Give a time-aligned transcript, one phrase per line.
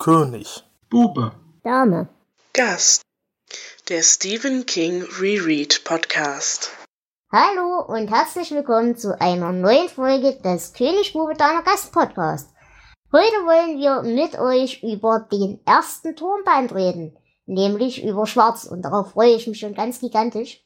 [0.00, 0.64] König.
[0.88, 1.32] Bube.
[1.62, 2.08] Dame.
[2.54, 3.02] Gast.
[3.90, 6.70] Der Stephen King Reread Podcast.
[7.30, 12.50] Hallo und herzlich willkommen zu einer neuen Folge des König Bube Dame Gast Podcast.
[13.12, 19.10] Heute wollen wir mit euch über den ersten Turmband reden, nämlich über Schwarz und darauf
[19.10, 20.64] freue ich mich schon ganz gigantisch.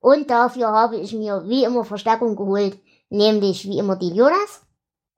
[0.00, 2.76] Und dafür habe ich mir wie immer Verstärkung geholt,
[3.08, 4.66] nämlich wie immer den Jonas.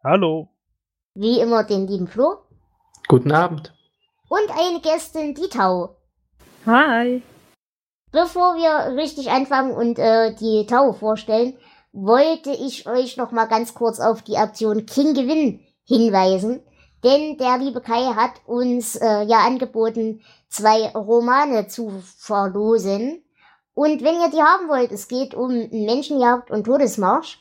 [0.05, 0.51] Hallo.
[1.15, 2.46] Wie immer den lieben Flo.
[3.09, 3.73] Guten Abend.
[4.29, 5.97] Und eine Gästin, die Tau.
[6.67, 7.23] Hi.
[8.11, 11.57] Bevor wir richtig anfangen und äh, die Tau vorstellen,
[11.93, 16.65] wollte ich euch noch mal ganz kurz auf die Aktion King Gewinn hinweisen.
[17.05, 23.23] Denn der liebe Kai hat uns äh, ja angeboten, zwei Romane zu verlosen.
[23.75, 27.39] Und wenn ihr die haben wollt, es geht um Menschenjagd und Todesmarsch,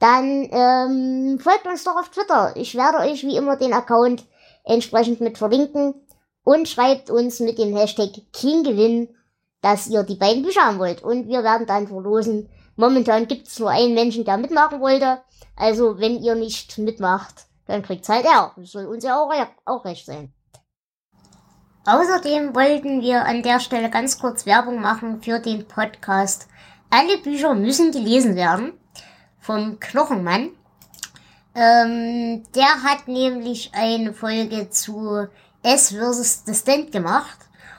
[0.00, 2.56] dann ähm, folgt uns doch auf Twitter.
[2.56, 4.26] Ich werde euch wie immer den Account
[4.66, 5.94] entsprechend mit verlinken
[6.44, 9.08] und schreibt uns mit dem Hashtag KingGewinn,
[9.62, 11.02] dass ihr die beiden Bücher haben wollt.
[11.02, 12.50] Und wir werden dann verlosen.
[12.76, 15.22] Momentan gibt es nur einen Menschen, der mitmachen wollte.
[15.56, 18.52] Also wenn ihr nicht mitmacht, dann kriegt's halt er.
[18.56, 19.32] Das soll uns ja auch,
[19.64, 20.32] auch recht sein.
[21.86, 26.48] Außerdem wollten wir an der Stelle ganz kurz Werbung machen für den Podcast.
[26.90, 28.72] Alle Bücher müssen gelesen werden
[29.38, 30.50] vom Knochenmann.
[31.56, 35.26] Ähm, der hat nämlich eine Folge zu
[35.62, 36.42] S vs.
[36.44, 37.38] The Stand gemacht.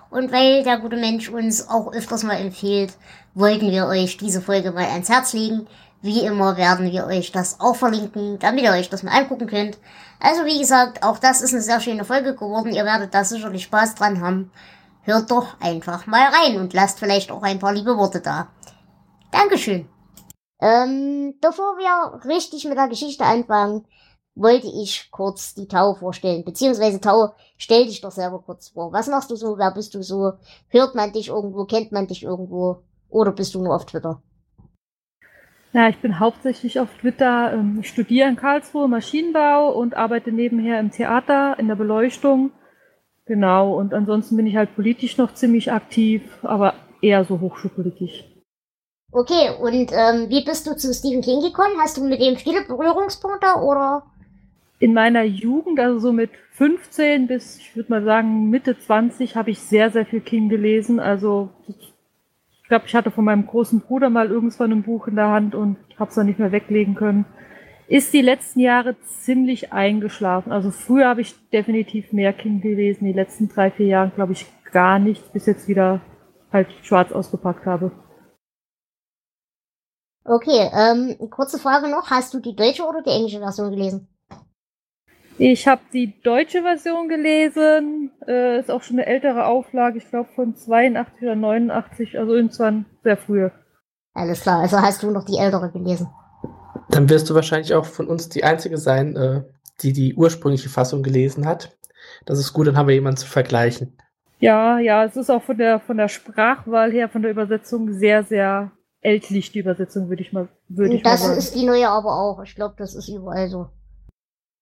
[0.09, 2.94] Und weil der gute Mensch uns auch öfters mal empfiehlt,
[3.36, 5.67] wollten wir euch diese Folge mal ans Herz legen.
[6.02, 9.78] Wie immer werden wir euch das auch verlinken, damit ihr euch das mal angucken könnt.
[10.19, 12.73] Also wie gesagt, auch das ist eine sehr schöne Folge geworden.
[12.73, 14.52] Ihr werdet da sicherlich Spaß dran haben.
[15.03, 18.47] Hört doch einfach mal rein und lasst vielleicht auch ein paar liebe Worte da.
[19.31, 19.88] Dankeschön.
[20.59, 23.86] Ähm, bevor wir richtig mit der Geschichte anfangen,
[24.36, 26.45] wollte ich kurz die Tau vorstellen.
[26.45, 28.91] Beziehungsweise Tau, stell dich doch selber kurz vor.
[28.94, 29.57] Was machst du so?
[29.57, 30.34] Wer bist du so?
[30.69, 31.66] Hört man dich irgendwo?
[31.66, 32.84] Kennt man dich irgendwo?
[33.09, 34.22] Oder bist du nur auf Twitter?
[35.73, 37.53] Ja, ich bin hauptsächlich auf Twitter.
[37.53, 42.51] Ähm, ich studiere in Karlsruhe Maschinenbau und arbeite nebenher im Theater, in der Beleuchtung.
[43.25, 48.23] Genau, und ansonsten bin ich halt politisch noch ziemlich aktiv, aber eher so hochschulpolitisch.
[49.12, 51.79] Okay, und ähm, wie bist du zu Stephen King gekommen?
[51.79, 54.03] Hast du mit dem viele Berührungspunkte oder?
[54.79, 59.51] In meiner Jugend, also so mit 15 bis, ich würde mal sagen, Mitte 20, habe
[59.51, 61.00] ich sehr, sehr viel King gelesen.
[61.00, 61.96] Also ich
[62.67, 65.78] glaube, ich hatte von meinem großen Bruder mal irgendwann ein Buch in der Hand und
[65.97, 67.25] habe es dann nicht mehr weglegen können.
[67.88, 70.51] Ist die letzten Jahre ziemlich eingeschlafen.
[70.51, 73.06] Also früher habe ich definitiv mehr King gelesen.
[73.06, 76.01] Die letzten drei, vier Jahre glaube ich gar nicht, bis jetzt wieder
[76.51, 77.91] halt schwarz ausgepackt habe.
[80.30, 82.12] Okay, ähm, kurze Frage noch.
[82.12, 84.10] Hast du die deutsche oder die englische Version gelesen?
[85.38, 88.12] Ich habe die deutsche Version gelesen.
[88.28, 92.86] Äh, ist auch schon eine ältere Auflage, ich glaube von 82 oder 89, also irgendwann
[93.04, 93.54] sehr früher.
[94.14, 96.10] Alles klar, also hast du noch die ältere gelesen.
[96.90, 99.44] Dann wirst du wahrscheinlich auch von uns die Einzige sein, äh,
[99.82, 101.78] die die ursprüngliche Fassung gelesen hat.
[102.26, 103.96] Das ist gut, dann haben wir jemanden zu vergleichen.
[104.40, 108.24] Ja, ja, es ist auch von der, von der Sprachwahl her, von der Übersetzung sehr,
[108.24, 108.72] sehr
[109.02, 111.35] ältlich, die Übersetzung, würde ich mal, würde ich das mal sagen.
[111.35, 112.41] Das ist die neue aber auch.
[112.44, 113.69] Ich glaube, das ist überall so.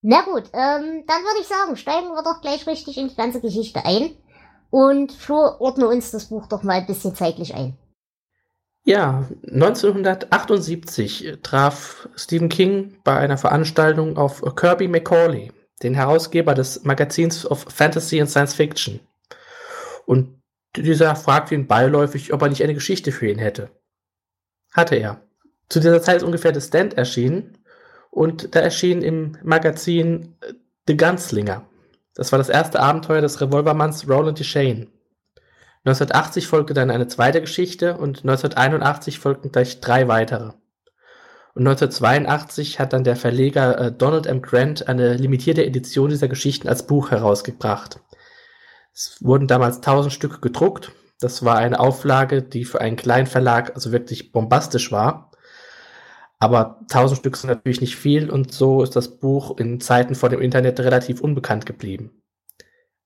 [0.02, 3.42] Na gut, ähm, dann würde ich sagen, steigen wir doch gleich richtig in die ganze
[3.42, 4.12] Geschichte ein.
[4.70, 7.78] Und Flo, ordne uns das Buch doch mal ein bisschen zeitlich ein.
[8.84, 17.50] Ja, 1978 traf Stephen King bei einer Veranstaltung auf Kirby McCauley, den Herausgeber des Magazins
[17.50, 19.00] of Fantasy and Science Fiction.
[20.06, 20.40] Und
[20.76, 23.72] dieser fragte ihn beiläufig, ob er nicht eine Geschichte für ihn hätte.
[24.76, 25.22] Hatte er.
[25.70, 27.58] Zu dieser Zeit ist ungefähr The Stand erschienen
[28.12, 30.36] und da erschien im Magazin
[30.88, 31.66] The Gunslinger.
[32.14, 34.88] Das war das erste Abenteuer des Revolvermanns Roland Deschain.
[35.86, 40.54] 1980 folgte dann eine zweite Geschichte und 1981 folgten gleich drei weitere.
[41.54, 44.42] Und 1982 hat dann der Verleger äh, Donald M.
[44.42, 48.00] Grant eine limitierte Edition dieser Geschichten als Buch herausgebracht.
[48.94, 50.92] Es wurden damals 1000 Stücke gedruckt.
[51.20, 55.32] Das war eine Auflage, die für einen kleinen Verlag also wirklich bombastisch war.
[56.40, 60.30] Aber 1000 Stück sind natürlich nicht viel und so ist das Buch in Zeiten vor
[60.30, 62.22] dem Internet relativ unbekannt geblieben.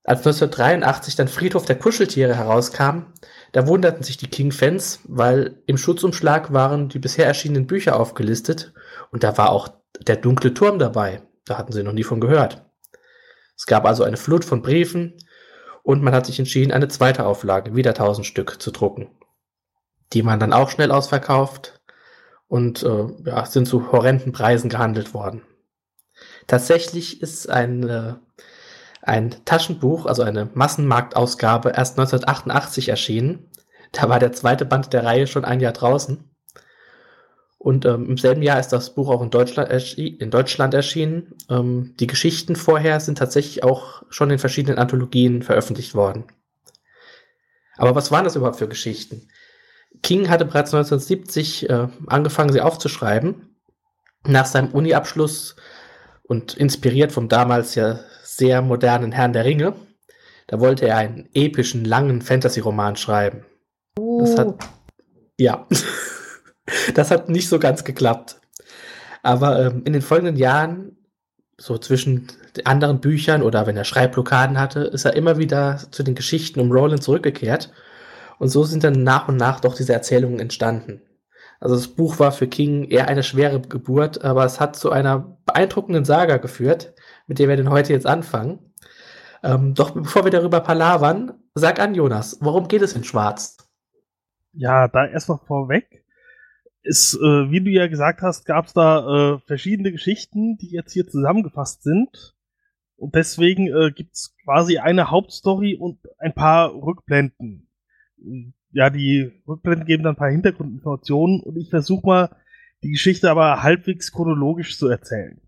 [0.04, 3.14] Als 1983 dann Friedhof der Kuscheltiere herauskam,
[3.52, 8.74] da wunderten sich die King-Fans, weil im Schutzumschlag waren die bisher erschienenen Bücher aufgelistet
[9.12, 9.70] und da war auch
[10.00, 11.22] der dunkle Turm dabei.
[11.46, 12.66] Da hatten sie noch nie von gehört.
[13.56, 15.18] Es gab also eine Flut von Briefen
[15.84, 19.10] und man hat sich entschieden, eine zweite Auflage, wieder 1000 Stück, zu drucken.
[20.14, 21.81] Die waren dann auch schnell ausverkauft
[22.48, 25.44] und äh, ja, sind zu horrenden Preisen gehandelt worden.
[26.48, 28.16] Tatsächlich ist ein, äh,
[29.02, 33.50] ein Taschenbuch, also eine Massenmarktausgabe, erst 1988 erschienen.
[33.92, 36.30] Da war der zweite Band der Reihe schon ein Jahr draußen.
[37.60, 41.36] Und ähm, im selben Jahr ist das Buch auch in Deutschland, in Deutschland erschienen.
[41.50, 46.24] Ähm, die Geschichten vorher sind tatsächlich auch schon in verschiedenen Anthologien veröffentlicht worden.
[47.76, 49.28] Aber was waren das überhaupt für Geschichten?
[50.02, 53.56] King hatte bereits 1970 äh, angefangen, sie aufzuschreiben.
[54.26, 55.58] Nach seinem Uni-Abschluss
[56.24, 59.74] und inspiriert vom damals ja sehr modernen Herrn der Ringe,
[60.48, 63.46] da wollte er einen epischen, langen Fantasy-Roman schreiben.
[64.00, 64.22] Uh.
[64.22, 64.58] Das hat, oh.
[65.38, 65.68] ja.
[66.94, 68.39] Das hat nicht so ganz geklappt.
[69.24, 70.98] Aber ähm, in den folgenden Jahren,
[71.57, 72.27] so zwischen
[72.63, 76.71] anderen Büchern oder wenn er Schreibblockaden hatte, ist er immer wieder zu den Geschichten um
[76.71, 77.71] Roland zurückgekehrt.
[78.38, 81.01] Und so sind dann nach und nach doch diese Erzählungen entstanden.
[81.60, 85.38] Also das Buch war für King eher eine schwere Geburt, aber es hat zu einer
[85.45, 86.94] beeindruckenden Saga geführt,
[87.27, 88.74] mit der wir denn heute jetzt anfangen.
[89.44, 93.57] Ähm, doch bevor wir darüber palavern, sag an Jonas, worum geht es in Schwarz?
[94.54, 95.99] Ja, da erstmal vorweg
[96.84, 100.94] ist, äh, wie du ja gesagt hast, gab es da äh, verschiedene Geschichten, die jetzt
[100.94, 102.36] hier zusammengefasst sind.
[102.96, 107.70] Und deswegen äh, gibt es quasi eine Hauptstory und ein paar Rückblenden.
[108.72, 112.36] Ja, die Rückblenden geben dann ein paar Hintergrundinformationen und ich versuche mal,
[112.84, 115.42] die Geschichte aber halbwegs chronologisch zu erzählen.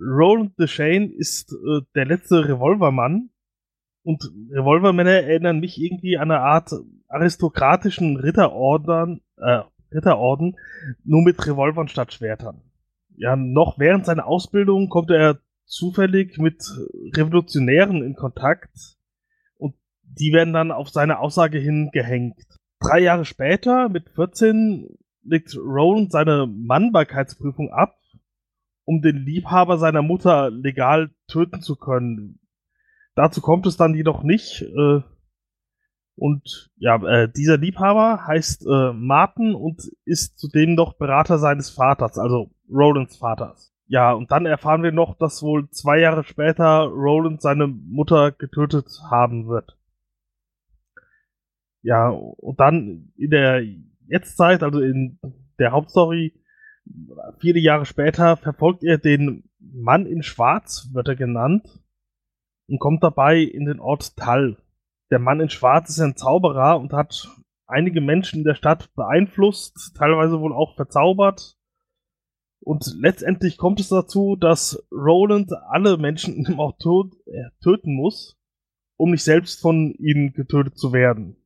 [0.00, 3.30] Roland the Shane ist äh, der letzte Revolvermann
[4.02, 6.72] und Revolvermänner erinnern mich irgendwie an eine Art
[7.08, 9.62] aristokratischen Ritterorden, äh,
[9.96, 10.56] Ritterorden,
[11.04, 12.62] nur mit Revolvern statt Schwertern.
[13.16, 16.62] Ja, noch während seiner Ausbildung kommt er zufällig mit
[17.14, 18.96] Revolutionären in Kontakt
[19.56, 22.36] und die werden dann auf seine Aussage hin gehängt.
[22.78, 24.86] Drei Jahre später, mit 14,
[25.22, 27.98] legt Roland seine Mannbarkeitsprüfung ab,
[28.84, 32.38] um den Liebhaber seiner Mutter legal töten zu können.
[33.14, 34.62] Dazu kommt es dann jedoch nicht.
[34.62, 35.00] Äh,
[36.16, 42.18] und ja, äh, dieser Liebhaber heißt äh, Martin und ist zudem noch Berater seines Vaters,
[42.18, 43.74] also Rolands Vaters.
[43.86, 48.86] Ja, und dann erfahren wir noch, dass wohl zwei Jahre später Roland seine Mutter getötet
[49.10, 49.76] haben wird.
[51.82, 53.62] Ja, und dann in der
[54.08, 55.20] Jetztzeit, also in
[55.58, 56.34] der Hauptstory,
[57.38, 61.84] viele Jahre später, verfolgt er den Mann in Schwarz, wird er genannt,
[62.68, 64.56] und kommt dabei in den Ort Tal
[65.10, 67.28] der Mann in Schwarz ist ein Zauberer und hat
[67.66, 71.56] einige Menschen in der Stadt beeinflusst, teilweise wohl auch verzaubert.
[72.60, 78.36] Und letztendlich kommt es dazu, dass Roland alle Menschen im Ort äh, töten muss,
[78.96, 81.36] um nicht selbst von ihnen getötet zu werden.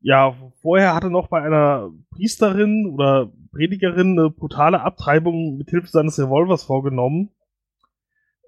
[0.00, 5.88] Ja, vorher hat er noch bei einer Priesterin oder Predigerin eine brutale Abtreibung mit Hilfe
[5.88, 7.30] seines Revolvers vorgenommen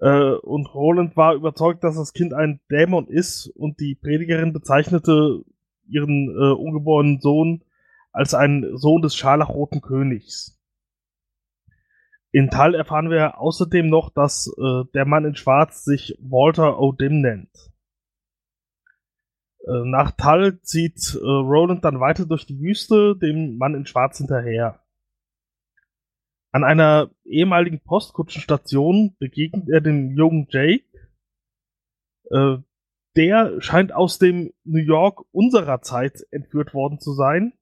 [0.01, 5.43] äh, und Roland war überzeugt, dass das Kind ein Dämon ist und die Predigerin bezeichnete
[5.87, 7.63] ihren äh, ungeborenen Sohn
[8.11, 10.59] als einen Sohn des scharlachroten Königs.
[12.31, 17.21] In Tal erfahren wir außerdem noch, dass äh, der Mann in Schwarz sich Walter O'Dim
[17.21, 17.49] nennt.
[19.65, 24.17] Äh, nach Tal zieht äh, Roland dann weiter durch die Wüste, dem Mann in Schwarz
[24.17, 24.79] hinterher.
[26.57, 30.85] An einer ehemaligen Postkutschenstation begegnet er dem jungen Jake.
[32.31, 32.57] Äh,
[33.15, 37.53] der scheint aus dem New York unserer Zeit entführt worden zu sein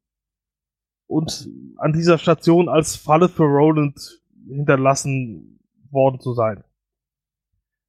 [1.07, 5.59] und an dieser Station als Falle für Roland hinterlassen
[5.91, 6.63] worden zu sein.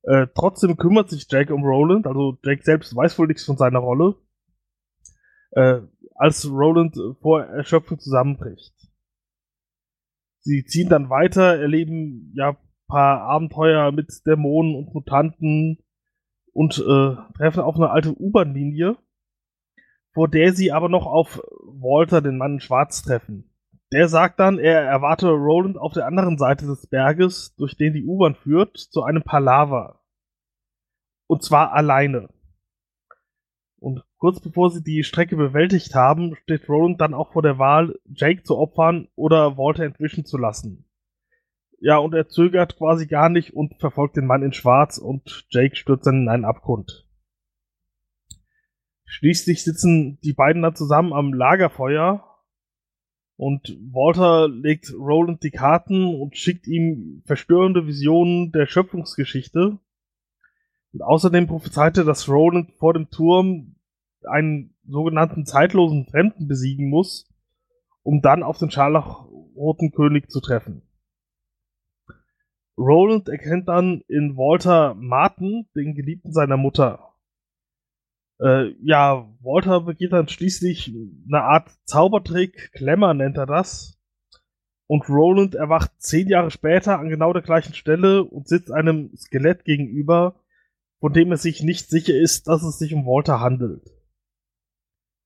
[0.03, 3.79] Äh, trotzdem kümmert sich Jake um Roland, also Jake selbst weiß wohl nichts von seiner
[3.79, 4.17] Rolle,
[5.53, 5.83] äh,
[6.17, 8.76] als Roland vor Erschöpfung zusammenbricht.
[10.47, 15.79] Sie ziehen dann weiter, erleben ja paar Abenteuer mit Dämonen und Mutanten
[16.53, 18.97] und äh, treffen auf eine alte U-Bahn-Linie,
[20.15, 23.51] vor der sie aber noch auf Walter, den Mann in Schwarz, treffen.
[23.93, 28.07] Der sagt dann, er erwarte Roland auf der anderen Seite des Berges, durch den die
[28.07, 30.01] U-Bahn führt, zu einem Palaver.
[31.27, 32.29] Und zwar alleine.
[34.19, 38.43] Kurz bevor sie die Strecke bewältigt haben, steht Roland dann auch vor der Wahl, Jake
[38.43, 40.87] zu opfern oder Walter entwischen zu lassen.
[41.79, 45.77] Ja, und er zögert quasi gar nicht und verfolgt den Mann in Schwarz und Jake
[45.77, 47.07] stürzt dann in einen Abgrund.
[49.05, 52.25] Schließlich sitzen die beiden dann zusammen am Lagerfeuer
[53.37, 59.79] und Walter legt Roland die Karten und schickt ihm verstörende Visionen der Schöpfungsgeschichte.
[60.93, 63.76] Und außerdem prophezeite, dass Roland vor dem Turm
[64.29, 67.33] einen sogenannten zeitlosen Fremden besiegen muss,
[68.03, 70.83] um dann auf den scharlachroten König zu treffen.
[72.79, 77.15] Roland erkennt dann in Walter Martin den Geliebten seiner Mutter.
[78.39, 80.95] Äh, ja, Walter begeht dann schließlich
[81.27, 83.99] eine Art Zaubertrick, Klemmer nennt er das.
[84.89, 89.65] Und Roland erwacht zehn Jahre später an genau der gleichen Stelle und sitzt einem Skelett
[89.65, 90.37] gegenüber,
[91.01, 93.96] von dem er sich nicht sicher ist, dass es sich um Walter handelt.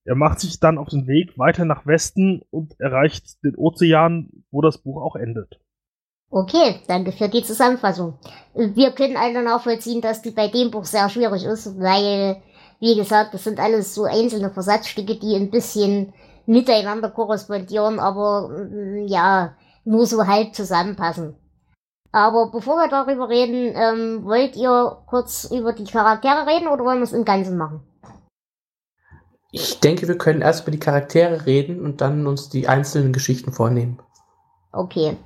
[0.05, 4.63] Er macht sich dann auf den Weg weiter nach Westen und erreicht den Ozean, wo
[4.63, 5.61] das Buch auch endet.
[6.31, 8.19] Okay, danke für die Zusammenfassung.
[8.55, 12.41] Wir können alle nachvollziehen, dass die bei dem Buch sehr schwierig ist, weil,
[12.79, 16.13] wie gesagt, das sind alles so einzelne Versatzstücke, die ein bisschen
[16.47, 21.35] miteinander korrespondieren, aber mm, ja, nur so halb zusammenpassen.
[22.13, 26.99] Aber bevor wir darüber reden, ähm, wollt ihr kurz über die Charaktere reden oder wollen
[26.99, 27.83] wir es im Ganzen machen?
[29.53, 33.53] Ich denke, wir können erst über die Charaktere reden und dann uns die einzelnen Geschichten
[33.53, 33.99] vornehmen.
[34.73, 35.17] Okay.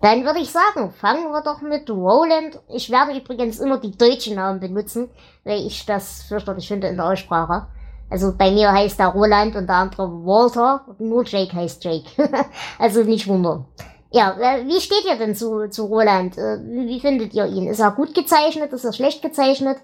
[0.00, 2.60] Dann würde ich sagen, fangen wir doch mit Roland.
[2.68, 5.10] Ich werde übrigens immer die deutschen Namen benutzen,
[5.44, 7.68] weil ich das fürchterlich finde in der Aussprache.
[8.10, 10.84] Also bei mir heißt der Roland und der andere Walter.
[10.98, 12.10] Nur Jake heißt Jake.
[12.80, 13.64] also nicht wundern.
[14.10, 16.36] Ja, äh, wie steht ihr denn zu, zu Roland?
[16.36, 17.68] Äh, wie findet ihr ihn?
[17.68, 18.72] Ist er gut gezeichnet?
[18.72, 19.78] Ist er schlecht gezeichnet?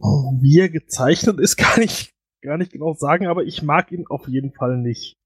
[0.00, 2.12] Oh, wie er gezeichnet ist, kann ich
[2.42, 5.16] gar nicht genau sagen, aber ich mag ihn auf jeden Fall nicht.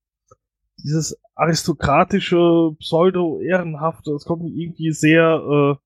[0.82, 5.82] Dieses aristokratische, pseudo-ehrenhafte, das kommt mir irgendwie sehr äh,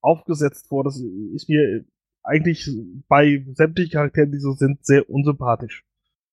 [0.00, 0.84] aufgesetzt vor.
[0.84, 1.00] Das
[1.34, 1.84] ist mir
[2.22, 2.68] eigentlich
[3.08, 5.84] bei sämtlichen Charakteren, die so sind, sehr unsympathisch.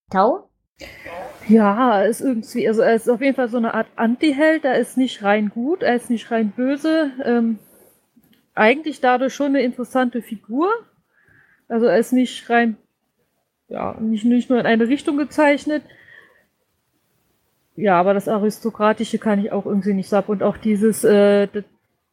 [0.10, 0.50] Tau?
[1.48, 4.98] Ja, ist irgendwie, also er ist auf jeden Fall so eine Art Anti-Held, er ist
[4.98, 7.12] nicht rein gut, er ist nicht rein böse.
[7.24, 7.60] Ähm,
[8.54, 10.70] eigentlich dadurch schon eine interessante Figur.
[11.68, 12.78] Also er ist nicht rein,
[13.68, 15.84] ja, nicht, nicht nur in eine Richtung gezeichnet.
[17.76, 20.32] Ja, aber das Aristokratische kann ich auch irgendwie nicht sagen.
[20.32, 21.48] Und auch dieses, äh,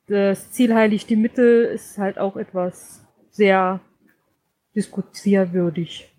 [0.06, 3.80] das Ziel heiligt die Mittel ist halt auch etwas sehr
[4.74, 6.10] diskutierwürdig.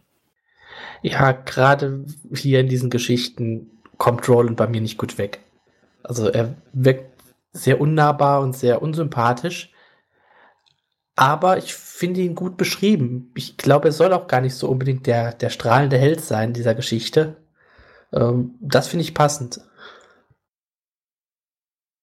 [1.02, 5.40] Ja, gerade hier in diesen Geschichten kommt Roland bei mir nicht gut weg.
[6.04, 7.12] Also er wirkt
[7.52, 9.72] sehr unnahbar und sehr unsympathisch.
[11.16, 13.32] Aber ich finde ihn gut beschrieben.
[13.36, 16.76] Ich glaube, er soll auch gar nicht so unbedingt der, der strahlende Held sein dieser
[16.76, 17.38] Geschichte.
[18.12, 19.62] Ähm, das finde ich passend.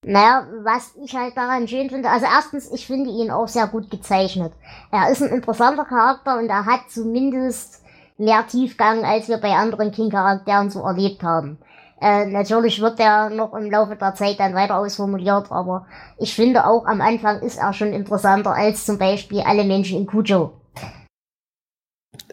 [0.05, 3.89] Naja, was ich halt daran schön finde, also erstens, ich finde ihn auch sehr gut
[3.89, 4.53] gezeichnet.
[4.91, 7.83] Er ist ein interessanter Charakter und er hat zumindest
[8.19, 11.59] mehr Tiefgang, als wir bei anderen King-Charakteren so erlebt haben.
[12.03, 15.87] Äh, natürlich wird er noch im Laufe der Zeit dann weiter ausformuliert, aber
[16.19, 20.07] ich finde auch am Anfang ist er schon interessanter als zum Beispiel alle Menschen in
[20.09, 20.53] Kujo.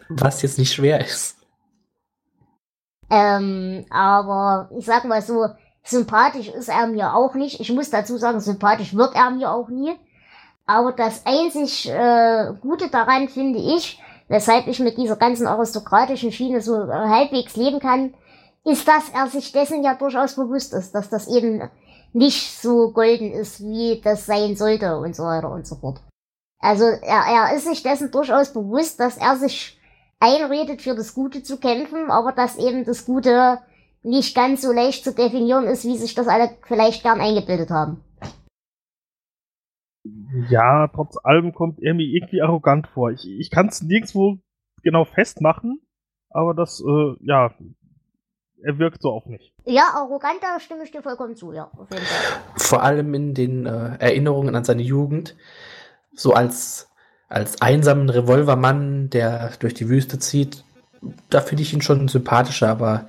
[0.08, 1.36] Was jetzt nicht schwer ist.
[3.10, 5.46] Ähm, aber ich sag mal so,
[5.84, 7.60] sympathisch ist er mir auch nicht.
[7.60, 9.92] Ich muss dazu sagen, sympathisch wird er mir auch nie.
[10.66, 16.60] Aber das einzig äh, Gute daran finde ich, weshalb ich mit dieser ganzen aristokratischen Schiene
[16.60, 18.14] so äh, halbwegs leben kann,
[18.64, 21.62] ist, dass er sich dessen ja durchaus bewusst ist, dass das eben
[22.12, 26.00] nicht so golden ist, wie das sein sollte und so weiter und so fort.
[26.58, 29.78] Also er, er ist sich dessen durchaus bewusst, dass er sich
[30.18, 33.58] einredet, für das Gute zu kämpfen, aber dass eben das Gute
[34.02, 38.04] nicht ganz so leicht zu definieren ist, wie sich das alle vielleicht gern eingebildet haben.
[40.50, 43.10] Ja, trotz allem kommt er mir irgendwie arrogant vor.
[43.10, 44.38] Ich, ich kann es nirgendwo
[44.82, 45.80] genau festmachen,
[46.30, 47.54] aber das, äh, ja,
[48.62, 49.52] er wirkt so auf mich.
[49.64, 51.70] Ja, arrogant, da stimme ich dir vollkommen zu, ja.
[51.76, 52.40] Auf jeden Fall.
[52.56, 55.36] Vor allem in den äh, Erinnerungen an seine Jugend,
[56.14, 56.88] so als,
[57.28, 60.64] als einsamen Revolvermann, der durch die Wüste zieht,
[61.30, 63.08] da finde ich ihn schon sympathischer, aber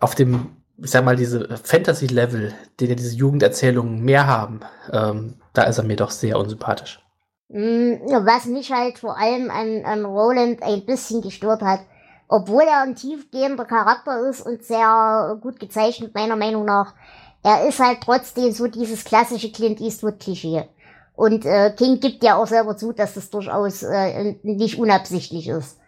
[0.00, 4.60] auf dem, ich sag mal, diese Fantasy-Level, den ja diese Jugenderzählungen mehr haben,
[4.92, 7.00] ähm, da ist er mir doch sehr unsympathisch.
[7.48, 11.80] Mm, was mich halt vor allem an, an Roland ein bisschen gestört hat,
[12.28, 16.94] obwohl er ein tiefgehender Charakter ist und sehr gut gezeichnet, meiner Meinung nach,
[17.42, 20.68] er ist halt trotzdem so dieses klassische Clint Eastwood-Klischee.
[21.14, 25.78] Und äh, King gibt ja auch selber zu, dass das durchaus äh, nicht unabsichtlich ist.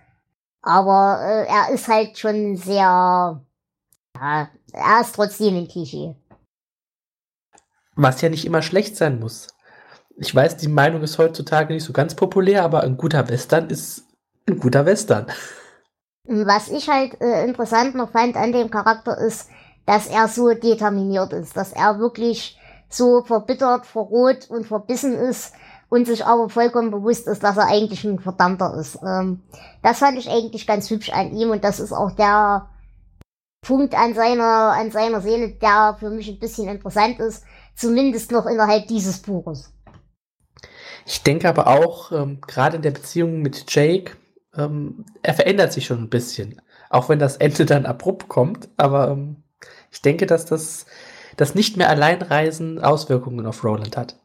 [0.62, 3.42] Aber äh, er ist halt schon sehr,
[4.16, 6.14] ja, er ist trotzdem ein Klischee.
[7.96, 9.48] Was ja nicht immer schlecht sein muss.
[10.16, 14.04] Ich weiß, die Meinung ist heutzutage nicht so ganz populär, aber ein guter Western ist
[14.48, 15.26] ein guter Western.
[16.28, 19.48] Was ich halt äh, interessant noch fand an dem Charakter ist,
[19.86, 22.58] dass er so determiniert ist, dass er wirklich
[22.90, 25.54] so verbittert, verrot und verbissen ist
[25.88, 28.98] und sich aber vollkommen bewusst ist, dass er eigentlich ein Verdammter ist.
[29.02, 29.40] Ähm,
[29.82, 32.68] das fand ich eigentlich ganz hübsch an ihm und das ist auch der
[33.66, 37.44] Punkt an seiner, an seiner Seele, der für mich ein bisschen interessant ist,
[37.74, 39.72] zumindest noch innerhalb dieses Buches.
[41.06, 44.12] Ich denke aber auch, ähm, gerade in der Beziehung mit Jake,
[44.58, 46.60] ähm, er verändert sich schon ein bisschen.
[46.90, 49.36] Auch wenn das Ende dann abrupt kommt, aber ähm,
[49.90, 50.86] ich denke, dass das,
[51.36, 54.16] das nicht mehr Alleinreisen Auswirkungen auf Roland hat.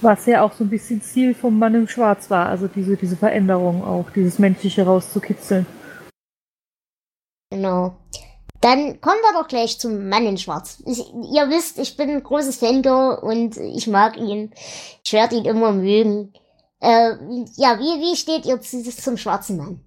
[0.00, 3.16] Was ja auch so ein bisschen Ziel vom Mann im Schwarz war, also diese, diese
[3.16, 5.64] Veränderung auch, dieses Menschliche rauszukitzeln.
[7.50, 7.96] Genau.
[8.60, 10.82] Dann kommen wir doch gleich zum Mann in Schwarz.
[10.86, 14.52] Ich, ihr wisst, ich bin ein großes Fangirl und ich mag ihn.
[15.04, 16.32] Ich werde ihn immer mögen.
[16.82, 17.14] Äh,
[17.54, 19.80] ja, wie, wie steht ihr zum schwarzen Mann?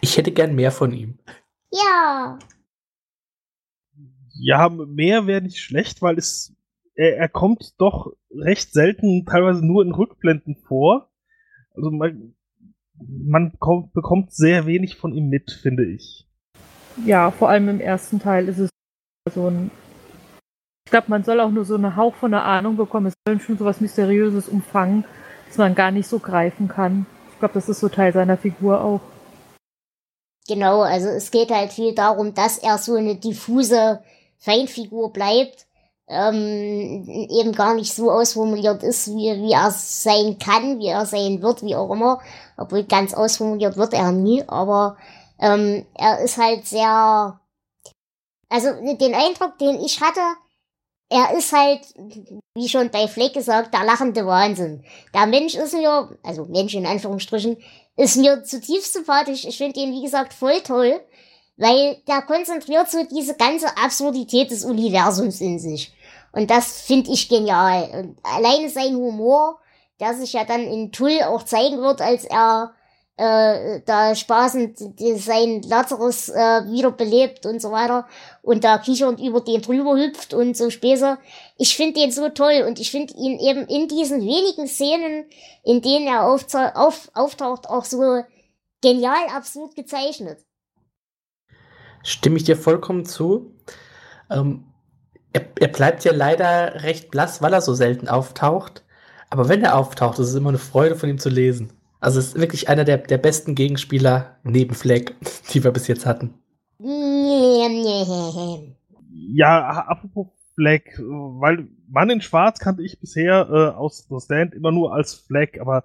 [0.00, 1.18] Ich hätte gern mehr von ihm.
[1.70, 2.38] Ja.
[4.34, 6.56] Ja, mehr wäre nicht schlecht, weil es
[6.96, 11.10] er, er kommt doch recht selten, teilweise nur in Rückblenden vor.
[11.74, 12.34] Also man,
[12.94, 16.26] man kommt, bekommt sehr wenig von ihm mit, finde ich.
[17.04, 18.70] Ja, vor allem im ersten Teil ist es
[19.32, 19.70] so ein.
[20.86, 23.06] Ich glaube, man soll auch nur so einen Hauch von einer Ahnung bekommen.
[23.06, 25.04] Es soll schon so was Mysteriöses umfangen,
[25.48, 27.06] das man gar nicht so greifen kann.
[27.32, 29.00] Ich glaube, das ist so Teil seiner Figur auch.
[30.46, 34.00] Genau, also es geht halt viel darum, dass er so eine diffuse
[34.38, 35.66] Feinfigur bleibt,
[36.06, 41.42] ähm, eben gar nicht so ausformuliert ist, wie, wie er sein kann, wie er sein
[41.42, 42.20] wird, wie auch immer.
[42.56, 44.96] Obwohl ganz ausformuliert wird er nie, aber
[45.40, 47.40] ähm, er ist halt sehr,
[48.48, 50.20] also den Eindruck, den ich hatte,
[51.08, 51.82] er ist halt,
[52.54, 54.84] wie schon bei Fleck gesagt, der lachende Wahnsinn.
[55.14, 57.56] Der Mensch ist mir, also Mensch in Anführungsstrichen,
[57.96, 59.44] ist mir zutiefst sympathisch.
[59.44, 61.00] Ich finde ihn, wie gesagt, voll toll,
[61.56, 65.92] weil der konzentriert so diese ganze Absurdität des Universums in sich.
[66.32, 67.88] Und das finde ich genial.
[67.92, 69.58] Und alleine sein Humor,
[70.00, 72.74] der sich ja dann in Tull auch zeigen wird, als er
[73.16, 74.78] äh, da spaßend
[75.16, 78.06] sein Lazarus äh, wiederbelebt und so weiter
[78.42, 81.16] und da kichernd über den drüber hüpft und so Späße.
[81.56, 85.24] Ich finde den so toll und ich finde ihn eben in diesen wenigen Szenen,
[85.64, 88.22] in denen er auf, auf, auftaucht, auch so
[88.82, 90.38] genial absurd gezeichnet.
[92.02, 93.54] Stimme ich dir vollkommen zu.
[94.30, 94.66] Ähm,
[95.32, 98.84] er, er bleibt ja leider recht blass, weil er so selten auftaucht.
[99.30, 101.72] Aber wenn er auftaucht, ist es immer eine Freude von ihm zu lesen.
[102.00, 105.14] Also es ist wirklich einer der, der besten Gegenspieler neben Fleck,
[105.52, 106.34] die wir bis jetzt hatten.
[109.10, 114.72] Ja, apropos Fleck, weil Mann in Schwarz kannte ich bisher äh, aus The Stand immer
[114.72, 115.84] nur als Fleck, aber.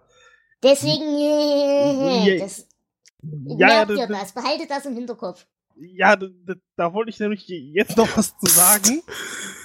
[0.63, 1.01] Deswegen,
[2.27, 2.67] äh, das,
[3.21, 5.45] ja, merkt ja, ihr das, behaltet das im Hinterkopf.
[5.75, 9.01] Ja, da, da, da, wollte ich nämlich jetzt noch was zu sagen.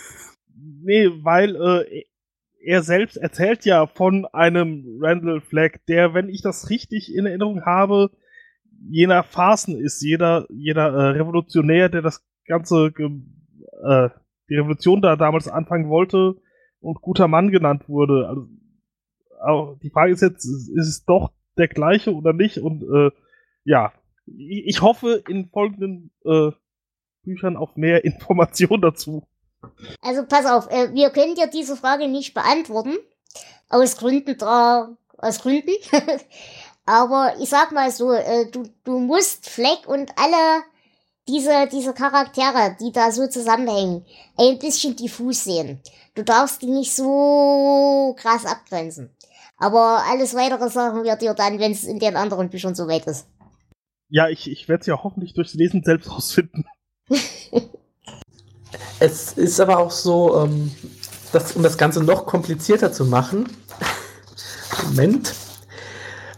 [0.56, 2.04] nee, weil äh,
[2.66, 7.64] er selbst erzählt ja von einem Randall Flagg, der, wenn ich das richtig in Erinnerung
[7.64, 8.10] habe,
[8.90, 14.08] jener Phasen ist, jeder, jeder äh, Revolutionär, der das ganze, äh,
[14.50, 16.34] die Revolution da damals anfangen wollte
[16.80, 18.28] und guter Mann genannt wurde.
[18.28, 18.48] Also,
[19.40, 22.58] aber die Frage ist jetzt, ist es doch der gleiche oder nicht?
[22.58, 23.12] Und äh,
[23.64, 23.92] ja,
[24.26, 26.50] ich hoffe in folgenden äh,
[27.22, 29.28] Büchern auf mehr Informationen dazu.
[30.02, 32.96] Also pass auf, äh, wir können dir diese Frage nicht beantworten.
[33.68, 35.74] Aus Gründen da, aus Gründen.
[36.86, 40.62] Aber ich sag mal so, äh, du, du musst Fleck und alle
[41.28, 44.04] diese, diese Charaktere, die da so zusammenhängen,
[44.36, 45.80] ein bisschen diffus sehen.
[46.14, 49.10] Du darfst die nicht so krass abgrenzen.
[49.58, 53.06] Aber alles weitere sagen wir dir dann, wenn es in den anderen Büchern so weit
[53.06, 53.26] ist.
[54.08, 56.66] Ja, ich, ich werde es ja hoffentlich durchs Lesen selbst rausfinden.
[59.00, 60.72] es ist aber auch so, ähm,
[61.32, 63.48] dass, um das Ganze noch komplizierter zu machen,
[64.84, 65.34] Moment,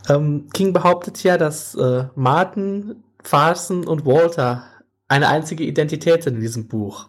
[0.08, 4.64] ähm, King behauptet ja, dass äh, Martin, Farson und Walter
[5.06, 7.08] eine einzige Identität sind in diesem Buch.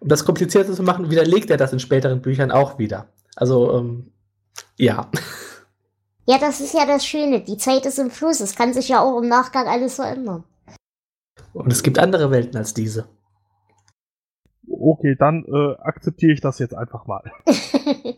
[0.00, 3.08] Um das komplizierter zu machen, widerlegt er das in späteren Büchern auch wieder.
[3.36, 4.12] Also, ähm,
[4.76, 5.10] ja.
[6.26, 7.40] Ja, das ist ja das Schöne.
[7.40, 8.38] Die Zeit ist im Fluss.
[8.38, 10.44] Es kann sich ja auch im Nachgang alles verändern.
[11.52, 13.08] Und es gibt andere Welten als diese.
[14.70, 17.22] Okay, dann äh, akzeptiere ich das jetzt einfach mal.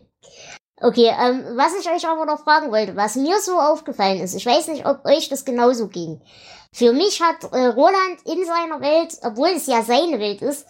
[0.81, 4.45] okay, ähm, was ich euch aber noch fragen wollte, was mir so aufgefallen ist, ich
[4.45, 6.21] weiß nicht, ob euch das genauso ging.
[6.71, 10.67] Für mich hat äh, Roland in seiner Welt, obwohl es ja seine Welt ist,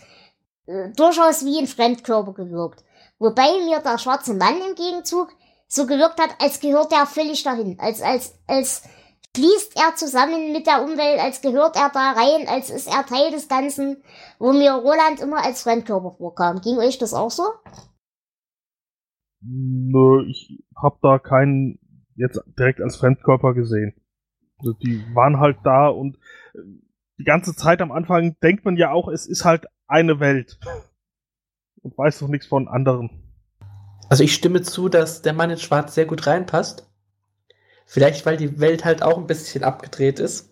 [0.68, 2.84] äh, durchaus wie ein Fremdkörper gewirkt.
[3.20, 5.30] Wobei mir der schwarze Mann im Gegenzug
[5.68, 8.84] so gewirkt hat, als gehört er völlig dahin, als, als, als
[9.36, 13.32] fließt er zusammen mit der Umwelt, als gehört er da rein, als ist er Teil
[13.32, 14.04] des Ganzen,
[14.38, 16.62] wo mir Roland immer als Fremdkörper vorkam.
[16.62, 17.44] Ging euch das auch so?
[19.42, 21.80] Nö, ich hab da keinen
[22.16, 23.94] jetzt direkt als Fremdkörper gesehen.
[24.60, 26.18] Also die waren halt da und
[27.18, 30.60] die ganze Zeit am Anfang denkt man ja auch, es ist halt eine Welt.
[31.82, 33.10] Und weiß doch nichts von anderen.
[34.10, 36.90] Also ich stimme zu, dass der Mann in Schwarz sehr gut reinpasst.
[37.86, 40.50] Vielleicht, weil die Welt halt auch ein bisschen abgedreht ist.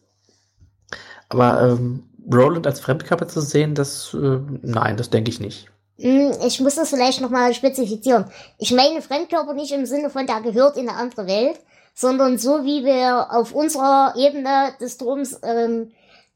[1.30, 5.68] Aber ähm, Roland als Fremdkörper zu sehen, das, äh, nein, das denke ich nicht.
[6.00, 8.26] Hm, ich muss das vielleicht nochmal spezifizieren.
[8.58, 11.60] Ich meine Fremdkörper nicht im Sinne von, der gehört in eine andere Welt,
[11.94, 15.92] sondern so wie wir auf unserer Ebene des Stroms ähm,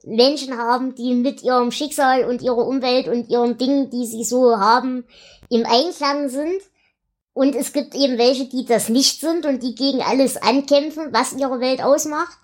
[0.05, 4.57] Menschen haben, die mit ihrem Schicksal und ihrer Umwelt und ihren Dingen, die sie so
[4.57, 5.05] haben,
[5.49, 6.61] im Einklang sind.
[7.35, 11.33] Und es gibt eben welche, die das nicht sind und die gegen alles ankämpfen, was
[11.33, 12.37] ihre Welt ausmacht.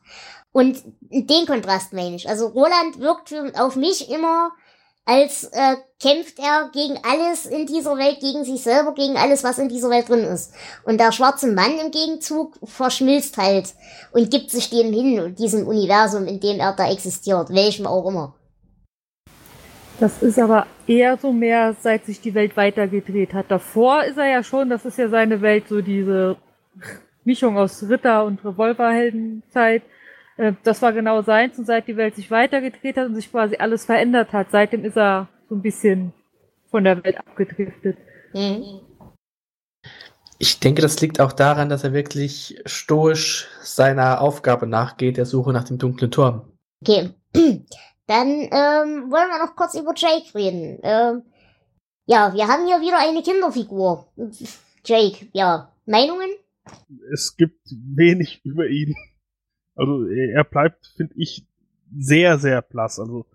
[0.52, 2.28] Und den Kontrast meine ich.
[2.28, 4.52] Also Roland wirkt für, auf mich immer
[5.06, 9.60] als äh, kämpft er gegen alles in dieser Welt, gegen sich selber, gegen alles, was
[9.60, 10.52] in dieser Welt drin ist.
[10.84, 13.74] Und der schwarze Mann im Gegenzug verschmilzt halt
[14.12, 18.36] und gibt sich dem hin, diesem Universum, in dem er da existiert, welchem auch immer.
[20.02, 23.52] Das ist aber eher so mehr, seit sich die Welt weitergedreht hat.
[23.52, 26.38] Davor ist er ja schon, das ist ja seine Welt, so diese
[27.24, 29.84] Mischung aus Ritter- und Revolverheldenzeit.
[30.38, 33.58] Äh, das war genau seins und seit die Welt sich weitergedreht hat und sich quasi
[33.58, 36.14] alles verändert hat, seitdem ist er so ein bisschen
[36.72, 38.00] von der Welt abgedriftet.
[38.34, 38.82] Mhm.
[40.40, 45.54] Ich denke, das liegt auch daran, dass er wirklich stoisch seiner Aufgabe nachgeht, der Suche
[45.54, 46.58] nach dem dunklen Turm.
[46.82, 47.12] Okay.
[48.12, 50.80] Dann ähm, wollen wir noch kurz über Jake reden.
[50.84, 51.24] Ähm,
[52.06, 54.12] ja, wir haben hier wieder eine Kinderfigur.
[54.86, 55.72] Jake, ja.
[55.86, 56.30] Meinungen?
[57.14, 58.96] Es gibt wenig über ihn.
[59.76, 61.48] Also er bleibt, finde ich,
[61.98, 63.00] sehr, sehr blass.
[63.00, 63.28] Also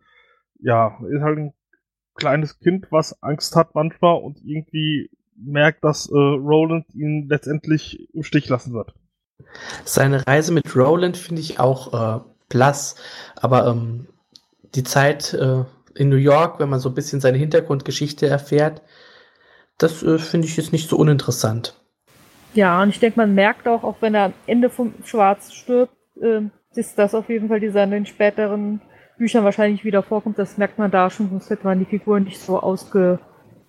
[0.60, 1.54] ja, ist halt ein
[2.14, 8.24] kleines Kind, was Angst hat manchmal und irgendwie merkt, dass äh, Roland ihn letztendlich im
[8.24, 8.92] Stich lassen wird.
[9.86, 12.96] Seine Reise mit Roland finde ich auch äh, blass,
[13.36, 14.08] aber ähm,
[14.76, 18.82] die Zeit äh, in New York, wenn man so ein bisschen seine Hintergrundgeschichte erfährt,
[19.78, 21.74] das äh, finde ich jetzt nicht so uninteressant.
[22.54, 25.92] Ja, und ich denke, man merkt auch, auch wenn er am Ende vom Schwarz stirbt,
[26.20, 26.42] äh,
[26.74, 28.80] ist das auf jeden Fall, dieser in den späteren
[29.18, 30.38] Büchern wahrscheinlich wieder vorkommt.
[30.38, 33.18] Das merkt man da schon, sonst hätte man die Figuren nicht so ausge,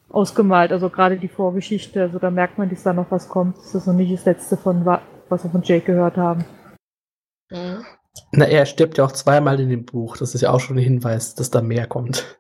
[0.09, 0.71] ausgemalt.
[0.71, 3.57] Also gerade die Vorgeschichte, also da merkt man, dass da noch was kommt.
[3.57, 6.45] Das ist noch nicht das letzte von, was wir von Jake gehört haben.
[7.49, 7.85] Mhm.
[8.31, 10.17] Na, er stirbt ja auch zweimal in dem Buch.
[10.17, 12.39] Das ist ja auch schon ein Hinweis, dass da mehr kommt.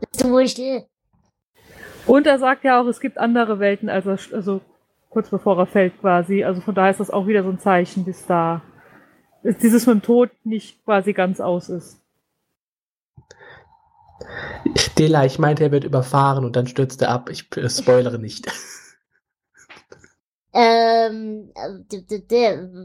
[0.00, 0.84] Bist du wohl still?
[2.06, 4.60] Und er sagt ja auch, es gibt andere Welten, also, also
[5.10, 6.44] kurz bevor er fällt quasi.
[6.44, 8.62] Also von daher ist das auch wieder so ein Zeichen, bis da
[9.42, 12.00] dieses mit dem Tod nicht quasi ganz aus ist.
[14.98, 17.30] Dela, ich meinte, er wird überfahren und dann stürzt er ab.
[17.30, 18.46] Ich äh, spoilere nicht.
[20.52, 21.50] ähm,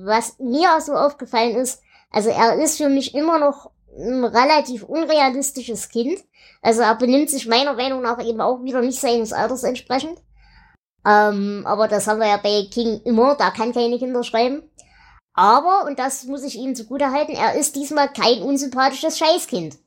[0.06, 4.84] was mir auch so aufgefallen ist, also er ist für mich immer noch ein relativ
[4.84, 6.20] unrealistisches Kind.
[6.62, 10.20] Also er benimmt sich meiner Meinung nach eben auch wieder nicht seines Alters entsprechend.
[11.06, 14.64] Ähm, aber das haben wir ja bei King immer, da kann keine Kinder schreiben.
[15.34, 19.78] Aber, und das muss ich ihm zugute halten, er ist diesmal kein unsympathisches Scheißkind.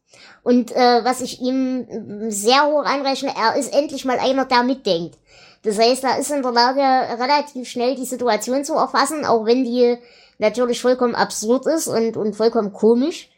[0.42, 1.86] Und äh, was ich ihm
[2.30, 5.18] sehr hoch anrechne, er ist endlich mal einer, der mitdenkt.
[5.62, 9.64] Das heißt, er ist in der Lage, relativ schnell die Situation zu erfassen, auch wenn
[9.64, 9.98] die
[10.38, 13.30] natürlich vollkommen absurd ist und, und vollkommen komisch.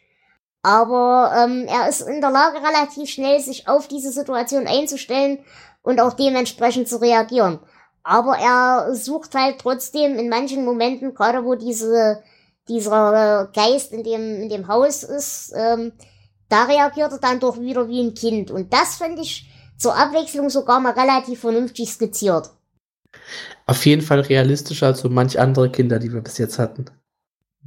[0.63, 5.39] Aber ähm, er ist in der Lage, relativ schnell sich auf diese Situation einzustellen
[5.81, 7.59] und auch dementsprechend zu reagieren.
[8.03, 12.23] Aber er sucht halt trotzdem in manchen Momenten, gerade wo diese,
[12.67, 15.93] dieser Geist in dem, in dem Haus ist, ähm,
[16.49, 18.51] da reagiert er dann doch wieder wie ein Kind.
[18.51, 22.51] Und das finde ich zur Abwechslung sogar mal relativ vernünftig skizziert.
[23.65, 26.85] Auf jeden Fall realistischer als so manch andere Kinder, die wir bis jetzt hatten.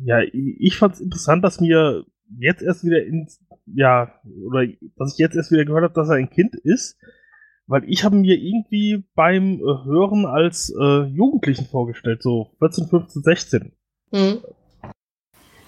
[0.05, 2.05] Ja, ich fand es interessant, dass mir
[2.38, 4.12] jetzt erst wieder ins, ja,
[4.44, 6.98] oder dass ich jetzt erst wieder gehört habe, dass er ein Kind ist,
[7.66, 13.22] weil ich habe mir irgendwie beim äh, Hören als äh, Jugendlichen vorgestellt, so 14, 15,
[13.22, 13.72] 16.
[14.12, 14.38] Mhm.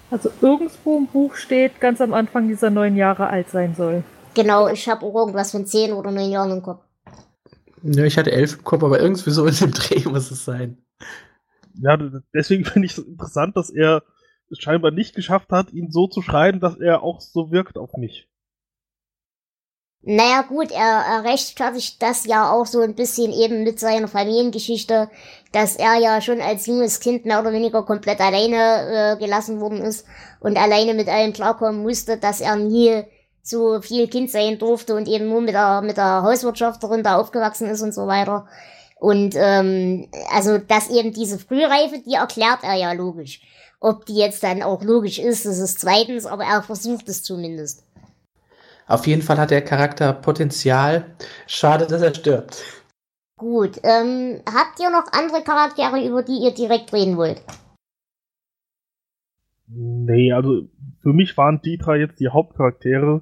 [0.09, 4.03] Also irgendwo im Buch steht, ganz am Anfang dieser neun Jahre alt sein soll.
[4.35, 6.86] Genau, ich habe irgendwas von zehn oder neun Jahren im Kopf.
[7.89, 10.77] Ja, ich hatte elf im Kopf, aber irgendwie so in dem Dreh muss es sein.
[11.75, 11.97] Ja,
[12.33, 14.03] deswegen finde ich es interessant, dass er
[14.49, 17.93] es scheinbar nicht geschafft hat, ihn so zu schreiben, dass er auch so wirkt auf
[17.93, 18.27] mich.
[20.01, 25.09] Naja gut, er, er rechtfertigt das ja auch so ein bisschen eben mit seiner Familiengeschichte,
[25.51, 29.81] dass er ja schon als junges Kind mehr oder weniger komplett alleine äh, gelassen worden
[29.81, 30.05] ist
[30.39, 33.03] und alleine mit allem klarkommen musste, dass er nie
[33.47, 37.67] so viel Kind sein durfte und eben nur mit der, mit der Hauswirtschafterin da aufgewachsen
[37.69, 38.47] ist und so weiter.
[38.99, 43.41] Und ähm, also dass eben diese Frühreife, die erklärt er ja logisch.
[43.79, 47.83] Ob die jetzt dann auch logisch ist, das ist zweitens, aber er versucht es zumindest.
[48.87, 51.05] Auf jeden Fall hat der Charakter Potenzial.
[51.45, 52.63] Schade, dass er stirbt.
[53.35, 57.41] Gut, ähm, habt ihr noch andere Charaktere, über die ihr direkt reden wollt?
[59.67, 60.63] Nee, also
[61.01, 63.21] für mich waren die drei jetzt die Hauptcharaktere.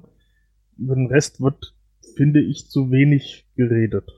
[0.78, 1.74] Über den Rest wird,
[2.16, 4.10] finde ich, zu wenig geredet.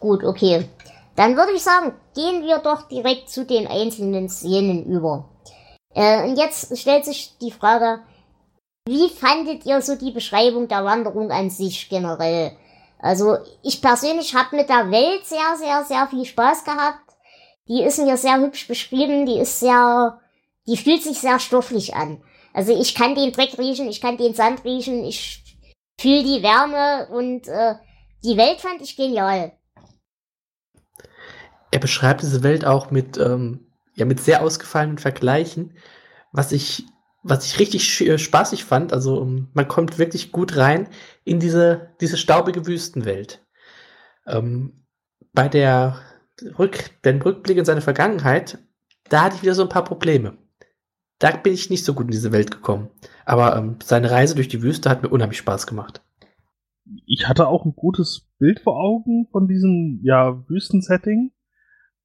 [0.00, 0.68] Gut, okay.
[1.16, 5.30] Dann würde ich sagen, gehen wir doch direkt zu den einzelnen Szenen über.
[5.94, 8.00] Äh, und jetzt stellt sich die Frage,
[8.86, 12.52] wie fandet ihr so die Beschreibung der Wanderung an sich generell?
[12.98, 16.98] Also ich persönlich habe mit der Welt sehr, sehr, sehr viel Spaß gehabt.
[17.68, 20.20] Die ist mir sehr hübsch beschrieben, die ist sehr,
[20.66, 22.22] die fühlt sich sehr stofflich an.
[22.52, 25.43] Also ich kann den Dreck riechen, ich kann den Sand riechen, ich
[25.98, 27.74] fühle die Wärme und äh,
[28.24, 29.52] die Welt fand ich genial.
[31.70, 35.76] Er beschreibt diese Welt auch mit, ähm, ja, mit sehr ausgefallenen Vergleichen,
[36.32, 36.84] was ich,
[37.22, 38.92] was ich richtig äh, spaßig fand.
[38.92, 40.88] Also ähm, man kommt wirklich gut rein
[41.24, 43.44] in diese, diese staubige Wüstenwelt.
[44.26, 44.86] Ähm,
[45.32, 46.00] bei der
[46.58, 48.58] Rück, den Rückblick in seine Vergangenheit,
[49.08, 50.38] da hatte ich wieder so ein paar Probleme.
[51.18, 52.90] Da bin ich nicht so gut in diese Welt gekommen.
[53.24, 56.02] Aber ähm, seine Reise durch die Wüste hat mir unheimlich Spaß gemacht.
[57.06, 61.32] Ich hatte auch ein gutes Bild vor Augen von diesem ja, Wüstensetting.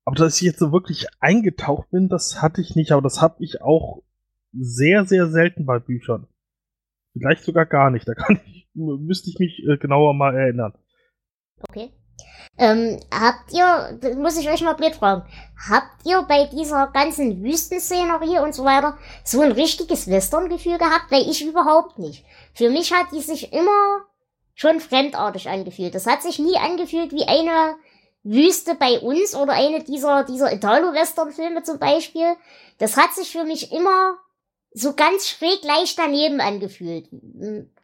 [0.05, 2.91] Aber dass ich jetzt so wirklich eingetaucht bin, das hatte ich nicht.
[2.91, 4.03] Aber das habe ich auch
[4.53, 6.27] sehr, sehr selten bei Büchern.
[7.13, 8.07] Vielleicht sogar gar nicht.
[8.07, 10.73] Da kann ich, müsste ich mich äh, genauer mal erinnern.
[11.67, 11.91] Okay.
[12.59, 15.23] Ähm, habt ihr, das muss ich euch mal blöd fragen,
[15.69, 21.05] habt ihr bei dieser ganzen Wüstenszenerie und so weiter so ein richtiges Western-Gefühl gehabt?
[21.09, 22.25] Weil ich überhaupt nicht.
[22.53, 24.01] Für mich hat die sich immer
[24.55, 25.95] schon fremdartig angefühlt.
[25.95, 27.77] Das hat sich nie angefühlt wie eine
[28.23, 32.35] Wüste bei uns oder eine dieser, dieser Italo-Western-Filme zum Beispiel.
[32.77, 34.17] Das hat sich für mich immer
[34.71, 37.09] so ganz schräg leicht daneben angefühlt.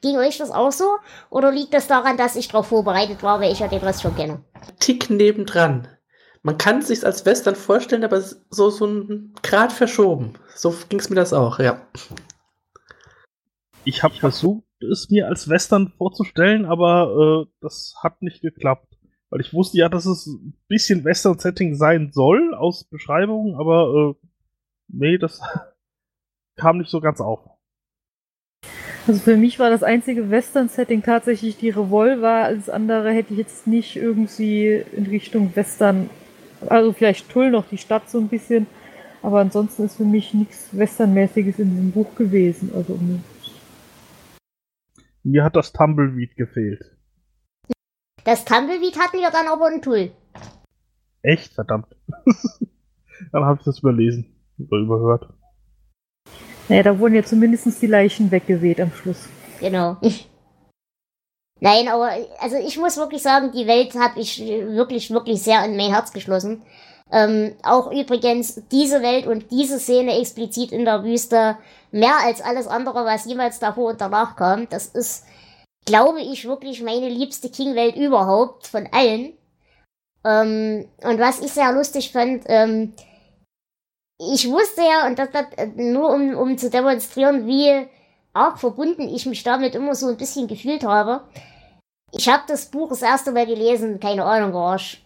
[0.01, 0.97] Ging euch das auch so?
[1.29, 4.15] Oder liegt das daran, dass ich darauf vorbereitet war, weil ich ja den Rest schon
[4.15, 4.43] kenne?
[4.79, 5.87] Tick nebendran.
[6.43, 10.33] Man kann es sich als Western vorstellen, aber so, so ein Grad verschoben.
[10.55, 11.81] So ging es mir das auch, ja.
[13.83, 18.95] Ich habe versucht, es mir als Western vorzustellen, aber äh, das hat nicht geklappt.
[19.31, 24.27] Weil ich wusste ja, dass es ein bisschen Western-Setting sein soll, aus Beschreibungen, aber äh,
[24.87, 25.41] nee, das
[26.55, 27.39] kam nicht so ganz auf.
[29.07, 32.45] Also für mich war das einzige Western-Setting tatsächlich die Revolver.
[32.45, 36.09] Alles andere hätte ich jetzt nicht irgendwie in Richtung Western.
[36.67, 38.65] Also vielleicht Tull noch die Stadt so ein bisschen.
[39.21, 42.71] Aber ansonsten ist für mich nichts Westernmäßiges in diesem Buch gewesen.
[42.75, 42.99] Also
[45.23, 46.95] mir hat das Tumbleweed gefehlt.
[48.23, 50.11] Das Tumbleweed hatten wir dann aber in Tull.
[51.21, 51.53] Echt?
[51.53, 51.95] Verdammt.
[53.31, 55.33] dann habe ich das überlesen oder überhört.
[56.67, 59.27] Naja, da wurden ja zumindest die Leichen weggeweht am Schluss.
[59.59, 59.97] Genau.
[61.61, 65.77] Nein, aber also ich muss wirklich sagen, die Welt habe ich wirklich, wirklich sehr in
[65.77, 66.63] mein Herz geschlossen.
[67.11, 71.57] Ähm, auch übrigens diese Welt und diese Szene explizit in der Wüste
[71.91, 74.67] mehr als alles andere, was jemals davor und danach kam.
[74.69, 75.23] Das ist,
[75.85, 79.33] glaube ich, wirklich meine liebste King-Welt überhaupt von allen.
[80.25, 82.93] Ähm, und was ich sehr lustig fand, ähm,
[84.17, 87.87] ich wusste ja, und das, das nur um, um zu demonstrieren, wie
[88.33, 91.21] arg verbunden ich mich damit immer so ein bisschen gefühlt habe.
[92.11, 95.05] Ich habe das Buch das erste Mal gelesen, keine Ahnung, war ich,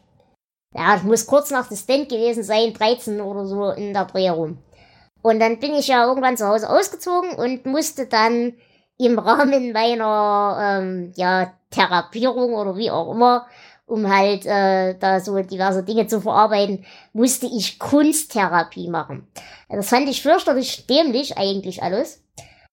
[0.75, 4.29] ja, ich muss kurz nach dem Stand gewesen sein, 13 oder so in der Dreh
[4.29, 4.59] rum.
[5.21, 8.53] Und dann bin ich ja irgendwann zu Hause ausgezogen und musste dann
[8.97, 13.47] im Rahmen meiner ähm, ja, Therapierung oder wie auch immer
[13.89, 19.27] um halt äh, da so diverse Dinge zu verarbeiten, musste ich Kunsttherapie machen.
[19.67, 22.23] Das fand ich fürchterlich dämlich eigentlich alles.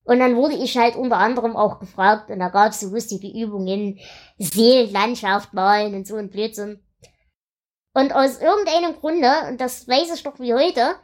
[0.04, 3.28] Und dann wurde ich halt unter anderem auch gefragt, und da gab es so lustige
[3.28, 3.98] Übungen,
[4.38, 6.80] Seelenlandschaft malen und so ein Blödsinn.
[7.92, 10.94] Und aus irgendeinem Grunde, und das weiß ich doch wie heute,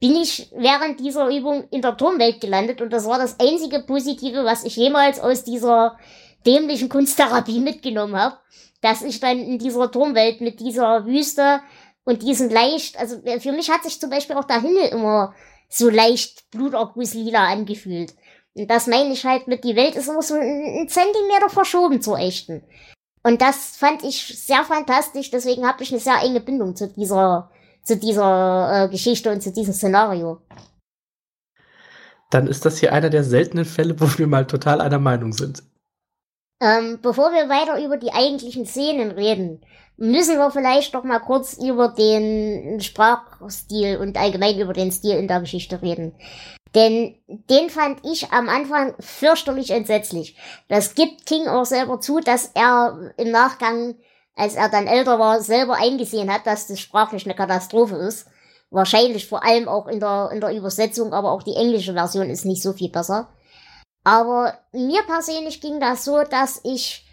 [0.00, 4.44] bin ich während dieser Übung in der Turmwelt gelandet und das war das einzige Positive,
[4.44, 5.98] was ich jemals aus dieser
[6.46, 8.38] dämlichen Kunsttherapie mitgenommen habe
[8.80, 11.60] dass ich dann in dieser Turmwelt mit dieser Wüste
[12.04, 15.34] und diesen leicht, also äh, für mich hat sich zum Beispiel auch der Himmel immer
[15.68, 18.14] so leicht blutergusslila angefühlt.
[18.54, 22.18] Und das meine ich halt mit, die Welt ist immer so ein Zentimeter verschoben zur
[22.18, 22.62] echten.
[23.22, 27.50] Und das fand ich sehr fantastisch, deswegen habe ich eine sehr enge Bindung zu dieser,
[27.82, 30.40] zu dieser äh, Geschichte und zu diesem Szenario.
[32.30, 35.62] Dann ist das hier einer der seltenen Fälle, wo wir mal total einer Meinung sind.
[36.60, 39.60] Ähm, bevor wir weiter über die eigentlichen Szenen reden,
[39.96, 45.28] müssen wir vielleicht doch mal kurz über den Sprachstil und allgemein über den Stil in
[45.28, 46.14] der Geschichte reden.
[46.74, 50.36] Denn den fand ich am Anfang fürchterlich entsetzlich.
[50.68, 53.94] Das gibt King auch selber zu, dass er im Nachgang,
[54.36, 58.26] als er dann älter war, selber eingesehen hat, dass das sprachlich eine Katastrophe ist.
[58.70, 62.44] Wahrscheinlich vor allem auch in der, in der Übersetzung, aber auch die englische Version ist
[62.44, 63.28] nicht so viel besser.
[64.08, 67.04] Aber mir persönlich ging das so, dass ich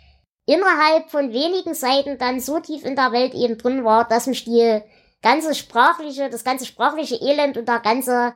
[0.45, 4.45] innerhalb von wenigen Seiten dann so tief in der Welt eben drin war, dass mich
[4.45, 4.79] die
[5.21, 8.33] ganze sprachliche, das ganze sprachliche Elend und der ganze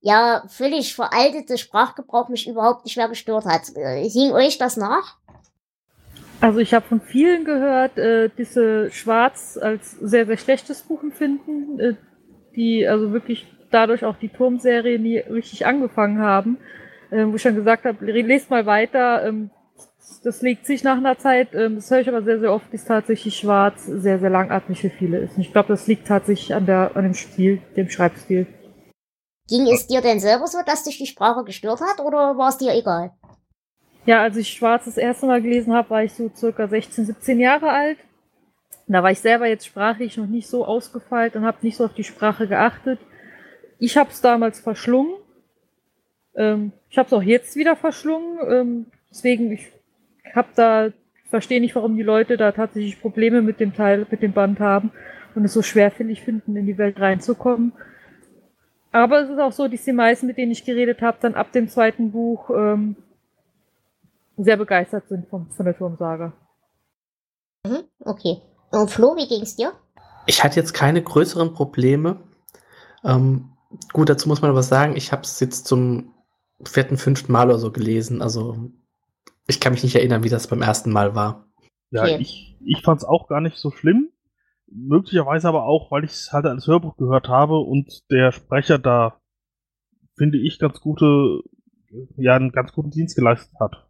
[0.00, 3.76] ja völlig veraltete Sprachgebrauch mich überhaupt nicht mehr gestört hat.
[3.76, 5.18] Äh, hing euch das nach?
[6.40, 11.78] Also ich habe von vielen gehört, äh, diese Schwarz als sehr, sehr schlechtes Buch empfinden,
[11.78, 11.94] äh,
[12.56, 16.56] die also wirklich dadurch auch die Turmserie nie richtig angefangen haben,
[17.14, 19.50] äh, wo ich schon gesagt habe, lest mal weiter, ähm,
[20.22, 22.88] das legt sich nach einer Zeit, ähm, das höre ich aber sehr, sehr oft, ist
[22.88, 25.36] tatsächlich Schwarz sehr, sehr langatmig für viele ist.
[25.36, 28.46] Und ich glaube, das liegt tatsächlich an, der, an dem Stil, dem Schreibstil.
[29.48, 32.58] Ging es dir denn selber so, dass dich die Sprache gestört hat oder war es
[32.58, 33.12] dir egal?
[34.06, 37.40] Ja, als ich Schwarz das erste Mal gelesen habe, war ich so circa 16, 17
[37.40, 37.98] Jahre alt.
[38.86, 41.94] Da war ich selber jetzt sprachlich noch nicht so ausgefeilt und habe nicht so auf
[41.94, 42.98] die Sprache geachtet.
[43.78, 45.14] Ich habe es damals verschlungen.
[46.36, 48.38] Ähm, ich habe es auch jetzt wieder verschlungen.
[48.48, 49.66] Ähm, deswegen, ich
[50.34, 50.88] habe da,
[51.28, 54.92] verstehe nicht, warum die Leute da tatsächlich Probleme mit dem Teil, mit dem Band haben
[55.34, 57.72] und es so schwerfällig finden, in die Welt reinzukommen.
[58.92, 61.50] Aber es ist auch so, dass die meisten, mit denen ich geredet habe, dann ab
[61.50, 62.96] dem zweiten Buch ähm,
[64.36, 66.32] sehr begeistert sind vom, von der Turmsaga.
[67.66, 68.40] Mhm, okay.
[68.70, 69.72] Und Flo, wie ging's dir?
[70.26, 72.20] Ich hatte jetzt keine größeren Probleme.
[73.04, 73.50] Ähm,
[73.92, 76.13] gut, dazu muss man aber sagen, ich habe es jetzt zum
[76.68, 78.22] vierten, fünften Mal oder so gelesen.
[78.22, 78.70] Also
[79.46, 81.46] ich kann mich nicht erinnern, wie das beim ersten Mal war.
[81.90, 82.18] Ja, okay.
[82.20, 84.10] ich, ich fand es auch gar nicht so schlimm.
[84.66, 89.20] Möglicherweise aber auch, weil ich es halt als Hörbuch gehört habe und der Sprecher da,
[90.16, 91.42] finde ich, ganz gute,
[92.16, 93.86] ja, einen ganz guten Dienst geleistet hat.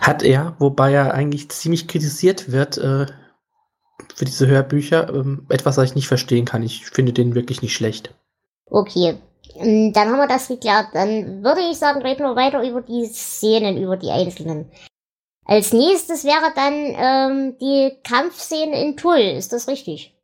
[0.00, 3.06] Hat er, wobei er eigentlich ziemlich kritisiert wird äh,
[4.14, 5.12] für diese Hörbücher.
[5.14, 6.62] Ähm, etwas, was ich nicht verstehen kann.
[6.62, 8.14] Ich finde den wirklich nicht schlecht.
[8.66, 9.18] Okay,
[9.54, 10.88] dann haben wir das geklärt.
[10.92, 14.70] Dann würde ich sagen, reden wir weiter über die Szenen, über die einzelnen.
[15.44, 19.18] Als nächstes wäre dann ähm, die Kampfszene in Tull.
[19.18, 20.16] Ist das richtig?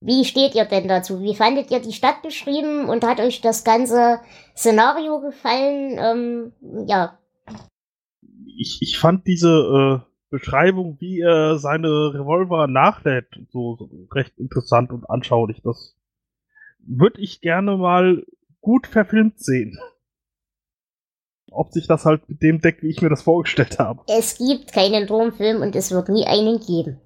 [0.00, 1.20] Wie steht ihr denn dazu?
[1.20, 4.18] Wie fandet ihr die Stadt beschrieben und hat euch das ganze
[4.56, 5.96] Szenario gefallen?
[5.98, 7.18] Ähm, ja.
[8.58, 15.08] Ich, ich fand diese äh, Beschreibung, wie er seine Revolver nachlädt, so recht interessant und
[15.08, 15.60] anschaulich.
[15.62, 15.94] Das
[16.86, 18.24] würde ich gerne mal
[18.60, 19.78] gut verfilmt sehen.
[21.50, 24.02] Ob sich das halt mit dem deckt, wie ich mir das vorgestellt habe.
[24.08, 26.98] Es gibt keinen Turmfilm und es wird nie einen geben.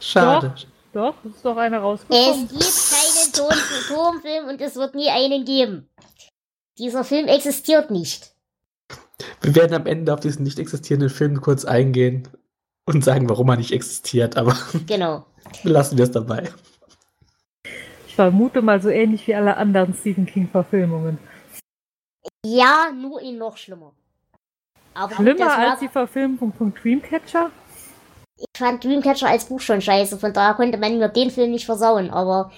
[0.00, 0.54] Schade.
[0.92, 2.44] Doch, doch ist doch einer rausgekommen.
[2.44, 5.88] Es gibt keinen Turmfilm und es wird nie einen geben.
[6.78, 8.34] Dieser Film existiert nicht.
[9.42, 12.28] Wir werden am Ende auf diesen nicht existierenden Film kurz eingehen
[12.84, 15.24] und sagen, warum er nicht existiert, aber genau.
[15.62, 16.48] lassen wir es dabei
[18.18, 21.18] vermute mal so ähnlich wie alle anderen Stephen King-Verfilmungen.
[22.44, 23.92] Ja, nur ihn noch schlimmer.
[24.92, 27.52] Aber schlimmer als die Verfilmung von Dreamcatcher?
[28.36, 31.64] Ich fand Dreamcatcher als Buch schon scheiße, von daher konnte man mir den Film nicht
[31.64, 32.50] versauen, aber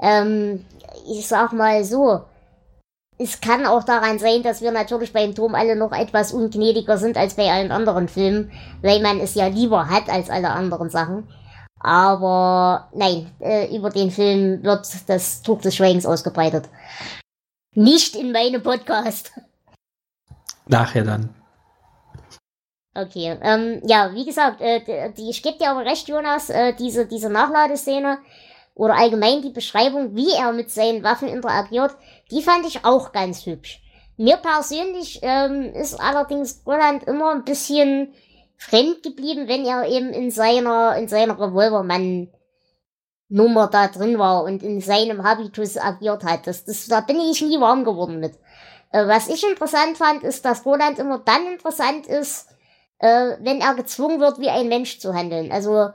[0.00, 0.64] ähm,
[1.06, 2.22] ich sag mal so,
[3.18, 7.18] es kann auch daran sein, dass wir natürlich beim Turm alle noch etwas ungnädiger sind
[7.18, 11.28] als bei allen anderen Filmen, weil man es ja lieber hat als alle anderen Sachen.
[11.82, 16.68] Aber nein, äh, über den Film wird das Tuch des Schweigens ausgebreitet.
[17.74, 19.32] Nicht in meinem Podcast.
[20.66, 21.34] Nachher dann.
[22.94, 27.06] Okay, ähm, ja, wie gesagt, äh, die, ich gebe dir aber recht, Jonas, äh, diese,
[27.06, 28.18] diese Nachladeszene
[28.74, 31.96] oder allgemein die Beschreibung, wie er mit seinen Waffen interagiert,
[32.30, 33.80] die fand ich auch ganz hübsch.
[34.18, 38.12] Mir persönlich ähm, ist allerdings Roland immer ein bisschen
[38.62, 42.28] fremd geblieben, wenn er eben in seiner, in seiner Revolvermann
[43.28, 46.46] Nummer da drin war und in seinem Habitus agiert hat.
[46.46, 48.34] Das, das, da bin ich nie warm geworden mit.
[48.92, 52.48] Äh, was ich interessant fand, ist, dass Roland immer dann interessant ist,
[52.98, 55.50] äh, wenn er gezwungen wird, wie ein Mensch zu handeln.
[55.50, 55.88] Also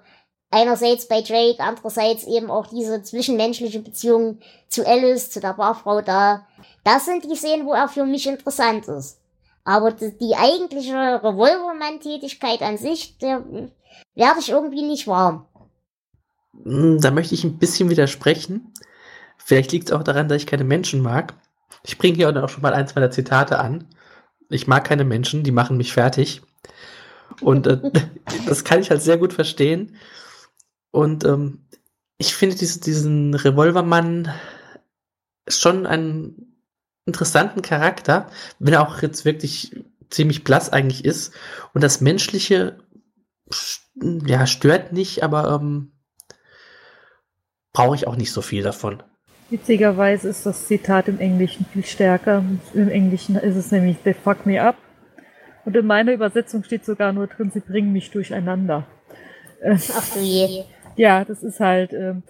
[0.50, 6.48] einerseits bei Drake, andererseits eben auch diese zwischenmenschliche Beziehung zu Alice, zu der Barfrau da.
[6.84, 9.20] Das sind die Szenen, wo er für mich interessant ist.
[9.68, 13.44] Aber die, eigentliche Revolvermann-Tätigkeit an sich, der
[14.16, 15.46] werde ich irgendwie nicht warm.
[16.64, 18.74] Hm, da möchte ich ein bisschen widersprechen.
[19.38, 21.34] Vielleicht liegt es auch daran, dass ich keine Menschen mag.
[21.84, 23.90] Ich bringe hier auch schon mal eins meiner Zitate an.
[24.50, 26.42] Ich mag keine Menschen, die machen mich fertig.
[27.42, 27.82] Und äh,
[28.48, 29.98] das kann ich halt sehr gut verstehen.
[30.92, 31.66] Und ähm,
[32.18, 34.34] ich finde diese, diesen Revolvermann
[35.50, 36.47] schon einen
[37.08, 38.30] interessanten Charakter,
[38.60, 41.34] wenn er auch jetzt wirklich ziemlich blass eigentlich ist.
[41.74, 42.78] Und das Menschliche,
[43.96, 45.94] ja, stört nicht, aber ähm,
[47.74, 49.02] brauche ich auch nicht so viel davon.
[49.50, 52.44] Witzigerweise ist das Zitat im Englischen viel stärker.
[52.74, 54.76] Im Englischen ist es nämlich They fuck me up.
[55.64, 58.86] Und in meiner Übersetzung steht sogar nur drin, sie bringen mich durcheinander.
[59.64, 60.64] Ach du je.
[60.96, 62.24] Ja, das ist halt, ähm,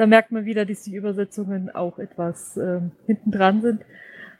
[0.00, 3.82] da merkt man wieder, dass die Übersetzungen auch etwas ähm, hinten dran sind.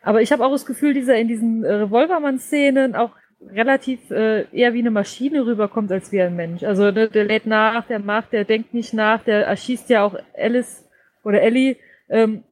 [0.00, 3.10] Aber ich habe auch das Gefühl, dieser in diesen äh, Revolvermann-Szenen auch
[3.46, 6.62] relativ äh, eher wie eine Maschine rüberkommt als wie ein Mensch.
[6.62, 10.16] Also der, der lädt nach, der macht, der denkt nicht nach, der erschießt ja auch
[10.34, 10.88] Alice
[11.24, 11.76] oder Ellie
[12.08, 12.42] ähm,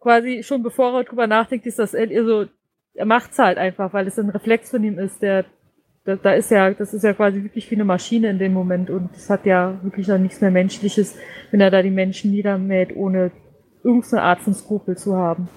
[0.00, 2.46] quasi schon bevor er drüber nachdenkt, ist das Ellie, also
[2.94, 5.44] er macht's halt einfach, weil es ein Reflex von ihm ist, der
[6.04, 8.90] da, da ist ja, das ist ja quasi wirklich wie eine Maschine in dem Moment
[8.90, 11.16] und es hat ja wirklich dann nichts mehr Menschliches,
[11.50, 13.30] wenn er da die Menschen niedermäht, ohne
[13.82, 15.48] irgendeine Art von Skrupel zu haben.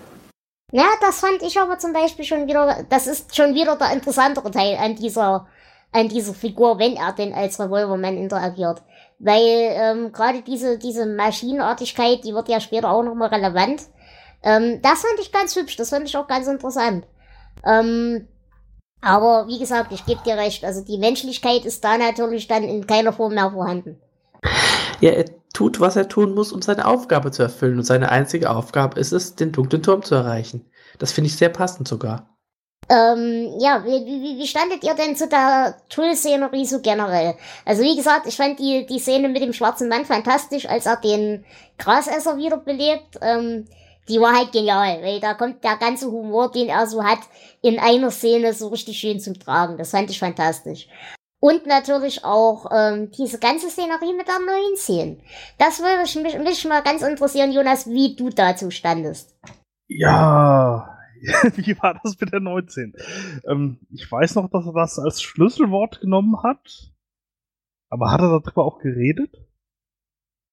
[0.71, 4.51] Ja, das fand ich aber zum Beispiel schon wieder, das ist schon wieder der interessantere
[4.51, 5.47] Teil an dieser,
[5.93, 8.81] an dieser Figur, wenn er denn als Revolverman interagiert.
[9.19, 13.83] Weil ähm, gerade diese, diese Maschinenartigkeit, die wird ja später auch nochmal relevant.
[14.43, 17.05] Ähm, das fand ich ganz hübsch, das fand ich auch ganz interessant.
[17.65, 18.27] Ähm,
[19.01, 22.87] aber wie gesagt, ich gebe dir recht, also die Menschlichkeit ist da natürlich dann in
[22.87, 24.01] keiner Form mehr vorhanden.
[24.99, 27.77] Ja, er tut, was er tun muss, um seine Aufgabe zu erfüllen.
[27.77, 30.69] Und seine einzige Aufgabe ist es, den dunklen Turm zu erreichen.
[30.99, 32.29] Das finde ich sehr passend sogar.
[32.89, 37.35] Ähm, ja, wie, wie, wie standet ihr denn zu der Tull-Szenerie so generell?
[37.65, 40.97] Also wie gesagt, ich fand die, die Szene mit dem schwarzen Mann fantastisch, als er
[40.97, 41.43] den
[41.77, 43.17] Grasesser wiederbelebt.
[43.21, 43.65] Ähm,
[44.09, 47.19] die war halt genial, weil da kommt der ganze Humor, den er so hat,
[47.61, 49.77] in einer Szene so richtig schön zum Tragen.
[49.77, 50.87] Das fand ich fantastisch.
[51.39, 55.17] Und natürlich auch ähm, diese ganze Szenerie mit der neuen Szene.
[55.59, 59.37] Das würde mich, mich mal ganz interessieren, Jonas, wie du dazu standest.
[59.87, 60.97] Ja,
[61.55, 62.93] wie war das mit der 19?
[63.47, 66.91] Ähm, ich weiß noch, dass er das als Schlüsselwort genommen hat.
[67.89, 69.46] Aber hat er darüber auch geredet?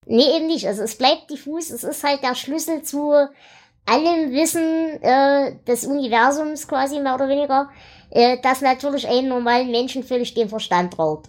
[0.06, 0.66] Nee, eben nicht.
[0.66, 1.70] Also es bleibt diffus.
[1.70, 3.12] Es ist halt der Schlüssel zu
[3.86, 7.70] allem Wissen äh, des Universums quasi mehr oder weniger,
[8.10, 11.28] äh, das natürlich einen normalen Menschen völlig den Verstand raubt.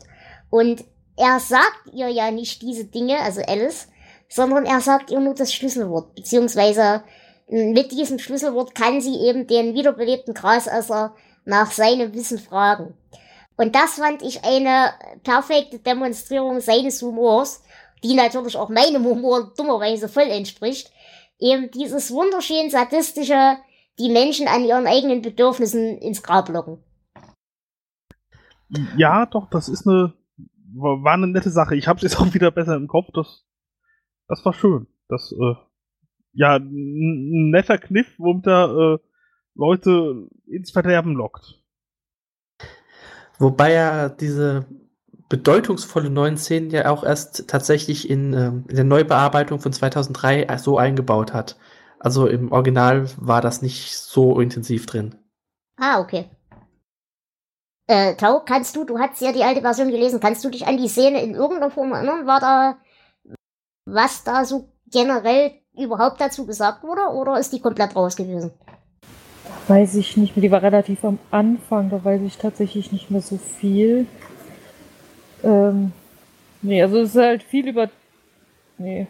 [0.50, 0.86] Und
[1.18, 3.88] er sagt ihr ja nicht diese Dinge, also Alice,
[4.30, 7.04] sondern er sagt ihr nur das Schlüsselwort, beziehungsweise
[7.48, 11.16] mit diesem Schlüsselwort kann sie eben den wiederbelebten Grasesser
[11.46, 12.96] nach seinem Wissen fragen.
[13.58, 17.62] Und das fand ich eine perfekte Demonstrierung seines Humors,
[18.04, 20.92] die natürlich auch meinem Humor dummerweise voll entspricht,
[21.40, 23.58] eben dieses wunderschön sadistische,
[24.00, 26.84] die Menschen an ihren eigenen Bedürfnissen ins Grab locken.
[28.98, 30.14] Ja, doch, das ist eine,
[30.74, 31.76] war eine nette Sache.
[31.76, 33.08] Ich habe es jetzt auch wieder besser im Kopf.
[33.14, 33.46] Das,
[34.28, 34.88] das war schön.
[35.08, 35.56] Das, äh,
[36.34, 38.98] ja, ein netter Kniff, womit er äh,
[39.54, 41.62] Leute ins Verderben lockt.
[43.38, 44.66] Wobei er diese
[45.30, 50.78] bedeutungsvolle neuen Szenen ja auch erst tatsächlich in, ähm, in der Neubearbeitung von 2003 so
[50.78, 51.58] eingebaut hat.
[52.00, 55.16] Also im Original war das nicht so intensiv drin.
[55.78, 56.30] Ah, okay.
[57.88, 60.78] Äh, Tau, kannst du, du hast ja die alte Version gelesen, kannst du dich an
[60.78, 62.26] die Szene in irgendeiner Form erinnern?
[62.26, 62.78] War da,
[63.86, 68.52] was da so generell überhaupt dazu gesagt wurde, oder ist die komplett raus gewesen?
[69.68, 73.22] Weiß ich nicht mehr, die war relativ am Anfang, da weiß ich tatsächlich nicht mehr
[73.22, 74.08] so viel.
[75.46, 75.94] Ähm,
[76.62, 77.90] nee, also es ist halt viel über.
[78.78, 79.08] Nee.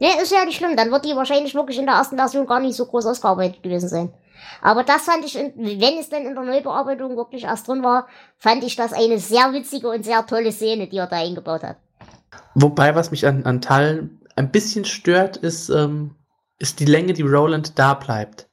[0.00, 0.76] Nee, ist ja nicht schlimm.
[0.76, 3.88] Dann wird die wahrscheinlich wirklich in der ersten Version gar nicht so groß ausgearbeitet gewesen
[3.88, 4.12] sein.
[4.62, 8.62] Aber das fand ich, wenn es denn in der Neubearbeitung wirklich erst drin war, fand
[8.64, 11.76] ich das eine sehr witzige und sehr tolle Szene, die er da eingebaut hat.
[12.54, 16.14] Wobei, was mich an, an Teilen ein bisschen stört, ist, ähm,
[16.58, 18.48] ist die Länge, die Roland da bleibt.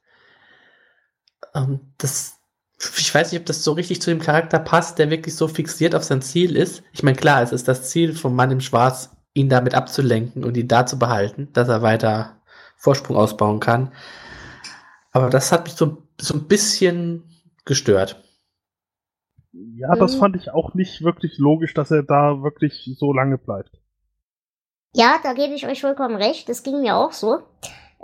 [1.54, 2.35] Ähm, das,
[2.78, 5.94] ich weiß nicht, ob das so richtig zu dem Charakter passt, der wirklich so fixiert
[5.94, 6.82] auf sein Ziel ist.
[6.92, 10.56] Ich meine, klar, es ist das Ziel vom Mann im Schwarz, ihn damit abzulenken und
[10.56, 12.40] ihn da zu behalten, dass er weiter
[12.76, 13.92] Vorsprung ausbauen kann.
[15.12, 17.24] Aber das hat mich so, so ein bisschen
[17.64, 18.22] gestört.
[19.52, 20.18] Ja, das mhm.
[20.20, 23.70] fand ich auch nicht wirklich logisch, dass er da wirklich so lange bleibt.
[24.92, 26.48] Ja, da gebe ich euch vollkommen recht.
[26.48, 27.40] Das ging mir auch so.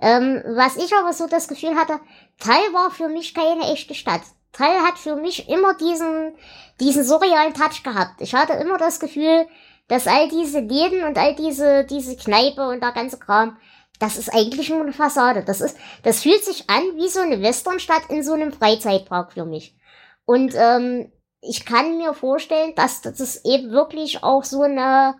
[0.00, 2.00] Ähm, was ich aber so das Gefühl hatte,
[2.38, 4.22] Teil war für mich keine echte Stadt.
[4.52, 6.34] Teil hat für mich immer diesen,
[6.80, 8.20] diesen surrealen Touch gehabt.
[8.20, 9.46] Ich hatte immer das Gefühl,
[9.88, 13.56] dass all diese Läden und all diese, diese Kneipe und der ganze Kram,
[13.98, 15.44] das ist eigentlich nur eine Fassade.
[15.44, 19.44] Das ist, das fühlt sich an wie so eine Westernstadt in so einem Freizeitpark für
[19.44, 19.76] mich.
[20.24, 25.16] Und ähm, ich kann mir vorstellen, dass das eben wirklich auch so eine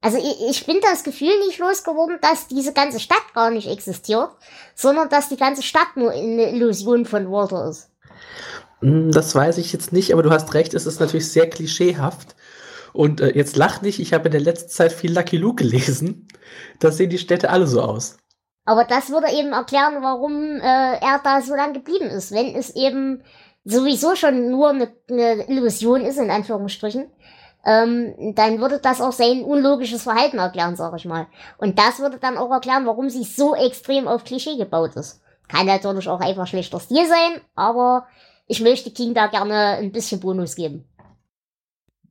[0.00, 4.30] Also ich, ich bin das Gefühl nicht losgeworden, dass diese ganze Stadt gar nicht existiert,
[4.74, 7.90] sondern dass die ganze Stadt nur eine Illusion von Walter ist.
[8.80, 12.36] Hm, das weiß ich jetzt nicht, aber du hast recht, es ist natürlich sehr klischeehaft.
[12.92, 16.28] Und äh, jetzt lach nicht, ich habe in der letzten Zeit viel Lucky Luke gelesen.
[16.78, 18.18] Da sehen die Städte alle so aus.
[18.64, 22.32] Aber das würde eben erklären, warum äh, er da so lange geblieben ist.
[22.32, 23.22] Wenn es eben
[23.64, 27.10] sowieso schon nur eine, eine Illusion ist, in Anführungsstrichen,
[27.64, 31.26] ähm, dann würde das auch sein unlogisches Verhalten erklären, sag ich mal.
[31.58, 35.22] Und das würde dann auch erklären, warum sie so extrem auf Klischee gebaut ist.
[35.48, 38.06] Kann natürlich auch einfach schlechter Stil sein, aber
[38.46, 40.84] ich möchte King da gerne ein bisschen Bonus geben.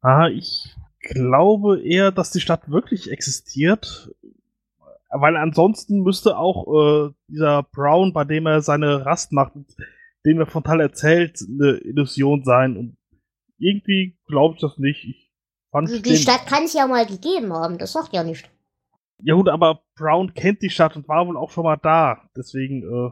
[0.01, 4.11] Ah, ich glaube eher, dass die Stadt wirklich existiert.
[5.09, 9.53] Weil ansonsten müsste auch äh, dieser Brown, bei dem er seine Rast macht,
[10.25, 12.75] dem er von Tal erzählt, eine Illusion sein.
[12.75, 12.97] Und
[13.57, 15.05] irgendwie glaube ich das nicht.
[15.05, 15.31] Ich
[15.71, 18.49] fand die den, Stadt kann es ja mal gegeben haben, das sagt ja nicht.
[19.23, 22.29] Ja gut, aber Brown kennt die Stadt und war wohl auch schon mal da.
[22.35, 23.11] Deswegen, äh,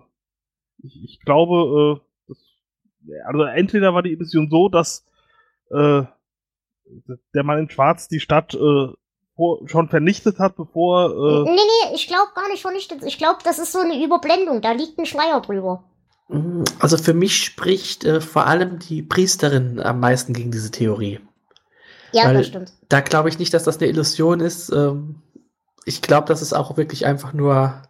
[0.85, 5.05] ich, ich glaube, äh, also entweder war die Illusion so, dass
[5.71, 6.03] äh,
[7.33, 8.87] der Mann in Schwarz die Stadt äh,
[9.35, 11.09] vor, schon vernichtet hat, bevor.
[11.11, 13.03] Äh nee, nee, ich glaube gar nicht vernichtet.
[13.03, 14.61] Ich glaube, das ist so eine Überblendung.
[14.61, 15.83] Da liegt ein Schleier drüber.
[16.29, 21.19] Mm, also für mich spricht äh, vor allem die Priesterin am meisten gegen diese Theorie.
[22.11, 22.73] Ja, Weil das stimmt.
[22.87, 24.69] Da glaube ich nicht, dass das eine Illusion ist.
[24.69, 25.21] Ähm,
[25.85, 27.83] ich glaube, das ist auch wirklich einfach nur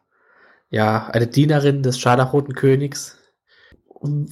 [0.76, 3.18] ja eine Dienerin des Scharlachroten Königs,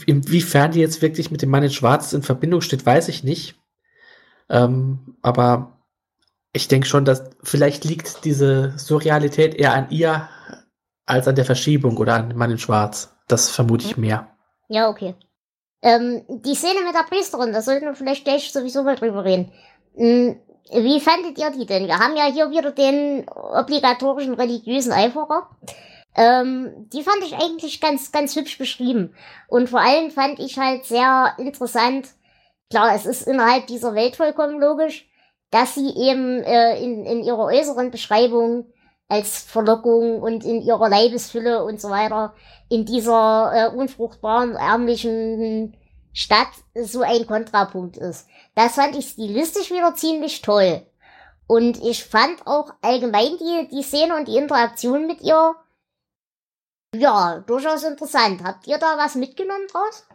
[0.06, 3.56] Inwiefern die jetzt wirklich mit dem Mann in Schwarz in Verbindung steht, weiß ich nicht.
[4.50, 5.80] Ähm, aber
[6.52, 10.30] ich denke schon, dass vielleicht liegt diese Surrealität eher an ihr
[11.06, 13.16] als an der Verschiebung oder an dem Mann in Schwarz.
[13.28, 14.28] Das vermute ich mehr.
[14.68, 15.16] Ja, okay.
[15.82, 19.52] Ähm, die Szene mit der Priesterin, da sollten wir vielleicht gleich sowieso mal drüber reden.
[19.96, 20.40] Hm,
[20.72, 21.88] wie fandet ihr die denn?
[21.88, 25.50] Wir haben ja hier wieder den obligatorischen religiösen Eiferer.
[26.16, 29.16] Ähm, die fand ich eigentlich ganz, ganz hübsch beschrieben.
[29.48, 32.10] Und vor allem fand ich halt sehr interessant,
[32.70, 35.08] klar, es ist innerhalb dieser Welt vollkommen logisch,
[35.50, 38.66] dass sie eben äh, in, in ihrer äußeren Beschreibung
[39.08, 42.34] als Verlockung und in ihrer Leibesfülle und so weiter
[42.70, 45.78] in dieser äh, unfruchtbaren, ärmlichen
[46.14, 48.28] Stadt so ein Kontrapunkt ist.
[48.56, 50.82] Das fand ich stilistisch wieder ziemlich toll.
[51.46, 55.56] Und ich fand auch allgemein die, die Szene und die Interaktion mit ihr
[56.96, 58.44] ja, durchaus interessant.
[58.44, 60.08] Habt ihr da was mitgenommen draus?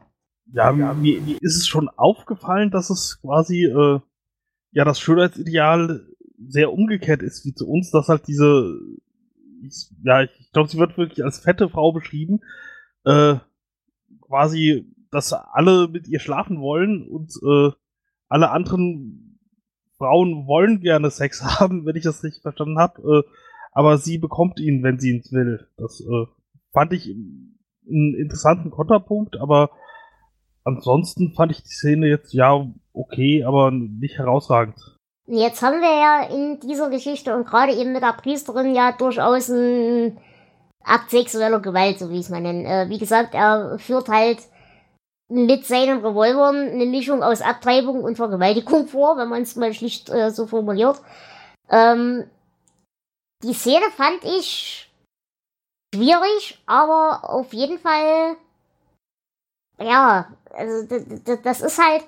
[0.53, 4.01] Ja, mir, mir ist es schon aufgefallen, dass es quasi äh,
[4.71, 6.07] ja das Schönheitsideal
[6.49, 8.79] sehr umgekehrt ist wie zu uns, dass halt diese
[10.05, 12.41] ja, ich glaube, sie wird wirklich als fette Frau beschrieben,
[13.05, 13.37] äh,
[14.21, 17.73] quasi, dass alle mit ihr schlafen wollen und äh,
[18.29, 19.41] alle anderen
[19.97, 23.31] Frauen wollen gerne Sex haben, wenn ich das richtig verstanden habe, äh,
[23.73, 25.69] aber sie bekommt ihn, wenn sie ihn will.
[25.77, 26.27] Das äh,
[26.79, 29.71] fand ich einen interessanten Konterpunkt, aber
[30.63, 34.77] ansonsten fand ich die Szene jetzt ja okay, aber nicht herausragend.
[35.27, 39.49] Jetzt haben wir ja in dieser Geschichte und gerade eben mit der Priesterin ja durchaus
[39.49, 40.19] ein
[40.85, 42.65] Akt sexueller Gewalt, so wie ich es mal nenne.
[42.65, 44.39] Äh, wie gesagt, er führt halt
[45.29, 50.11] mit seinen Revolvern eine Mischung aus Abtreibung und Vergewaltigung vor, wenn man es mal schlicht
[50.11, 51.03] äh, so formuliert.
[51.71, 52.31] Ähm,
[53.43, 54.88] die Szene fand ich
[55.95, 58.37] schwierig, aber auf jeden Fall,
[59.81, 60.87] ja, also
[61.43, 62.05] das ist halt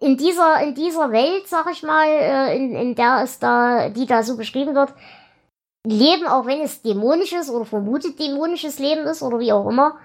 [0.00, 4.06] in dieser, in dieser Welt, sag ich mal, äh, in, in der es da, die
[4.06, 4.92] da so beschrieben wird,
[5.86, 9.96] Leben, auch wenn es dämonisches oder vermutet dämonisches Leben ist oder wie auch immer,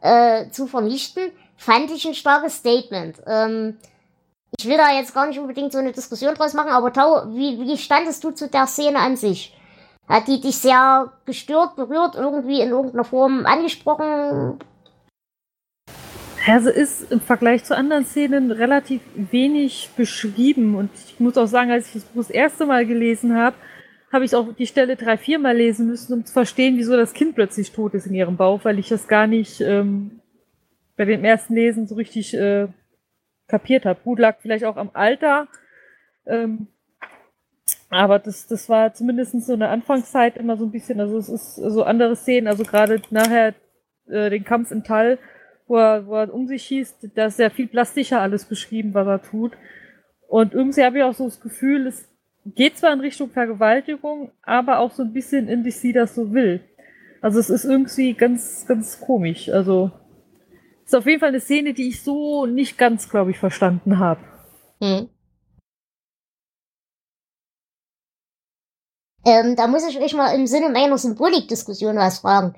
[0.00, 3.20] äh, zu vernichten, fand ich ein starkes Statement.
[3.26, 3.76] Ähm,
[4.58, 7.60] ich will da jetzt gar nicht unbedingt so eine Diskussion draus machen, aber Tau, wie,
[7.60, 9.56] wie standest du zu der Szene an sich?
[10.08, 14.58] Hat die dich sehr gestört, berührt, irgendwie in irgendeiner Form angesprochen?
[16.46, 20.76] Also ist im Vergleich zu anderen Szenen relativ wenig beschrieben.
[20.76, 23.56] Und ich muss auch sagen, als ich das Buch das erste Mal gelesen habe,
[24.12, 27.12] habe ich auch die Stelle drei, vier Mal lesen müssen, um zu verstehen, wieso das
[27.12, 30.20] Kind plötzlich tot ist in ihrem Bauch, weil ich das gar nicht ähm,
[30.96, 32.68] bei dem ersten Lesen so richtig äh,
[33.48, 34.00] kapiert habe.
[34.04, 35.48] Gut lag vielleicht auch am Alter.
[36.26, 36.68] Ähm,
[37.88, 41.56] aber das, das war zumindest so eine Anfangszeit immer so ein bisschen, also es ist
[41.56, 43.54] so andere Szenen, also gerade nachher
[44.08, 45.18] äh, den Kampf in Tal,
[45.66, 49.06] wo er, wo er um sich schießt, da ist sehr viel plastischer alles beschrieben, was
[49.06, 49.52] er tut.
[50.28, 52.08] Und irgendwie habe ich auch so das Gefühl, es
[52.44, 56.32] geht zwar in Richtung Vergewaltigung, aber auch so ein bisschen in wie sie das so
[56.32, 56.60] will.
[57.20, 59.48] Also es ist irgendwie ganz, ganz komisch.
[59.48, 59.90] Also
[60.84, 64.20] ist auf jeden Fall eine Szene, die ich so nicht ganz, glaube ich, verstanden habe.
[64.80, 65.08] Hm.
[69.26, 72.54] Ähm, da muss ich euch mal im Sinne meiner Symbolikdiskussion was fragen.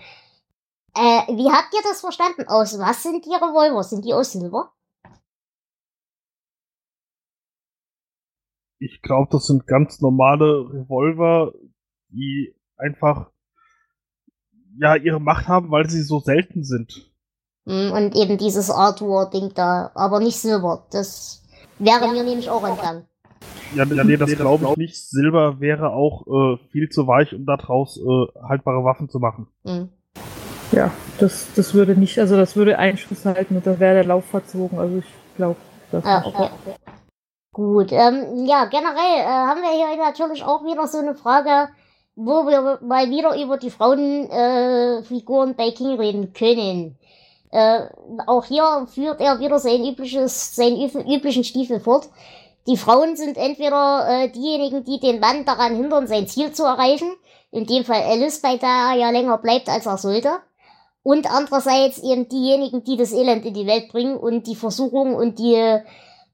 [0.95, 2.47] Äh, wie habt ihr das verstanden?
[2.47, 3.83] Aus was sind die Revolver?
[3.83, 4.73] Sind die aus Silber?
[8.79, 11.53] Ich glaube, das sind ganz normale Revolver,
[12.11, 13.31] die einfach
[14.79, 17.11] ja ihre Macht haben, weil sie so selten sind.
[17.67, 20.87] Hm, Und eben dieses Arthur-Ding da, aber nicht Silber.
[20.91, 21.43] Das
[21.79, 23.07] wäre mir nämlich auch entgangen.
[23.75, 25.11] Ja, ja nee, das glaube ich nicht.
[25.11, 29.47] Silber wäre auch äh, viel zu weich, um daraus äh, haltbare Waffen zu machen.
[29.65, 29.89] Hm.
[30.73, 34.25] Ja, das, das würde nicht, also das würde Einschuss halten und da wäre der Lauf
[34.27, 34.79] verzogen.
[34.79, 35.57] Also ich glaube,
[35.91, 36.35] das Ah, nicht.
[36.35, 36.49] okay.
[37.53, 41.69] Gut, ähm, ja, generell äh, haben wir hier natürlich auch wieder so eine Frage,
[42.15, 46.99] wo wir mal wieder über die Frauenfiguren äh, Figuren bei King reden können.
[47.51, 47.87] Äh,
[48.27, 52.09] auch hier führt er wieder sein übliches, seinen üb üblichen Stiefel fort.
[52.69, 57.11] Die Frauen sind entweder äh, diejenigen, die den Mann daran hindern, sein Ziel zu erreichen,
[57.51, 60.31] in dem Fall Alice, bei der er ja länger bleibt, als er sollte.
[61.03, 65.39] Und andererseits eben diejenigen, die das Elend in die Welt bringen und die Versuchung und
[65.39, 65.79] die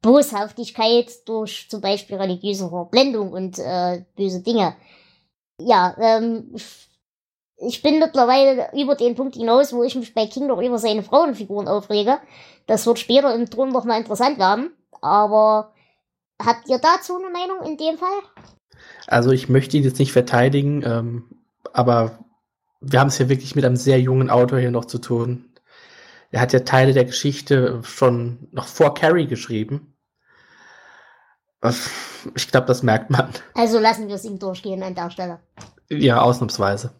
[0.03, 4.75] Boshaftigkeit durch zum Beispiel religiöse Verblendung und äh, böse Dinge.
[5.61, 6.55] Ja, ähm,
[7.57, 11.05] ich- bin mittlerweile über den Punkt hinaus, wo ich mich bei King noch über seine
[11.05, 12.19] Frauenfiguren aufrege.
[12.67, 14.73] Das wird später im Thron noch mal interessant werden.
[15.01, 15.73] Aber
[16.45, 18.21] habt ihr dazu eine Meinung in dem Fall?
[19.07, 21.25] Also ich möchte ihn jetzt nicht verteidigen, ähm,
[21.73, 22.19] aber
[22.81, 25.53] wir haben es hier wirklich mit einem sehr jungen Autor hier noch zu tun.
[26.31, 29.97] Er hat ja Teile der Geschichte schon noch vor Carrie geschrieben.
[32.35, 33.33] Ich glaube, das merkt man.
[33.55, 35.41] Also lassen wir es ihm durchgehen an der Stelle.
[35.89, 36.93] Ja, ausnahmsweise.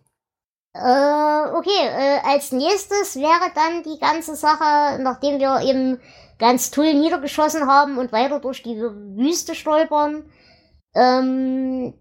[0.73, 6.01] Äh, okay, äh, als nächstes wäre dann die ganze Sache, nachdem wir eben
[6.39, 10.25] ganz Tull niedergeschossen haben und weiter durch die Wüste stolpern.
[10.95, 11.95] Ähm,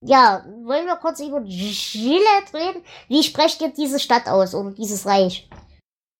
[0.00, 2.82] ja, wollen wir kurz über Gillette reden?
[3.08, 5.48] Wie sprecht ihr diese Stadt aus oder dieses Reich?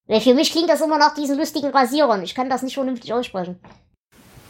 [0.06, 2.22] Weil für mich klingt das immer nach diesen lustigen Rasierern.
[2.22, 3.58] Ich kann das nicht vernünftig aussprechen.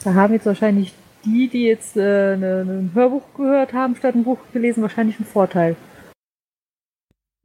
[0.02, 0.92] Da haben jetzt wahrscheinlich
[1.24, 5.16] die, die jetzt äh, ne, ne, ein Hörbuch gehört haben, statt ein Buch gelesen, wahrscheinlich
[5.16, 5.76] einen Vorteil.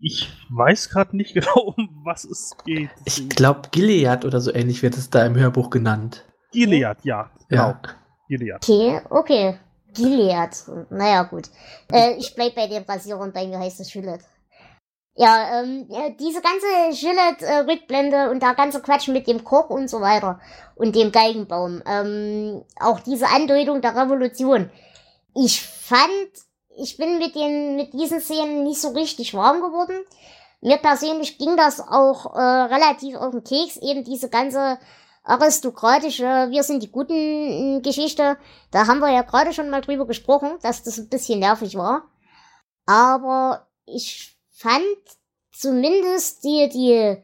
[0.01, 2.89] Ich weiß gerade nicht genau, um was es geht.
[3.05, 6.25] Ich glaube, Gilead oder so ähnlich wird es da im Hörbuch genannt.
[6.51, 7.29] Gilead, ja.
[7.47, 7.69] Genau.
[7.69, 7.81] Ja.
[8.27, 8.57] Gilead.
[8.63, 9.59] Okay, okay.
[9.93, 10.51] Gilead.
[10.89, 11.49] Naja, gut.
[11.91, 14.23] Äh, ich bleib bei den Rasierern, bei mir heißt es Gillette.
[15.15, 15.85] Ja, ähm,
[16.17, 16.65] diese ganze
[16.97, 20.39] Gillette-Rückblende und der ganze Quatsch mit dem Koch und so weiter
[20.75, 21.83] und dem Geigenbaum.
[21.85, 24.69] Ähm, auch diese Andeutung der Revolution.
[25.35, 26.29] Ich fand,
[26.81, 29.97] ich bin mit den, mit diesen Szenen nicht so richtig warm geworden.
[30.61, 34.77] Mir persönlich ging das auch äh, relativ auf den Keks, eben diese ganze
[35.23, 38.37] aristokratische, wir sind die guten äh, Geschichte.
[38.71, 42.03] Da haben wir ja gerade schon mal drüber gesprochen, dass das ein bisschen nervig war.
[42.85, 44.83] Aber ich fand
[45.51, 47.23] zumindest die, die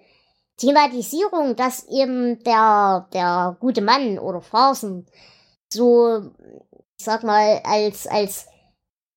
[0.58, 5.08] Thematisierung, dass eben der, der gute Mann oder Farsen
[5.68, 6.32] so,
[6.97, 8.47] ich sag mal, als, als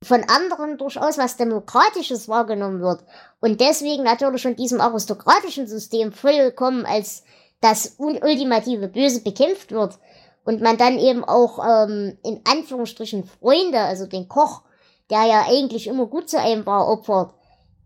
[0.03, 3.03] von anderen durchaus was Demokratisches wahrgenommen wird
[3.41, 7.25] und deswegen natürlich von diesem aristokratischen System vollkommen als
[7.61, 9.99] das ultimative Böse bekämpft wird
[10.45, 14.63] und man dann eben auch ähm, in Anführungsstrichen Freunde, also den Koch,
[15.11, 17.35] der ja eigentlich immer gut zu einem war, opfert.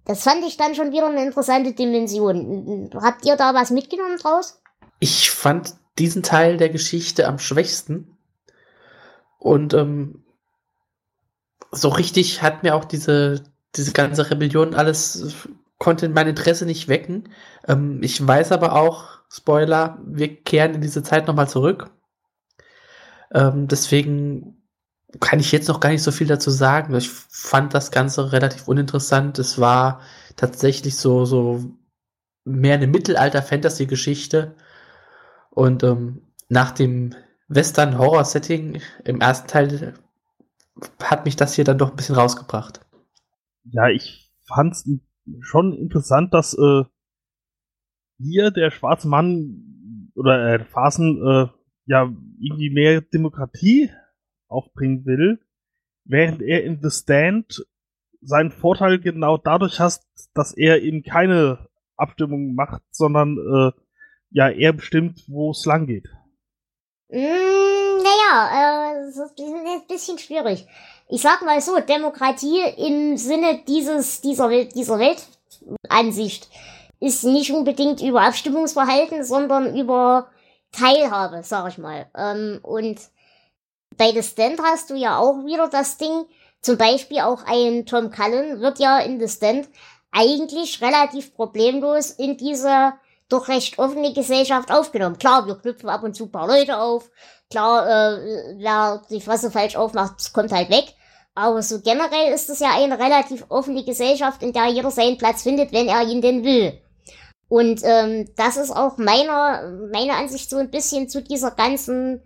[0.04, 2.90] Das fand ich dann schon wieder eine interessante Dimension.
[3.00, 4.60] Habt ihr da was mitgenommen draus?
[5.00, 8.16] Ich fand diesen Teil der Geschichte am schwächsten.
[9.38, 10.24] Und ähm,
[11.72, 13.42] so richtig hat mir auch diese,
[13.74, 15.46] diese ganze Rebellion alles,
[15.78, 17.30] konnte mein Interesse nicht wecken.
[17.66, 21.90] Ähm, ich weiß aber auch, Spoiler, wir kehren in diese Zeit nochmal zurück.
[23.32, 24.62] Ähm, deswegen
[25.20, 26.94] kann ich jetzt noch gar nicht so viel dazu sagen.
[26.94, 29.38] Ich fand das Ganze relativ uninteressant.
[29.38, 30.00] Es war
[30.36, 31.64] tatsächlich so, so
[32.44, 34.54] mehr eine Mittelalter-Fantasy-Geschichte.
[35.50, 37.14] Und ähm, nach dem
[37.48, 39.94] Western-Horror-Setting im ersten Teil
[41.02, 42.80] hat mich das hier dann doch ein bisschen rausgebracht.
[43.64, 44.88] Ja, ich fand's
[45.40, 46.84] schon interessant, dass äh,
[48.18, 51.48] hier der schwarze Mann oder äh, Phasen äh,
[51.86, 53.90] ja irgendwie mehr Demokratie
[54.48, 55.40] aufbringen will,
[56.04, 57.64] während er in The Stand
[58.20, 60.00] seinen Vorteil genau dadurch hat,
[60.34, 63.72] dass er eben keine Abstimmung macht, sondern äh,
[64.30, 66.08] ja er bestimmt, wo es lang geht.
[67.08, 70.66] Mm, naja, äh, das ist ein bisschen schwierig.
[71.08, 76.48] Ich sag mal so, Demokratie im Sinne dieses, dieser, dieser Weltansicht
[77.00, 80.28] ist nicht unbedingt über Abstimmungsverhalten, sondern über
[80.70, 82.06] Teilhabe, sag ich mal.
[82.16, 83.00] Ähm, und
[83.96, 86.24] bei The Stand hast du ja auch wieder das Ding,
[86.60, 89.68] zum Beispiel auch ein Tom Cullen wird ja in The Stand
[90.12, 92.92] eigentlich relativ problemlos in diese
[93.32, 95.18] doch recht offene Gesellschaft aufgenommen.
[95.18, 97.10] Klar, wir knüpfen ab und zu paar Leute auf.
[97.50, 100.94] Klar, äh, wer die Fresse falsch aufmacht, kommt halt weg.
[101.34, 105.42] Aber so generell ist es ja eine relativ offene Gesellschaft, in der jeder seinen Platz
[105.42, 106.78] findet, wenn er ihn denn will.
[107.48, 112.22] Und ähm, das ist auch meiner, meiner Ansicht so ein bisschen zu dieser ganzen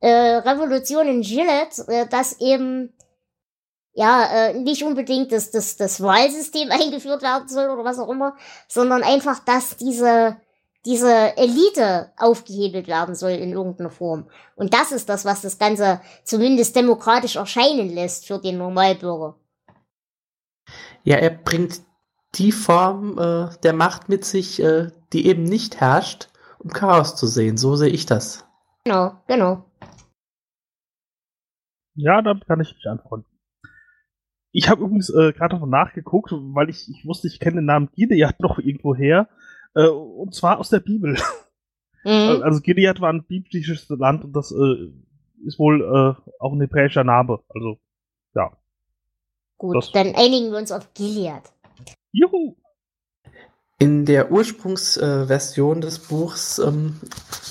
[0.00, 2.92] äh, Revolution in Gillette, äh, dass eben
[4.00, 8.36] ja äh, nicht unbedingt das, das, das Wahlsystem eingeführt werden soll oder was auch immer,
[8.66, 10.36] sondern einfach, dass diese
[10.86, 14.30] diese Elite aufgehebelt werden soll in irgendeiner Form.
[14.56, 19.36] Und das ist das, was das Ganze zumindest demokratisch erscheinen lässt für den Normalbürger.
[21.02, 21.82] Ja, er bringt
[22.36, 26.28] die Form äh, der Macht mit sich, äh, die eben nicht herrscht,
[26.58, 27.58] um Chaos zu sehen.
[27.58, 28.46] So sehe ich das.
[28.84, 29.64] Genau, genau.
[31.94, 33.29] Ja, damit kann ich mich anfreunden.
[34.52, 37.90] Ich habe übrigens äh, gerade noch nachgeguckt, weil ich, ich wusste, ich kenne den Namen
[37.94, 39.28] Gideon noch irgendwo her.
[39.74, 41.16] Äh, und zwar aus der Bibel.
[42.04, 42.42] Mhm.
[42.42, 44.90] Also Gilead war ein biblisches Land und das äh,
[45.44, 47.40] ist wohl äh, auch ein hebräischer Name.
[47.48, 47.78] Also,
[48.34, 48.50] ja.
[49.58, 49.92] Gut, das.
[49.92, 51.42] dann einigen wir uns auf Gilead.
[52.12, 52.56] Juhu!
[53.82, 56.96] In der Ursprungsversion äh, des Buchs ähm,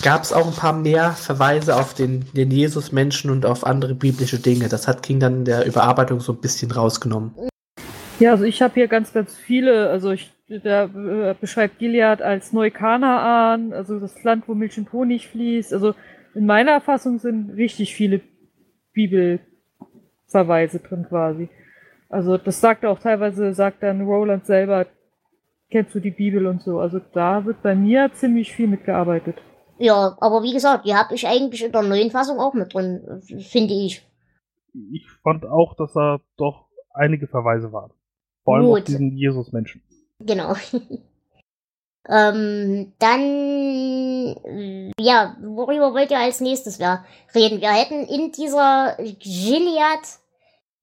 [0.04, 4.38] gab es auch ein paar mehr Verweise auf den, den Jesus-Menschen und auf andere biblische
[4.38, 4.70] Dinge.
[4.70, 7.34] Das hat King dann in der Überarbeitung so ein bisschen rausgenommen.
[8.20, 10.32] Ja, also ich habe hier ganz, ganz viele, also ich
[10.64, 15.74] da äh, beschreibt Gilead als Neukanaan, also das Land, wo Milch und Honig fließt.
[15.74, 15.96] Also
[16.36, 18.22] in meiner Erfassung sind richtig viele
[18.94, 21.50] Bibelverweise drin quasi.
[22.08, 24.86] Also das sagt auch teilweise, sagt dann Roland selber,
[25.70, 26.80] kennst du die Bibel und so.
[26.80, 29.38] Also da wird bei mir ziemlich viel mitgearbeitet.
[29.78, 33.22] Ja, aber wie gesagt, die habe ich eigentlich in der neuen Fassung auch mit drin,
[33.40, 34.06] finde ich.
[34.92, 37.92] Ich fand auch, dass da doch einige Verweise waren.
[38.44, 38.80] Vor allem Gut.
[38.80, 39.82] auf diesen Jesus-Menschen.
[40.20, 40.54] Genau.
[42.10, 46.80] ähm, dann, ja, worüber wollt ihr als nächstes
[47.34, 47.62] reden?
[47.62, 48.98] Wir hätten in dieser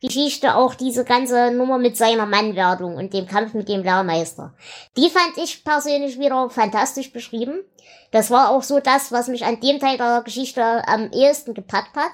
[0.01, 4.55] Gilead-Geschichte auch diese ganze Nummer mit seiner Mannwerdung und dem Kampf mit dem Lehrmeister.
[4.97, 7.65] Die fand ich persönlich wieder fantastisch beschrieben.
[8.11, 11.97] Das war auch so das, was mich an dem Teil der Geschichte am ehesten gepackt
[11.97, 12.13] hat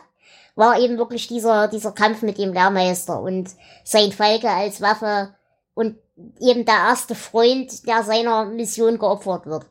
[0.54, 3.50] war eben wirklich dieser, dieser Kampf mit dem Lehrmeister und
[3.84, 5.34] sein Falke als Waffe
[5.74, 5.96] und
[6.40, 9.66] eben der erste Freund, der seiner Mission geopfert wird.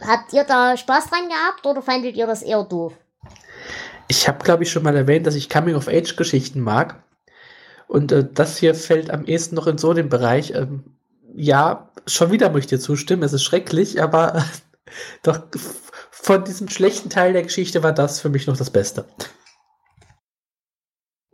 [0.00, 2.94] Habt ihr da Spaß dran gehabt oder fandet ihr das eher doof?
[4.08, 7.02] Ich habe, glaube ich, schon mal erwähnt, dass ich Coming-of-Age-Geschichten mag.
[7.86, 10.52] Und äh, das hier fällt am ehesten noch in so den Bereich.
[10.54, 10.84] Ähm,
[11.34, 14.42] ja, schon wieder muss ich dir zustimmen, es ist schrecklich, aber äh,
[15.22, 15.42] doch
[16.10, 19.04] von diesem schlechten Teil der Geschichte war das für mich noch das Beste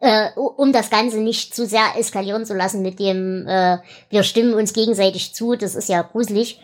[0.04, 3.78] äh, um das Ganze nicht zu sehr eskalieren zu lassen mit dem, äh,
[4.10, 6.60] wir stimmen uns gegenseitig zu, das ist ja gruselig.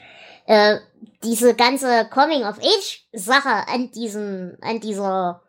[0.47, 0.77] Äh,
[1.25, 5.41] diese ganze Coming-of-Age-Sache an diesem, an dieser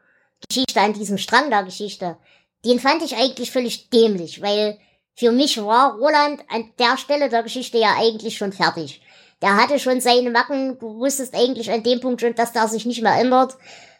[0.52, 2.18] Geschichte, an diesem Strang der Geschichte,
[2.66, 4.78] den fand ich eigentlich völlig dämlich, weil
[5.16, 9.02] für mich war Roland an der Stelle der Geschichte ja eigentlich schon fertig.
[9.42, 12.86] Der hatte schon seine Macken, du wusstest eigentlich an dem Punkt schon, dass der sich
[12.86, 13.56] nicht mehr ändert.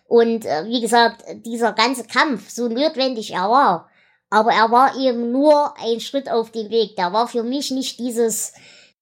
[0.08, 3.90] Und äh, wie gesagt, dieser ganze Kampf, so notwendig er war,
[4.30, 6.98] aber er war eben nur ein Schritt auf dem Weg.
[6.98, 8.54] Der war für mich nicht dieses,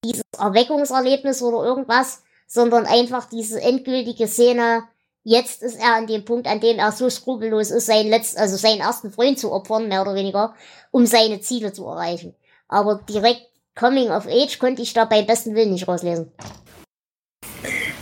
[0.04, 4.84] dieses Erweckungserlebnis oder irgendwas, sondern einfach diese endgültige Szene.
[5.22, 8.56] Jetzt ist er an dem Punkt, an dem er so skrupellos ist, seinen letzten, also
[8.56, 10.54] seinen ersten Freund zu opfern, mehr oder weniger,
[10.90, 12.34] um seine Ziele zu erreichen.
[12.68, 13.42] Aber direkt
[13.74, 16.32] Coming of Age konnte ich da beim besten Willen nicht rauslesen.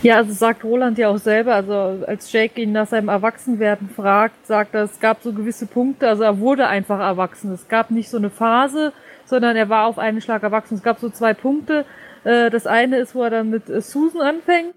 [0.01, 4.47] Ja, also sagt Roland ja auch selber, also als Jake ihn nach seinem Erwachsenwerden fragt,
[4.47, 7.51] sagt er, es gab so gewisse Punkte, also er wurde einfach erwachsen.
[7.51, 8.93] Es gab nicht so eine Phase,
[9.25, 10.75] sondern er war auf einen Schlag erwachsen.
[10.75, 11.85] Es gab so zwei Punkte.
[12.23, 14.73] Äh, das eine ist, wo er dann mit äh, Susan anfängt.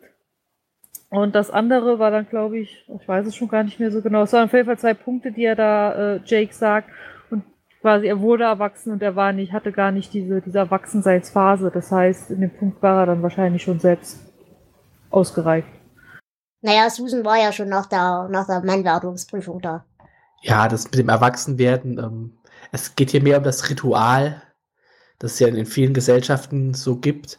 [1.13, 4.01] Und das andere war dann, glaube ich, ich weiß es schon gar nicht mehr so
[4.01, 4.23] genau.
[4.23, 6.89] Es waren auf jeden Fall zwei Punkte, die er da äh, Jake sagt.
[7.31, 7.45] Und
[7.83, 11.71] quasi er wurde erwachsen und er war nicht, hatte gar nicht diese, diese Erwachsenseinsphase.
[11.71, 14.21] Das heißt, in dem Punkt war er dann wahrscheinlich schon selbst
[15.11, 15.69] ausgereift.
[16.63, 19.85] Naja, Susan war ja schon nach der, nach der Mannwerdungsprüfung da.
[20.41, 22.39] Ja, das mit dem Erwachsenwerden, ähm,
[22.73, 24.41] es geht hier mehr um das Ritual,
[25.19, 27.39] das es ja in vielen Gesellschaften so gibt,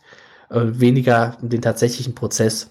[0.51, 2.69] äh, weniger um den tatsächlichen Prozess.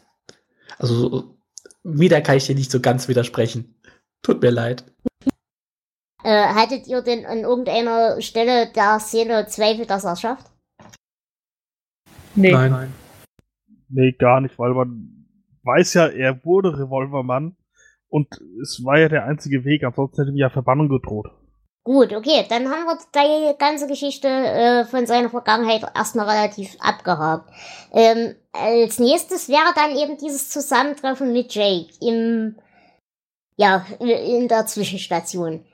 [0.78, 1.36] Also
[1.82, 3.74] wieder kann ich dir nicht so ganz widersprechen.
[4.22, 4.84] Tut mir leid.
[6.24, 10.46] Äh, hattet ihr denn an irgendeiner Stelle der Szene Zweifel, dass er es schafft?
[12.34, 12.52] Nee.
[12.52, 12.70] Nein.
[12.70, 12.94] Nein.
[13.88, 15.26] Nee, gar nicht, weil man
[15.64, 17.56] weiß ja, er wurde Revolvermann
[18.08, 18.28] und
[18.62, 21.30] es war ja der einzige Weg, ansonsten hätte ihm ja Verbannung gedroht.
[21.84, 27.50] Gut, okay, dann haben wir die ganze Geschichte äh, von seiner Vergangenheit erstmal relativ abgehakt.
[27.92, 32.56] Ähm, als nächstes wäre dann eben dieses Zusammentreffen mit Jake im,
[33.56, 35.64] ja, in der Zwischenstation.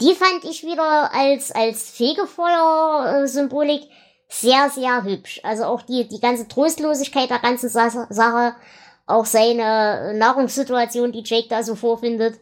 [0.00, 3.82] Die fand ich wieder als, als Fegefeuer-Symbolik
[4.28, 5.40] sehr, sehr hübsch.
[5.42, 8.54] Also auch die, die ganze Trostlosigkeit der ganzen Sache,
[9.06, 12.38] auch seine Nahrungssituation, die Jake da so vorfindet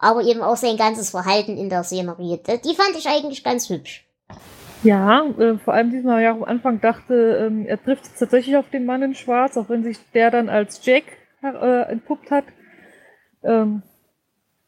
[0.00, 2.40] aber eben auch sein ganzes Verhalten in der Szenerie.
[2.64, 4.06] Die fand ich eigentlich ganz hübsch.
[4.82, 8.86] Ja, äh, vor allem diesmal ja am Anfang dachte, ähm, er trifft tatsächlich auf den
[8.86, 11.04] Mann in Schwarz, auch wenn sich der dann als Jack
[11.42, 12.44] äh, entpuppt hat.
[13.42, 13.82] Ähm,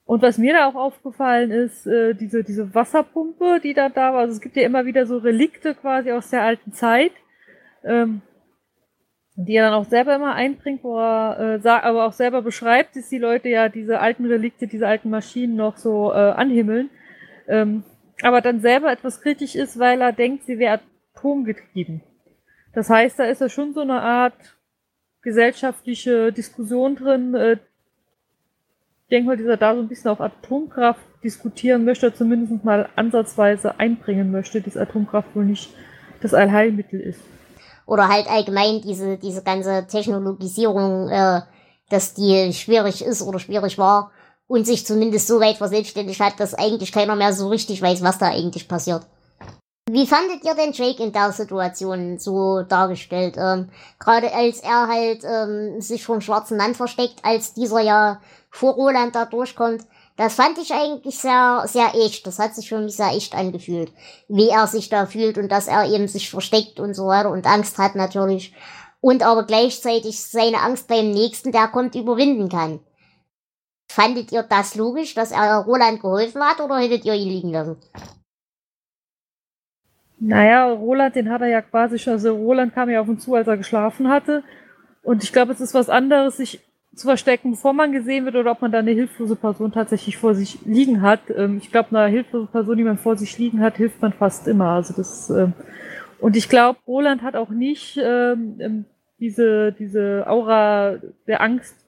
[0.05, 4.21] und was mir da auch aufgefallen ist, äh, diese, diese Wasserpumpe, die da da war.
[4.21, 7.13] Also es gibt ja immer wieder so Relikte quasi aus der alten Zeit.
[7.85, 8.21] Ähm,
[9.35, 12.97] die er dann auch selber immer einbringt, wo er äh, sagt, aber auch selber beschreibt,
[12.97, 16.91] dass die Leute ja diese alten Relikte, diese alten Maschinen noch so äh, anhimmeln.
[17.49, 17.83] Ähm,
[18.23, 20.81] aber dann selber etwas kritisch ist, weil er denkt, sie wäre
[21.15, 22.03] atomgetrieben.
[22.73, 24.57] Das heißt, da ist ja schon so eine Art
[25.23, 27.35] gesellschaftliche Diskussion drin.
[27.35, 32.89] Äh, ich denke mal, dieser da so ein bisschen auf Atomkraft diskutieren möchte, zumindest mal
[32.97, 35.75] ansatzweise einbringen möchte, dass Atomkraft wohl nicht
[36.21, 37.21] das Allheilmittel ist
[37.87, 41.43] oder halt allgemein diese, diese ganze Technologisierung, äh,
[41.91, 44.13] dass die schwierig ist oder schwierig war
[44.53, 48.19] und sich zumindest so weit verselbstständigt hat, dass eigentlich keiner mehr so richtig weiß, was
[48.19, 49.07] da eigentlich passiert.
[49.91, 53.37] Wie fandet ihr denn Jake in der Situation so dargestellt?
[53.39, 58.75] Ähm, Gerade als er halt ähm, sich vom schwarzen Mann versteckt, als dieser ja vor
[58.75, 59.87] Roland da durchkommt,
[60.19, 62.27] das fand ich eigentlich sehr, sehr echt.
[62.27, 63.91] Das hat sich für mich sehr echt angefühlt,
[64.29, 67.47] wie er sich da fühlt und dass er eben sich versteckt und so weiter und
[67.47, 68.53] Angst hat natürlich.
[69.01, 72.81] Und aber gleichzeitig seine Angst beim Nächsten, der kommt, überwinden kann.
[73.95, 77.77] Fandet ihr das logisch, dass er Roland geholfen hat oder hättet ihr ihn liegen lassen?
[80.19, 83.35] Naja, Roland, den hat er ja quasi schon, also Roland kam ja auf uns zu,
[83.35, 84.45] als er geschlafen hatte.
[85.03, 86.61] Und ich glaube, es ist was anderes, sich
[86.95, 90.35] zu verstecken, bevor man gesehen wird, oder ob man da eine hilflose Person tatsächlich vor
[90.35, 91.21] sich liegen hat.
[91.37, 94.49] Ähm, ich glaube, einer hilflosen Person, die man vor sich liegen hat, hilft man fast
[94.49, 94.69] immer.
[94.69, 95.53] Also das ähm,
[96.19, 98.87] und ich glaube, Roland hat auch nicht ähm,
[99.19, 101.82] diese diese Aura der Angst,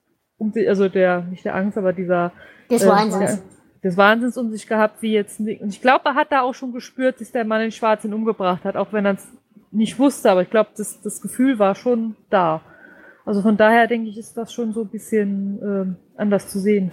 [0.45, 2.33] um die, also der nicht der Angst, aber dieser
[2.71, 3.37] des äh, Wahnsinns.
[3.37, 5.41] Der, des Wahnsinns um sich gehabt, wie jetzt.
[5.41, 8.15] Und ich glaube, er hat da auch schon gespürt, dass der Mann in Schwarz ihn
[8.15, 9.29] umgebracht hat, auch wenn er es
[9.71, 10.31] nicht wusste.
[10.31, 12.63] Aber ich glaube, das, das Gefühl war schon da.
[13.27, 16.93] Also von daher denke ich, ist das schon so ein bisschen äh, anders zu sehen.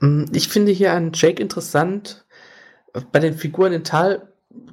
[0.00, 2.26] Mm, ich finde hier an Jake interessant,
[3.10, 4.28] bei den Figuren in Tal,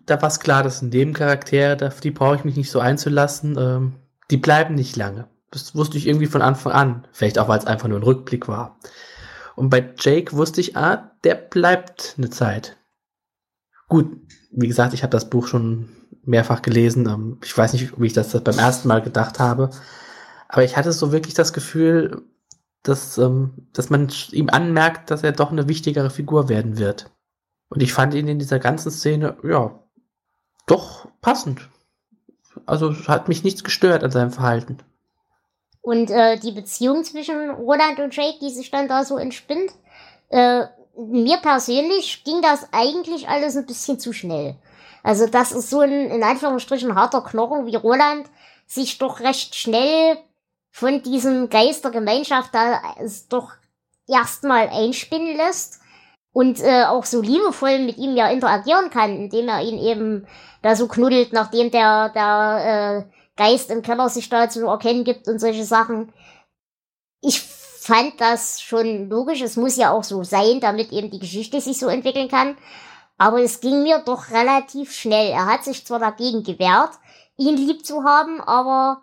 [0.06, 3.58] da war es klar, das sind Nebencharaktere, auf die brauche ich mich nicht so einzulassen.
[3.58, 3.94] Ähm,
[4.30, 5.28] die bleiben nicht lange.
[5.52, 7.08] Das wusste ich irgendwie von Anfang an.
[7.12, 8.80] Vielleicht auch, weil es einfach nur ein Rückblick war.
[9.56, 12.78] Und bei Jake wusste ich, ah, der bleibt eine Zeit.
[13.88, 14.08] Gut,
[14.52, 15.90] wie gesagt, ich habe das Buch schon
[16.24, 17.08] mehrfach gelesen.
[17.08, 19.70] Ähm, ich weiß nicht, wie ich das beim ersten Mal gedacht habe.
[20.48, 22.24] Aber ich hatte so wirklich das Gefühl,
[22.84, 27.12] dass, ähm, dass man ihm anmerkt, dass er doch eine wichtigere Figur werden wird.
[27.70, 29.80] Und ich fand ihn in dieser ganzen Szene, ja,
[30.66, 31.70] doch passend.
[32.66, 34.78] Also hat mich nichts gestört an seinem Verhalten.
[35.82, 39.72] Und äh, die Beziehung zwischen Roland und Jake, die sich dann da so entspinnt,
[40.30, 40.66] äh,
[40.96, 44.56] mir persönlich ging das eigentlich alles ein bisschen zu schnell.
[45.04, 48.28] Also das ist so ein in Anführungsstrichen harter Knochen wie Roland
[48.68, 50.18] sich doch recht schnell
[50.70, 52.82] von diesem Geist der Gemeinschaft da
[53.30, 53.52] doch
[54.08, 55.80] erstmal einspinnen lässt
[56.34, 60.28] und äh, auch so liebevoll mit ihm ja interagieren kann, indem er ihn eben
[60.62, 65.28] da so knuddelt, nachdem der, der äh, Geist im Keller sich da zu erkennen gibt
[65.28, 66.14] und solche Sachen.
[67.22, 69.42] Ich fand das schon logisch.
[69.42, 72.56] Es muss ja auch so sein, damit eben die Geschichte sich so entwickeln kann.
[73.18, 75.32] Aber es ging mir doch relativ schnell.
[75.32, 76.92] Er hat sich zwar dagegen gewehrt,
[77.36, 79.02] ihn lieb zu haben, aber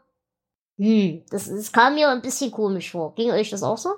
[0.77, 3.17] hm, das, das kam mir ein bisschen komisch vor.
[3.17, 3.91] Ging euch das auch so?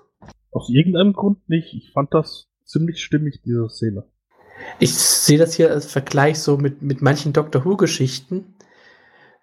[0.53, 1.74] Aus irgendeinem Grund nicht.
[1.74, 4.07] Ich fand das ziemlich stimmig, diese Szene.
[4.78, 8.55] Ich sehe das hier als Vergleich so mit, mit manchen Doctor Who-Geschichten.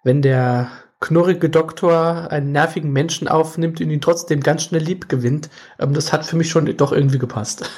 [0.02, 0.70] Wenn der
[1.00, 6.12] knurrige Doktor einen nervigen Menschen aufnimmt und ihn trotzdem ganz schnell lieb gewinnt, ähm, das
[6.12, 7.68] hat für mich schon doch irgendwie gepasst.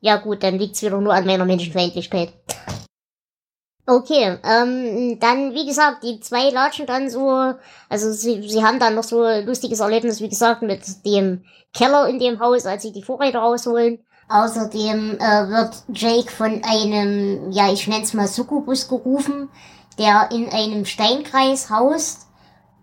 [0.00, 2.32] Ja gut, dann liegt's wieder nur an meiner Menschenfeindlichkeit.
[3.88, 7.54] Okay, ähm, dann, wie gesagt, die zwei latschen dann so,
[7.88, 12.08] also sie, sie haben dann noch so ein lustiges Erlebnis, wie gesagt, mit dem Keller
[12.08, 14.00] in dem Haus, als sie die Vorräte rausholen.
[14.28, 19.50] Außerdem äh, wird Jake von einem, ja, ich nenne es mal Succubus gerufen,
[20.00, 22.25] der in einem Steinkreis haust.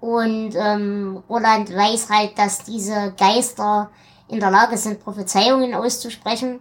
[0.04, 3.89] Und ähm, Roland weiß halt, dass diese Geister
[4.28, 6.60] in der Lage sind, Prophezeiungen auszusprechen.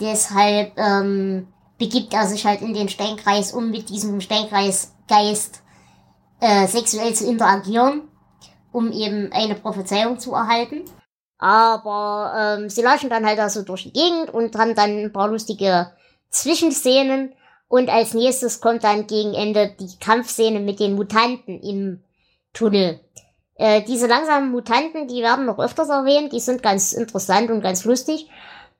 [0.00, 5.62] Deshalb ähm, begibt er sich halt in den Steinkreis, um mit diesem Steinkreisgeist
[6.40, 8.08] äh, sexuell zu interagieren,
[8.72, 10.84] um eben eine Prophezeiung zu erhalten.
[11.36, 15.12] Aber ähm, sie lauschen dann halt da so durch die Gegend und haben dann ein
[15.12, 15.92] paar lustige
[16.30, 17.34] Zwischenszenen.
[17.68, 22.02] Und als nächstes kommt dann gegen Ende die Kampfszene mit den Mutanten im
[22.52, 23.00] Tunnel.
[23.54, 27.84] Äh, diese langsamen Mutanten, die werden noch öfters erwähnt, die sind ganz interessant und ganz
[27.84, 28.28] lustig.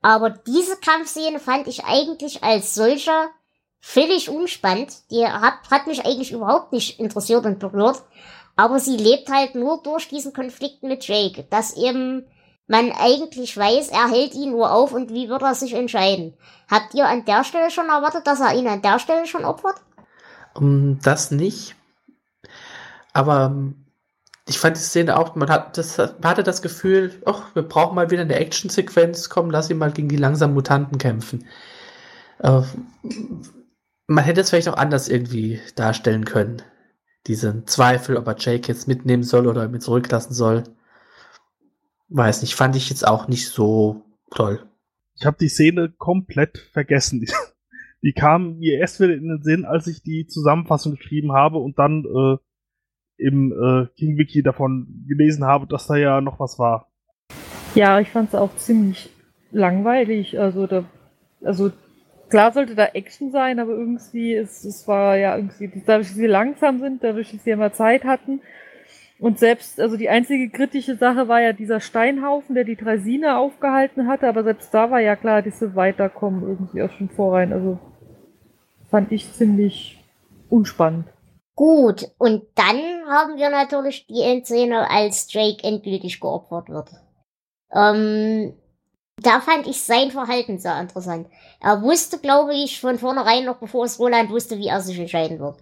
[0.01, 3.29] Aber diese Kampfszene fand ich eigentlich als solcher
[3.81, 4.93] völlig unspannend.
[5.11, 8.01] Die hat, hat mich eigentlich überhaupt nicht interessiert und berührt.
[8.55, 12.25] Aber sie lebt halt nur durch diesen Konflikt mit Jake, dass eben
[12.67, 16.37] man eigentlich weiß, er hält ihn nur auf und wie wird er sich entscheiden.
[16.69, 19.75] Habt ihr an der Stelle schon erwartet, dass er ihn an der Stelle schon opfert?
[20.53, 21.75] Um, das nicht.
[23.19, 23.75] Aber um,
[24.47, 27.95] ich fand die Szene auch, man, hat das, man hatte das Gefühl, ach, wir brauchen
[27.95, 31.45] mal wieder eine Actionsequenz, komm, lass ihn mal gegen die langsamen Mutanten kämpfen.
[32.39, 32.61] Äh,
[34.07, 36.61] man hätte es vielleicht auch anders irgendwie darstellen können.
[37.27, 40.63] Diesen Zweifel, ob er Jake jetzt mitnehmen soll oder mit zurücklassen soll.
[42.07, 44.65] Weiß nicht, fand ich jetzt auch nicht so toll.
[45.17, 47.19] Ich habe die Szene komplett vergessen.
[47.19, 47.29] Die,
[48.01, 51.77] die kam mir erst wieder in den Sinn, als ich die Zusammenfassung geschrieben habe und
[51.77, 52.37] dann äh,
[53.19, 56.87] im äh, King Wiki davon gelesen habe, dass da ja noch was war.
[57.75, 59.09] Ja, ich fand es auch ziemlich
[59.51, 60.39] langweilig.
[60.39, 60.85] Also da,
[61.43, 61.71] also
[62.29, 66.27] klar sollte da Action sein, aber irgendwie es, es war ja irgendwie dadurch, dass sie
[66.27, 68.41] langsam sind, dadurch, dass sie immer Zeit hatten.
[69.19, 74.07] Und selbst, also die einzige kritische Sache war ja dieser Steinhaufen, der die Draisine aufgehalten
[74.07, 77.51] hatte, aber selbst da war ja klar, dass sie weiterkommen irgendwie auch schon vorein.
[77.51, 77.79] Also
[78.89, 80.01] fand ich ziemlich
[80.49, 81.05] unspannend.
[81.59, 82.77] Gut, und dann
[83.09, 86.87] haben wir natürlich die Endszene, als Drake endgültig geopfert wird.
[87.73, 88.53] Ähm,
[89.17, 91.27] da fand ich sein Verhalten sehr interessant.
[91.59, 95.41] Er wusste, glaube ich, von vornherein noch, bevor es Roland wusste, wie er sich entscheiden
[95.41, 95.57] wird.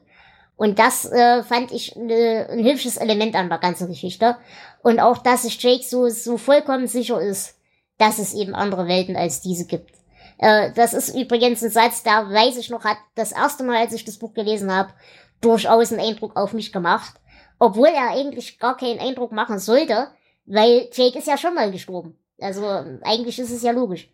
[0.55, 4.37] Und das äh, fand ich ne, ein hübsches Element an der ganzen Geschichte.
[4.83, 7.55] Und auch, dass sich Jake so, so vollkommen sicher ist,
[7.97, 9.97] dass es eben andere Welten als diese gibt.
[10.37, 13.93] Äh, das ist übrigens ein Satz, der weiß ich noch, hat das erste Mal, als
[13.93, 14.93] ich das Buch gelesen habe,
[15.41, 17.19] durchaus einen Eindruck auf mich gemacht.
[17.59, 20.09] Obwohl er eigentlich gar keinen Eindruck machen sollte,
[20.45, 22.17] weil Jake ist ja schon mal gestorben.
[22.39, 22.65] Also
[23.03, 24.09] eigentlich ist es ja logisch.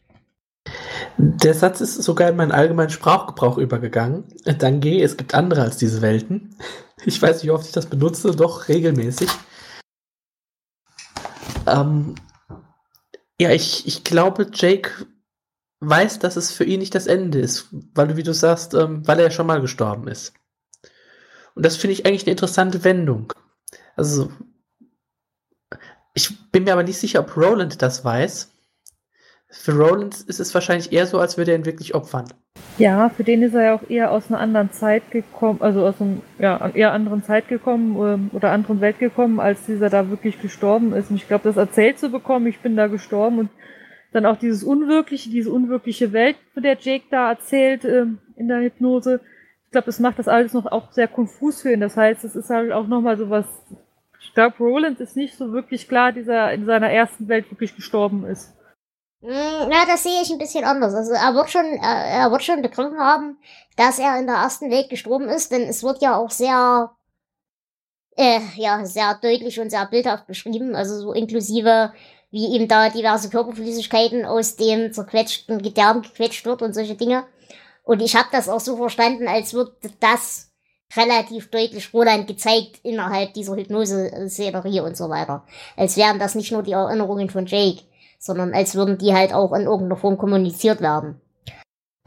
[1.17, 4.23] Der Satz ist sogar in meinen allgemeinen Sprachgebrauch übergegangen.
[4.45, 6.55] Danke, es gibt andere als diese Welten.
[7.05, 9.29] Ich weiß nicht, wie oft ich das benutze, doch regelmäßig.
[11.67, 12.15] Ähm,
[13.39, 15.05] ja, ich, ich glaube, Jake
[15.81, 19.19] weiß, dass es für ihn nicht das Ende ist, weil wie du sagst, ähm, weil
[19.19, 20.33] er schon mal gestorben ist.
[21.55, 23.33] Und das finde ich eigentlich eine interessante Wendung.
[23.95, 24.31] Also,
[26.13, 28.51] ich bin mir aber nicht sicher, ob Roland das weiß.
[29.49, 32.25] Für Roland ist es wahrscheinlich eher so, als würde er ihn wirklich opfern.
[32.79, 36.01] Ja, für den ist er ja auch eher aus einer anderen Zeit gekommen, also aus
[36.01, 40.41] einer ja, eher anderen Zeit gekommen ähm, oder anderen Welt gekommen, als dieser da wirklich
[40.41, 41.11] gestorben ist.
[41.11, 43.49] Und ich glaube, das erzählt zu bekommen, ich bin da gestorben und
[44.11, 48.61] dann auch dieses Unwirkliche, diese unwirkliche Welt, von der Jake da erzählt ähm, in der
[48.61, 49.21] Hypnose.
[49.73, 51.79] Ich glaube, das macht das alles noch auch sehr konfus für ihn.
[51.79, 53.47] Das heißt, es ist halt auch nochmal so was.
[54.21, 58.23] Ich glaube, Roland ist nicht so wirklich klar, dieser in seiner ersten Welt wirklich gestorben
[58.23, 58.53] ist.
[59.23, 60.93] Hm, na, das sehe ich ein bisschen anders.
[60.93, 63.39] Also er wird schon, er, er wird schon begriffen haben,
[63.75, 66.91] dass er in der ersten Welt gestorben ist, denn es wird ja auch sehr,
[68.15, 71.93] äh, ja, sehr deutlich und sehr bildhaft beschrieben, also so inklusive,
[72.29, 77.23] wie ihm da diverse Körperflüssigkeiten aus dem zerquetschten Gedärm gequetscht wird und solche Dinge.
[77.83, 80.51] Und ich habe das auch so verstanden, als würde das
[80.95, 85.45] relativ deutlich Roland gezeigt innerhalb dieser Hypnose-Szenerie und so weiter.
[85.75, 87.83] Als wären das nicht nur die Erinnerungen von Jake
[88.23, 91.19] sondern als würden die halt auch in irgendeiner Form kommuniziert werden.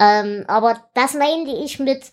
[0.00, 2.10] Ähm, aber das meinte ich mit,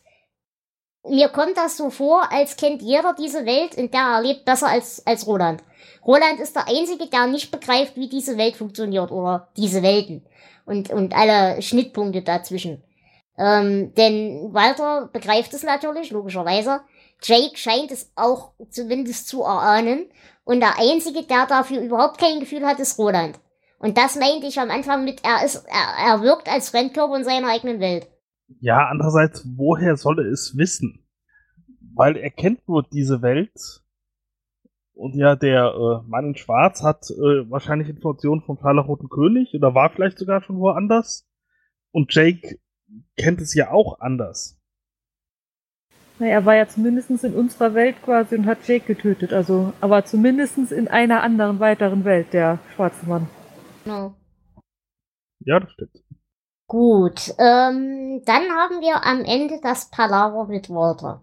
[1.08, 4.68] mir kommt das so vor, als kennt jeder diese Welt, in der er lebt, besser
[4.68, 5.64] als, als Roland.
[6.06, 10.26] Roland ist der Einzige, der nicht begreift, wie diese Welt funktioniert oder diese Welten
[10.66, 12.84] und, und alle Schnittpunkte dazwischen.
[13.38, 16.82] Ähm, denn Walter begreift es natürlich, logischerweise.
[17.22, 20.08] Jake scheint es auch zumindest zu erahnen.
[20.44, 23.40] Und der Einzige, der dafür überhaupt kein Gefühl hat, ist Roland.
[23.80, 27.24] Und das meinte ich am Anfang mit, er ist, er, er wirkt als Fremdkörper in
[27.24, 28.08] seiner eigenen Welt.
[28.60, 31.06] Ja, andererseits, woher soll er es wissen?
[31.94, 33.82] Weil er kennt nur diese Welt.
[34.94, 39.74] Und ja, der äh, Mann in Schwarz hat äh, wahrscheinlich Informationen vom Scharlachroten König oder
[39.74, 41.28] war vielleicht sogar schon woanders.
[41.92, 42.60] Und Jake
[43.18, 44.60] kennt es ja auch anders.
[46.20, 49.34] Naja, er war ja zumindest in unserer Welt quasi und hat Jake getötet.
[49.34, 53.28] Also, aber zumindest in einer anderen weiteren Welt, der schwarze Mann.
[53.86, 54.16] No.
[55.40, 56.04] Ja, das stimmt.
[56.68, 61.22] Gut, ähm, dann haben wir am Ende das Palaver mit Walter.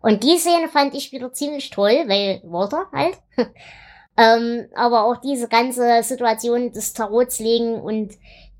[0.00, 3.18] Und die Szene fand ich wieder ziemlich toll, weil Walter halt.
[4.16, 8.12] ähm, aber auch diese ganze Situation des Tarots legen und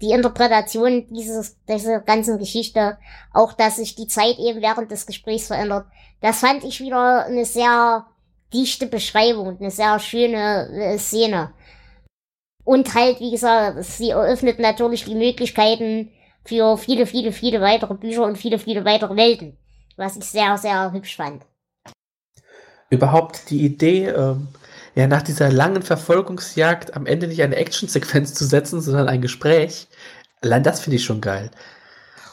[0.03, 2.99] die Interpretation dieses, dieser ganzen Geschichte,
[3.33, 5.87] auch dass sich die Zeit eben während des Gesprächs verändert,
[6.21, 8.07] das fand ich wieder eine sehr
[8.53, 11.53] dichte Beschreibung, eine sehr schöne äh, Szene.
[12.65, 16.11] Und halt, wie gesagt, sie eröffnet natürlich die Möglichkeiten
[16.45, 19.57] für viele, viele, viele weitere Bücher und viele, viele weitere Welten,
[19.97, 21.45] was ich sehr, sehr hübsch fand.
[22.91, 24.49] Überhaupt die Idee, ähm,
[24.95, 29.89] ja, nach dieser langen Verfolgungsjagd am Ende nicht eine Actionsequenz zu setzen, sondern ein Gespräch,
[30.43, 31.51] allein das finde ich schon geil.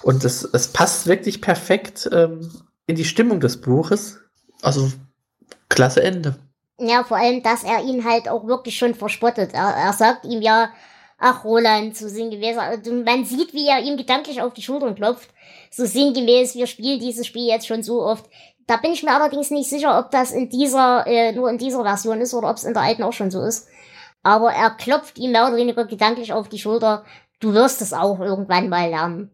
[0.02, 2.50] Und es, es passt wirklich perfekt ähm,
[2.88, 4.20] in die Stimmung des Buches.
[4.62, 4.92] Also,
[5.70, 6.36] klasse Ende.
[6.80, 9.54] Ja, vor allem, dass er ihn halt auch wirklich schon verspottet.
[9.54, 10.70] Er, er sagt ihm ja,
[11.18, 12.58] ach Roland, so sinngemäß.
[12.58, 15.30] Also man sieht, wie er ihm gedanklich auf die Schultern klopft.
[15.70, 18.26] So sinngemäß, wir spielen dieses Spiel jetzt schon so oft.
[18.70, 21.82] Da bin ich mir allerdings nicht sicher, ob das in dieser, äh, nur in dieser
[21.82, 23.68] Version ist oder ob es in der alten auch schon so ist.
[24.22, 27.04] Aber er klopft ihm mehr oder weniger gedanklich auf die Schulter.
[27.40, 29.32] Du wirst es auch irgendwann mal lernen.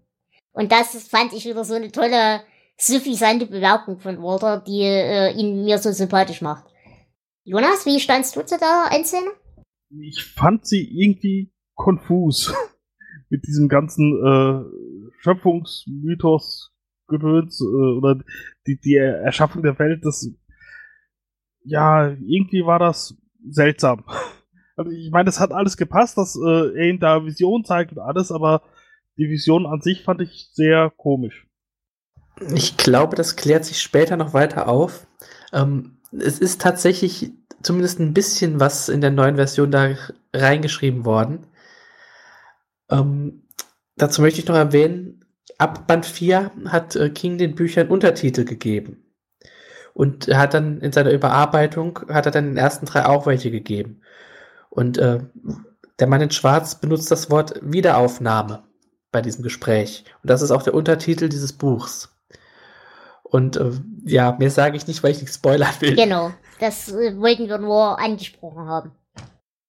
[0.54, 2.44] Und das fand ich wieder so eine tolle,
[2.78, 6.64] suffisante Bemerkung von Walter, die äh, ihn mir so sympathisch macht.
[7.44, 9.32] Jonas, wie standst du zu der Einszene?
[10.00, 12.54] Ich fand sie irgendwie konfus
[13.30, 16.72] mit diesem ganzen äh, Schöpfungsmythos
[17.08, 18.20] Gedöns äh, oder
[18.68, 20.30] die, die Erschaffung der Welt, das
[21.66, 23.16] ja, irgendwie war das
[23.48, 24.04] seltsam.
[24.78, 28.00] Also ich meine, das hat alles gepasst, dass äh, er ihm da Vision zeigt und
[28.00, 28.62] alles, aber
[29.18, 31.48] die Vision an sich fand ich sehr komisch.
[32.54, 35.08] Ich glaube, das klärt sich später noch weiter auf.
[35.54, 37.32] Ähm, es ist tatsächlich
[37.64, 39.96] zumindest ein bisschen was in der neuen Version da
[40.34, 41.48] reingeschrieben worden.
[42.90, 43.48] Ähm,
[43.96, 45.25] dazu möchte ich noch erwähnen,
[45.58, 49.02] ab Band 4 hat äh, King den Büchern Untertitel gegeben.
[49.94, 54.02] Und hat dann in seiner Überarbeitung, hat er dann den ersten drei auch welche gegeben.
[54.70, 55.20] Und äh,
[56.00, 58.64] der Mann in Schwarz benutzt das Wort Wiederaufnahme
[59.12, 60.04] bei diesem Gespräch.
[60.22, 62.10] Und das ist auch der Untertitel dieses Buchs.
[63.24, 63.72] Und äh,
[64.06, 65.96] ja, mehr sage ich nicht, weil ich nichts spoilern will.
[65.96, 68.92] Genau, das äh, wollten wir nur angesprochen haben.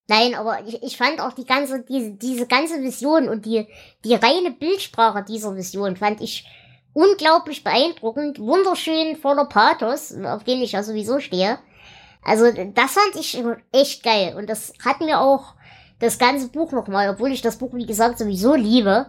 [0.09, 3.67] Nein, aber ich, ich fand auch die ganze, diese, diese ganze Vision und die,
[4.05, 6.47] die reine Bildsprache dieser Vision fand ich
[6.93, 11.59] unglaublich beeindruckend, wunderschön, voller Pathos, auf den ich ja sowieso stehe.
[12.23, 13.43] Also das fand ich
[13.73, 15.55] echt geil und das hat mir auch
[15.99, 19.07] das ganze Buch nochmal, obwohl ich das Buch, wie gesagt, sowieso liebe,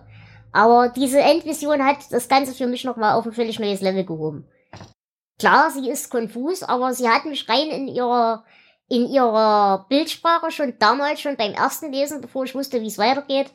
[0.51, 4.47] aber diese Endvision hat das Ganze für mich nochmal auf ein völlig neues Level gehoben.
[5.39, 8.43] Klar, sie ist konfus, aber sie hat mich rein in ihrer
[8.89, 13.51] in ihrer Bildsprache schon damals, schon beim ersten Lesen, bevor ich wusste, wie es weitergeht,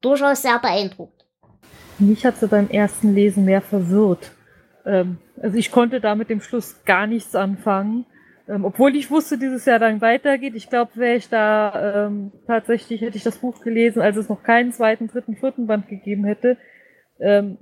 [0.00, 1.24] durchaus sehr beeindruckt.
[1.98, 4.30] Mich hat sie beim ersten Lesen mehr verwirrt.
[4.86, 8.06] Ähm, also ich konnte da mit dem Schluss gar nichts anfangen.
[8.48, 10.54] Ähm, obwohl ich wusste, dieses Jahr dann weitergeht.
[10.54, 14.42] Ich glaube, wäre ich da ähm, tatsächlich, hätte ich das Buch gelesen, als es noch
[14.42, 16.56] keinen zweiten, dritten, vierten Band gegeben hätte,
[17.20, 17.58] ähm,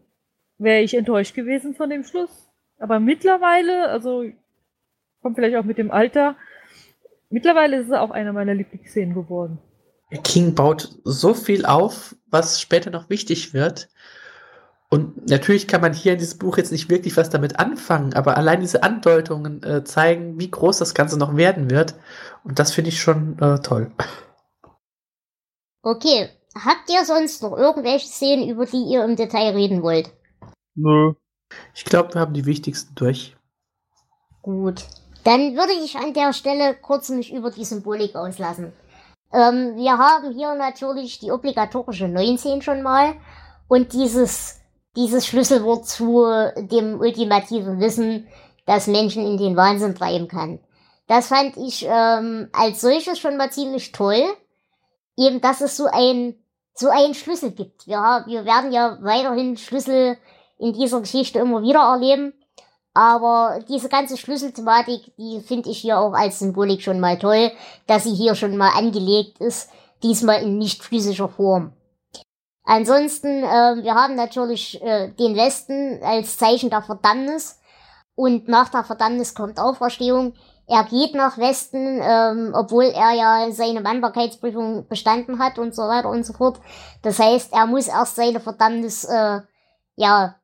[0.56, 2.48] wäre ich enttäuscht gewesen von dem Schluss.
[2.78, 4.24] Aber mittlerweile, also
[5.20, 6.36] kommt vielleicht auch mit dem Alter,
[7.30, 9.58] Mittlerweile ist es auch einer meiner Lieblingsszenen geworden.
[10.24, 13.88] King baut so viel auf, was später noch wichtig wird.
[14.90, 18.38] Und natürlich kann man hier in diesem Buch jetzt nicht wirklich was damit anfangen, aber
[18.38, 21.94] allein diese Andeutungen äh, zeigen, wie groß das Ganze noch werden wird.
[22.42, 23.92] Und das finde ich schon äh, toll.
[25.82, 30.10] Okay, habt ihr sonst noch irgendwelche Szenen, über die ihr im Detail reden wollt?
[30.74, 31.12] Nö.
[31.74, 33.36] Ich glaube, wir haben die wichtigsten durch.
[34.40, 34.86] Gut.
[35.24, 38.72] Dann würde ich an der Stelle kurz mich über die Symbolik auslassen.
[39.32, 43.14] Ähm, wir haben hier natürlich die obligatorische 19 schon mal
[43.68, 44.60] und dieses,
[44.96, 46.24] dieses Schlüsselwort zu
[46.56, 48.26] dem ultimativen Wissen,
[48.64, 50.60] das Menschen in den Wahnsinn treiben kann.
[51.06, 54.22] Das fand ich ähm, als solches schon mal ziemlich toll.
[55.16, 56.36] Eben, dass es so ein,
[56.74, 57.86] so einen Schlüssel gibt.
[57.86, 60.16] Wir, wir werden ja weiterhin Schlüssel
[60.58, 62.34] in dieser Geschichte immer wieder erleben.
[62.98, 67.52] Aber diese ganze Schlüsselthematik, die finde ich hier auch als Symbolik schon mal toll,
[67.86, 69.70] dass sie hier schon mal angelegt ist,
[70.02, 71.72] diesmal in nicht physischer Form.
[72.64, 77.60] Ansonsten, äh, wir haben natürlich äh, den Westen als Zeichen der Verdammnis
[78.16, 80.34] und nach der Verdammnis kommt Auferstehung.
[80.66, 86.10] Er geht nach Westen, ähm, obwohl er ja seine Mannbarkeitsprüfung bestanden hat und so weiter
[86.10, 86.58] und so fort.
[87.02, 89.38] Das heißt, er muss erst seine Verdammnis äh,
[89.94, 90.34] ja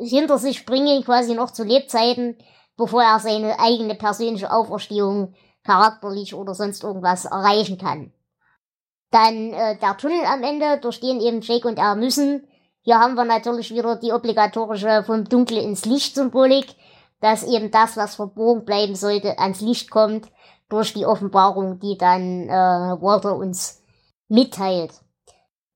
[0.00, 2.36] hinter sich bringen, quasi noch zu Lebzeiten,
[2.76, 5.34] bevor er seine eigene persönliche Auferstehung
[5.64, 8.12] charakterlich oder sonst irgendwas erreichen kann.
[9.10, 12.46] Dann äh, der Tunnel am Ende, durch den eben Jake und er müssen,
[12.84, 16.76] Hier haben wir natürlich wieder die obligatorische vom Dunkel ins Licht Symbolik,
[17.20, 20.28] dass eben das, was verborgen bleiben sollte, ans Licht kommt
[20.68, 23.82] durch die Offenbarung, die dann äh, Walter uns
[24.28, 24.92] mitteilt.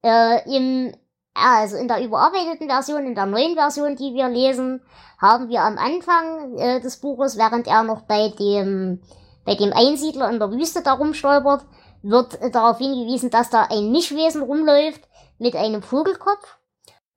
[0.05, 0.95] Äh, Im
[1.39, 4.83] also in der überarbeiteten Version, in der neuen Version, die wir lesen,
[5.19, 9.03] haben wir am Anfang äh, des Buches, während er noch bei dem,
[9.45, 11.65] bei dem Einsiedler in der Wüste darum stolpert,
[12.03, 15.03] wird darauf hingewiesen, dass da ein Mischwesen rumläuft
[15.39, 16.59] mit einem Vogelkopf.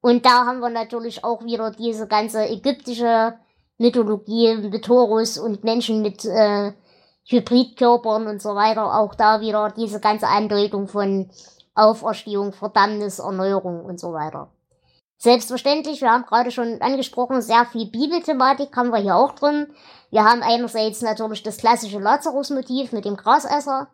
[0.02, 3.36] Und da haben wir natürlich auch wieder diese ganze ägyptische
[3.78, 6.74] Mythologie mit Horus und Menschen mit äh,
[7.26, 8.96] Hybridkörpern und so weiter.
[8.96, 11.30] Auch da wieder diese ganze Andeutung von
[11.76, 14.50] Auferstehung, Verdammnis, Erneuerung und so weiter.
[15.18, 19.68] Selbstverständlich, wir haben gerade schon angesprochen, sehr viel Bibelthematik haben wir hier auch drin.
[20.10, 23.88] Wir haben einerseits natürlich das klassische Lazarus-Motiv mit dem Grasesser,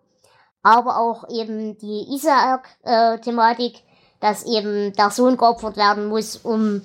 [0.64, 3.84] aber auch eben die Isaak-Thematik,
[4.22, 6.82] dass eben der Sohn geopfert werden muss, um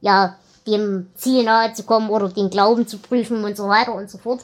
[0.00, 0.36] ja
[0.66, 4.18] dem Ziel nahe zu kommen oder den Glauben zu prüfen und so weiter und so
[4.18, 4.40] fort.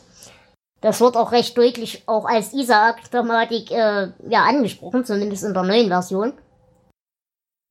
[0.80, 5.88] Das wird auch recht deutlich auch als Isaac-Thematik äh, ja, angesprochen, zumindest in der neuen
[5.88, 6.34] Version.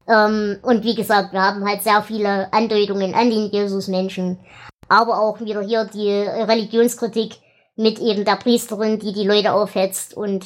[0.07, 4.39] Ähm, und wie gesagt, wir haben halt sehr viele Andeutungen an den Jesus-Menschen,
[4.87, 7.37] aber auch wieder hier die Religionskritik
[7.75, 10.45] mit eben der Priesterin, die die Leute aufhetzt und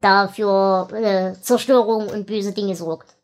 [0.00, 3.16] dafür äh, Zerstörung und böse Dinge sorgt.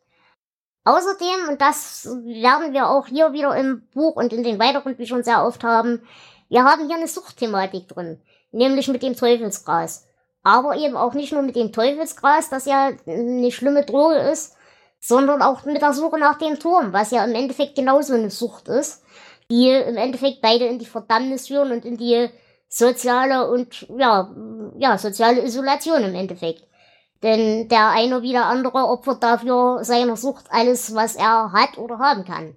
[0.85, 5.23] Außerdem, und das werden wir auch hier wieder im Buch und in den weiteren Büchern
[5.23, 6.02] sehr oft haben,
[6.51, 8.20] wir haben hier eine Suchtthematik drin
[8.55, 10.06] nämlich mit dem Teufelsgras.
[10.43, 14.55] Aber eben auch nicht nur mit dem Teufelsgras, das ja eine schlimme Droge ist,
[15.01, 18.68] sondern auch mit der Suche nach dem Turm, was ja im Endeffekt genauso eine Sucht
[18.68, 19.02] ist,
[19.51, 22.28] die im Endeffekt beide in die Verdammnis führen und in die
[22.68, 24.35] soziale und ja,
[24.78, 26.66] ja, soziale Isolation im Endeffekt.
[27.22, 31.98] Denn der eine wie der andere opfert dafür seiner Sucht alles, was er hat oder
[31.98, 32.56] haben kann.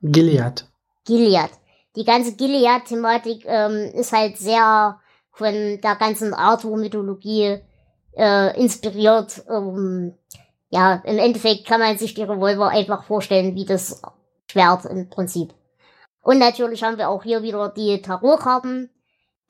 [0.01, 0.65] Gilead.
[1.05, 1.49] Gilead.
[1.97, 4.99] Die ganze Gilead-Thematik ähm, ist halt sehr
[5.31, 7.59] von der ganzen Arthur-Mythologie
[8.15, 9.43] äh, inspiriert.
[9.49, 10.13] Ähm,
[10.69, 14.01] ja, im Endeffekt kann man sich die Revolver einfach vorstellen wie das
[14.49, 15.53] Schwert im Prinzip.
[16.21, 18.89] Und natürlich haben wir auch hier wieder die Tarotkarten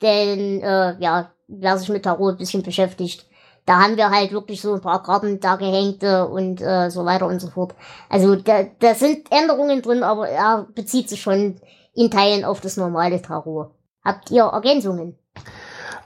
[0.02, 3.26] denn, äh, ja, wer sich mit Tarot ein bisschen beschäftigt,
[3.68, 7.26] da haben wir halt wirklich so ein paar Karten da gehängte und äh, so weiter
[7.26, 7.74] und so fort.
[8.08, 11.60] Also da, da sind Änderungen drin, aber er bezieht sich schon
[11.94, 13.70] in Teilen auf das normale Tarot.
[14.02, 15.18] Habt ihr Ergänzungen?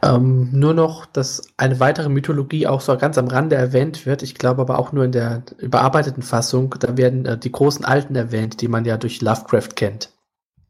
[0.03, 4.25] Ähm, nur noch, dass eine weitere Mythologie auch so ganz am Rande erwähnt wird.
[4.25, 6.75] Ich glaube aber auch nur in der überarbeiteten Fassung.
[6.81, 10.11] Da werden äh, die großen Alten erwähnt, die man ja durch Lovecraft kennt.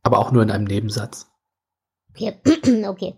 [0.03, 1.32] Aber auch nur in einem Nebensatz.
[2.15, 2.35] Okay.
[2.87, 3.15] okay.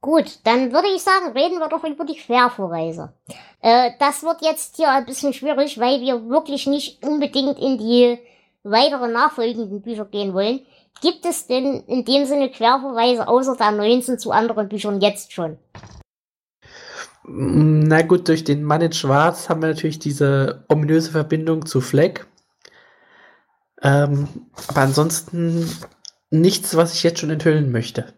[0.00, 3.12] Gut, dann würde ich sagen, reden wir doch über die Querverweise.
[3.60, 8.18] Äh, das wird jetzt hier ein bisschen schwierig, weil wir wirklich nicht unbedingt in die
[8.62, 10.60] weiteren nachfolgenden Bücher gehen wollen.
[11.00, 15.58] Gibt es denn in dem Sinne Querverweise außer der 19 zu anderen Büchern jetzt schon?
[17.24, 22.26] Na gut, durch den Mann in Schwarz haben wir natürlich diese ominöse Verbindung zu Fleck.
[23.82, 24.28] Ähm,
[24.68, 25.70] aber ansonsten
[26.30, 28.14] nichts, was ich jetzt schon enthüllen möchte.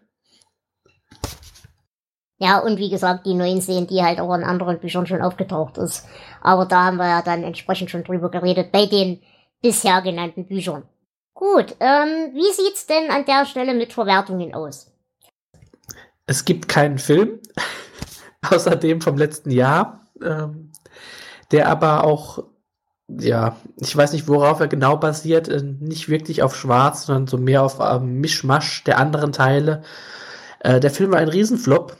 [2.37, 6.07] Ja, und wie gesagt, die 19, die halt auch in anderen Büchern schon aufgetaucht ist.
[6.41, 9.21] Aber da haben wir ja dann entsprechend schon drüber geredet bei den
[9.61, 10.83] bisher genannten Büchern.
[11.35, 14.91] Gut, ähm, wie sieht's denn an der Stelle mit Verwertungen aus?
[16.25, 17.39] Es gibt keinen Film,
[18.49, 20.71] außer dem vom letzten Jahr, ähm,
[21.51, 22.43] der aber auch
[23.19, 27.37] ja, ich weiß nicht, worauf er genau basiert, äh, nicht wirklich auf Schwarz, sondern so
[27.37, 29.83] mehr auf ähm, Mischmasch der anderen Teile.
[30.59, 31.97] Äh, der Film war ein Riesenflop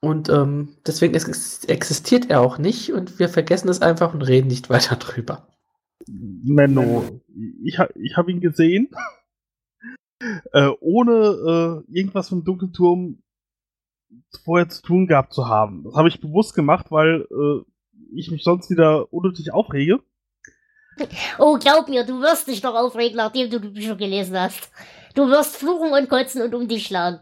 [0.00, 4.70] und ähm, deswegen existiert er auch nicht und wir vergessen es einfach und reden nicht
[4.70, 5.48] weiter drüber.
[6.06, 7.20] Menno,
[7.64, 8.90] ich, ha ich habe ihn gesehen,
[10.52, 13.22] äh, ohne äh, irgendwas dem Dunkelturm
[14.44, 15.84] vorher zu tun gehabt zu haben.
[15.84, 17.62] Das habe ich bewusst gemacht, weil äh,
[18.14, 20.00] ich mich sonst wieder unnötig aufrege.
[21.38, 24.70] Oh, glaub mir, du wirst dich doch aufregen, nachdem du die Bücher gelesen hast.
[25.14, 27.20] Du wirst fluchen und kotzen und um dich schlagen.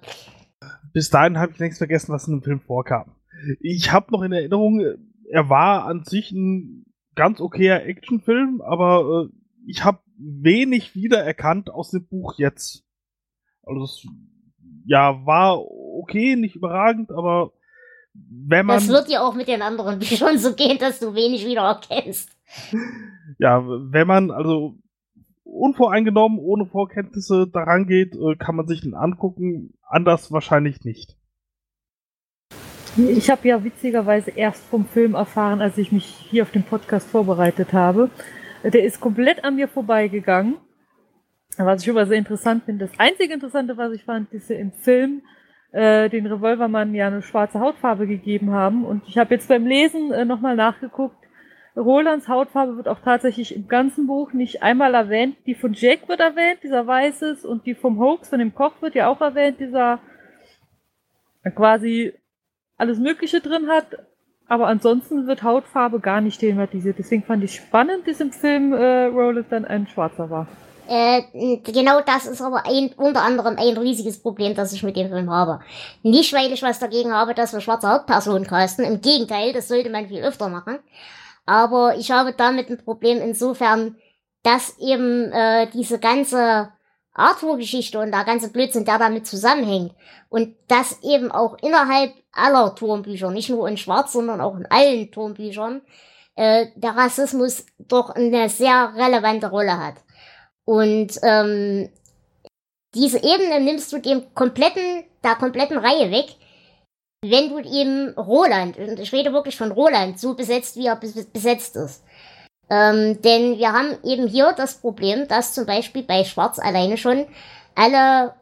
[0.92, 3.14] Bis dahin habe ich längst vergessen, was in dem Film vorkam.
[3.60, 4.80] Ich habe noch in Erinnerung,
[5.30, 9.36] er war an sich ein ganz okayer Actionfilm, aber äh,
[9.66, 12.84] ich habe wenig wiedererkannt aus dem Buch jetzt.
[13.62, 14.06] Also es,
[14.86, 17.52] ja, war okay, nicht überragend, aber
[18.14, 18.76] wenn man.
[18.76, 22.30] Das wird ja auch mit den anderen Büchern so gehen, dass du wenig wiedererkennst
[23.38, 24.76] ja, wenn man also
[25.44, 29.74] unvoreingenommen, ohne Vorkenntnisse daran geht, äh, kann man sich den angucken.
[29.82, 31.16] Anders wahrscheinlich nicht.
[32.96, 37.08] Ich habe ja witzigerweise erst vom Film erfahren, als ich mich hier auf den Podcast
[37.08, 38.10] vorbereitet habe.
[38.64, 40.56] Der ist komplett an mir vorbeigegangen.
[41.56, 42.86] Was ich mal sehr interessant finde.
[42.86, 45.22] Das einzige Interessante, was ich fand, ist im Film
[45.72, 48.84] äh, den Revolvermann ja eine schwarze Hautfarbe gegeben haben.
[48.84, 51.21] Und ich habe jetzt beim Lesen äh, nochmal nachgeguckt.
[51.76, 55.36] Rolands Hautfarbe wird auch tatsächlich im ganzen Buch nicht einmal erwähnt.
[55.46, 58.94] Die von Jack wird erwähnt, dieser Weißes, und die vom Hoax, von dem Koch wird
[58.94, 60.00] ja auch erwähnt, dieser
[61.54, 62.12] quasi
[62.76, 63.86] alles Mögliche drin hat,
[64.48, 66.98] aber ansonsten wird Hautfarbe gar nicht thematisiert.
[66.98, 70.46] Deswegen fand ich spannend, dass im Film äh, Roland dann ein Schwarzer war.
[70.88, 71.22] Äh,
[71.62, 75.30] genau das ist aber ein, unter anderem ein riesiges Problem, das ich mit dem Film
[75.30, 75.60] habe.
[76.02, 78.84] Nicht, weil ich was dagegen habe, dass wir schwarze Hauptpersonen casten.
[78.84, 80.80] Im Gegenteil, das sollte man viel öfter machen.
[81.44, 83.96] Aber ich habe damit ein Problem insofern,
[84.42, 86.72] dass eben äh, diese ganze
[87.14, 89.92] Arthur-Geschichte und der ganze Blödsinn, der damit zusammenhängt.
[90.28, 95.10] Und das eben auch innerhalb aller Turmbücher, nicht nur in Schwarz, sondern auch in allen
[95.10, 95.82] Turmbüchern,
[96.34, 99.96] äh, der Rassismus doch eine sehr relevante Rolle hat.
[100.64, 101.90] Und ähm,
[102.94, 106.36] diese Ebene nimmst du dem kompletten, der kompletten Reihe weg,
[107.24, 111.76] wenn du eben Roland, und ich rede wirklich von Roland, so besetzt, wie er besetzt
[111.76, 112.04] ist.
[112.68, 117.26] Ähm, denn wir haben eben hier das Problem, dass zum Beispiel bei Schwarz alleine schon
[117.74, 118.34] alle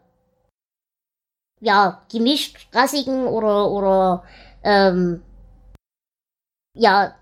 [1.61, 4.25] ja, gemischt rassigen oder, oder
[4.63, 5.23] ähm,
[6.75, 7.15] ja,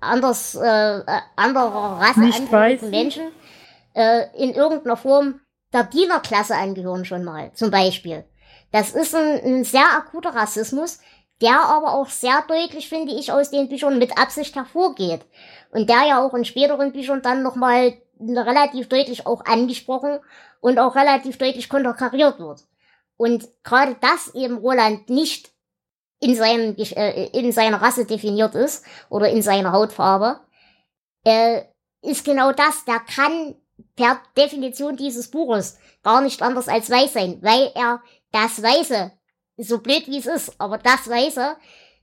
[0.00, 1.02] anders, äh,
[1.36, 3.32] anderer Rasse angehörigen Menschen
[3.94, 5.40] äh, in irgendeiner Form
[5.72, 8.24] der Dienerklasse angehören schon mal, zum Beispiel.
[8.72, 10.98] Das ist ein, ein sehr akuter Rassismus,
[11.40, 15.20] der aber auch sehr deutlich, finde ich, aus den Büchern mit Absicht hervorgeht.
[15.70, 20.20] Und der ja auch in späteren Büchern dann nochmal relativ deutlich auch angesprochen
[20.60, 22.64] und auch relativ deutlich konterkariert wird.
[23.16, 25.50] Und gerade das eben Roland nicht
[26.20, 30.40] in, seinen, äh, in seiner Rasse definiert ist oder in seiner Hautfarbe,
[31.24, 31.62] äh,
[32.02, 32.84] ist genau das.
[32.84, 33.56] Der kann
[33.96, 38.00] per Definition dieses Buches gar nicht anders als weiß sein, weil er
[38.32, 39.12] das Weiße,
[39.58, 41.56] so blöd wie es ist, aber das Weiße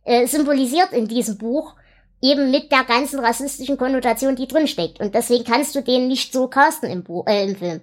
[0.05, 1.75] äh, symbolisiert in diesem Buch
[2.21, 4.99] eben mit der ganzen rassistischen Konnotation, die drinsteckt.
[4.99, 7.81] Und deswegen kannst du den nicht so casten im, Buch, äh, im Film.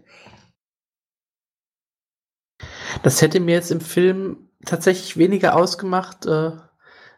[3.02, 6.26] Das hätte mir jetzt im Film tatsächlich weniger ausgemacht.
[6.26, 6.52] Äh,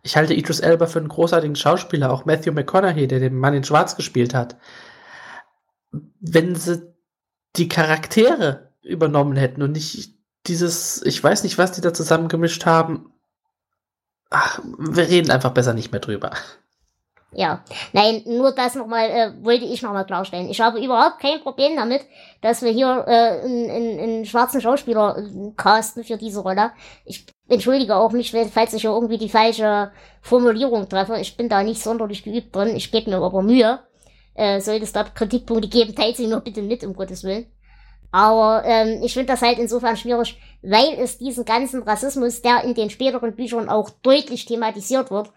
[0.02, 3.64] ich halte Idris Elba für einen großartigen Schauspieler, auch Matthew McConaughey, der den Mann in
[3.64, 4.56] Schwarz gespielt hat.
[6.20, 6.94] Wenn sie
[7.56, 10.17] die Charaktere übernommen hätten und nicht
[10.48, 13.12] dieses, ich weiß nicht, was die da zusammengemischt haben.
[14.30, 16.32] Ach, wir reden einfach besser nicht mehr drüber.
[17.32, 17.62] Ja,
[17.92, 20.48] nein, nur das nochmal, äh, wollte ich nochmal klarstellen.
[20.48, 22.00] Ich habe überhaupt kein Problem damit,
[22.40, 26.72] dass wir hier äh, einen, einen, schwarzen Schauspieler äh, casten für diese Rolle.
[27.04, 29.92] Ich entschuldige auch mich, falls ich hier irgendwie die falsche
[30.22, 31.18] Formulierung treffe.
[31.20, 32.74] Ich bin da nicht sonderlich geübt drin.
[32.74, 33.80] Ich gebe mir aber Mühe.
[34.34, 37.46] Äh, sollte es da Kritikpunkte geben, teilt sie mir bitte mit, um Gottes Willen.
[38.10, 42.74] Aber ähm, ich finde das halt insofern schwierig, weil es diesen ganzen Rassismus, der in
[42.74, 45.30] den späteren Büchern auch deutlich thematisiert wird,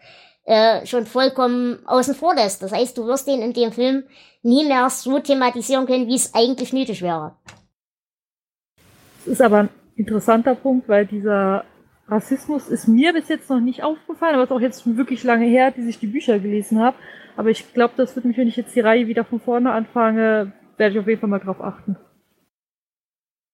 [0.46, 2.64] äh, schon vollkommen außen vor lässt.
[2.64, 4.04] Das heißt, du wirst den in dem Film
[4.42, 7.36] nie mehr so thematisieren können, wie es eigentlich nötig wäre.
[9.20, 11.66] Das ist aber ein interessanter Punkt, weil dieser
[12.08, 15.46] Rassismus ist mir bis jetzt noch nicht aufgefallen, aber es ist auch jetzt wirklich lange
[15.46, 16.98] her, dass ich die Bücher gelesen habe.
[17.38, 20.52] Aber ich glaube, das wird mich, wenn ich jetzt die Reihe wieder von vorne anfange,
[20.78, 21.96] werde ich auf jeden Fall mal drauf achten.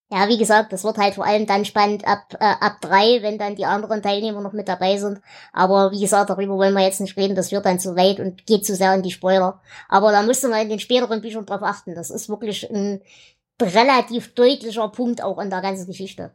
[0.09, 3.38] Ja, wie gesagt, das wird halt vor allem dann spannend ab, äh, ab drei, wenn
[3.38, 5.19] dann die anderen Teilnehmer noch mit dabei sind.
[5.51, 8.45] Aber wie gesagt, darüber wollen wir jetzt nicht reden, das wird dann zu weit und
[8.45, 9.61] geht zu sehr in die Spoiler.
[9.89, 11.93] Aber da musste man in den späteren Büchern drauf achten.
[11.93, 13.01] Das ist wirklich ein
[13.61, 16.31] relativ deutlicher Punkt auch in der ganzen Geschichte.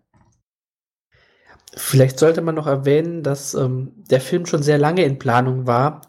[1.75, 6.03] Vielleicht sollte man noch erwähnen, dass ähm, der Film schon sehr lange in Planung war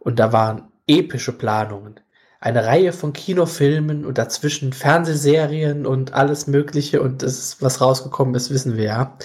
[0.00, 2.00] und da waren epische Planungen
[2.40, 8.50] eine Reihe von Kinofilmen und dazwischen Fernsehserien und alles Mögliche und das, was rausgekommen ist,
[8.50, 9.18] wissen wir ja.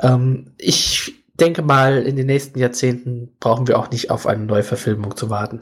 [0.00, 5.16] Ähm, ich denke mal, in den nächsten Jahrzehnten brauchen wir auch nicht auf eine Neuverfilmung
[5.16, 5.60] zu warten.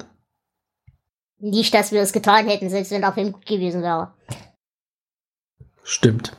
[1.38, 4.12] Nicht, dass wir es getan hätten, selbst wenn der Film gut gewesen wäre.
[5.82, 6.36] Stimmt.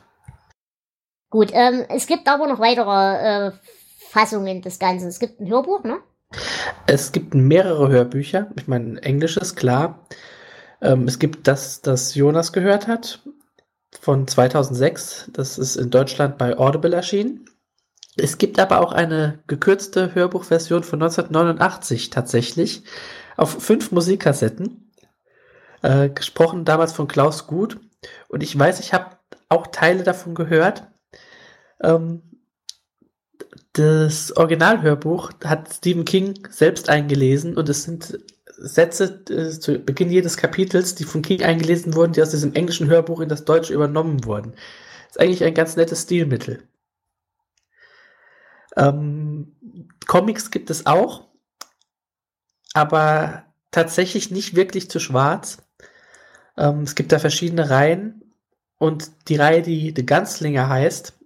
[1.30, 3.52] Gut, ähm, es gibt aber noch weitere äh,
[4.10, 5.08] Fassungen des Ganzen.
[5.08, 6.00] Es gibt ein Hörbuch, ne?
[6.88, 8.52] Es gibt mehrere Hörbücher.
[8.58, 10.08] Ich meine, Englisch ist klar.
[10.82, 13.22] Ähm, es gibt das, das Jonas gehört hat,
[14.00, 15.30] von 2006.
[15.34, 17.46] Das ist in Deutschland bei Audible erschienen.
[18.18, 22.84] Es gibt aber auch eine gekürzte Hörbuchversion von 1989 tatsächlich
[23.38, 24.92] auf fünf Musikkassetten.
[25.82, 27.80] Äh, gesprochen damals von Klaus Gut.
[28.28, 29.18] Und ich weiß, ich habe
[29.50, 30.84] auch Teile davon gehört.
[31.82, 32.31] Ähm,
[33.74, 40.38] das Originalhörbuch hat Stephen King selbst eingelesen und es sind Sätze äh, zu Beginn jedes
[40.38, 44.26] Kapitels, die von King eingelesen wurden, die aus diesem englischen Hörbuch in das Deutsche übernommen
[44.26, 44.54] wurden.
[45.10, 46.68] ist eigentlich ein ganz nettes Stilmittel.
[48.76, 49.56] Ähm,
[50.06, 51.28] Comics gibt es auch,
[52.74, 55.64] aber tatsächlich nicht wirklich zu schwarz.
[56.58, 58.34] Ähm, es gibt da verschiedene Reihen
[58.78, 61.21] und die Reihe, die The Ganzlinger heißt,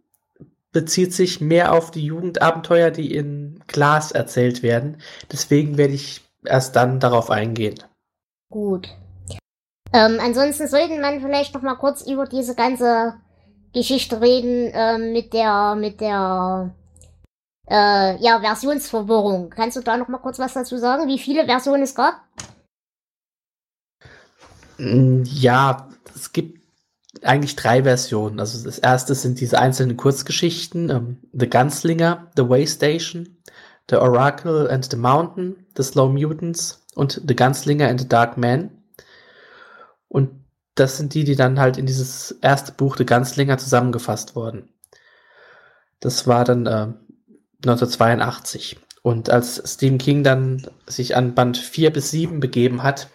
[0.76, 4.97] bezieht sich mehr auf die Jugendabenteuer, die in Glas erzählt werden.
[5.31, 7.81] Deswegen werde ich erst dann darauf eingehen.
[8.52, 8.89] Gut.
[9.93, 13.14] Ähm, ansonsten sollten man vielleicht noch mal kurz über diese ganze
[13.73, 16.76] Geschichte reden ähm, mit der mit der
[17.69, 19.52] äh, ja Versionsverwirrung.
[19.52, 22.15] Kannst du da noch mal kurz was dazu sagen, wie viele Versionen es gab?
[24.77, 26.64] Mm, ja, es gibt
[27.23, 28.39] eigentlich drei Versionen.
[28.39, 33.37] Also das erste sind diese einzelnen Kurzgeschichten, ähm, The Gunslinger, The Waystation,
[33.89, 38.71] The Oracle and the Mountain, The Slow Mutants und The Gunslinger and the Dark Man.
[40.07, 40.31] Und
[40.75, 44.69] das sind die, die dann halt in dieses erste Buch The Gunslinger zusammengefasst wurden.
[45.99, 46.87] Das war dann äh,
[47.63, 48.77] 1982.
[49.01, 53.07] Und als Stephen King dann sich an Band 4 bis 7 begeben hat,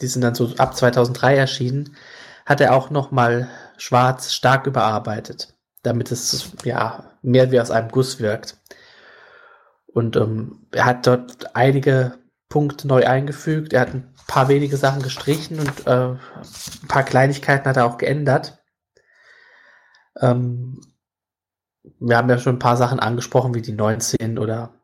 [0.00, 1.96] die sind dann so ab 2003 erschienen,
[2.50, 5.54] hat er auch noch mal schwarz stark überarbeitet,
[5.84, 8.58] damit es ja mehr wie aus einem Guss wirkt.
[9.86, 12.18] Und ähm, er hat dort einige
[12.48, 13.72] Punkte neu eingefügt.
[13.72, 17.98] Er hat ein paar wenige Sachen gestrichen und äh, ein paar Kleinigkeiten hat er auch
[17.98, 18.58] geändert.
[20.20, 20.80] Ähm,
[22.00, 24.74] wir haben ja schon ein paar Sachen angesprochen, wie die 19 oder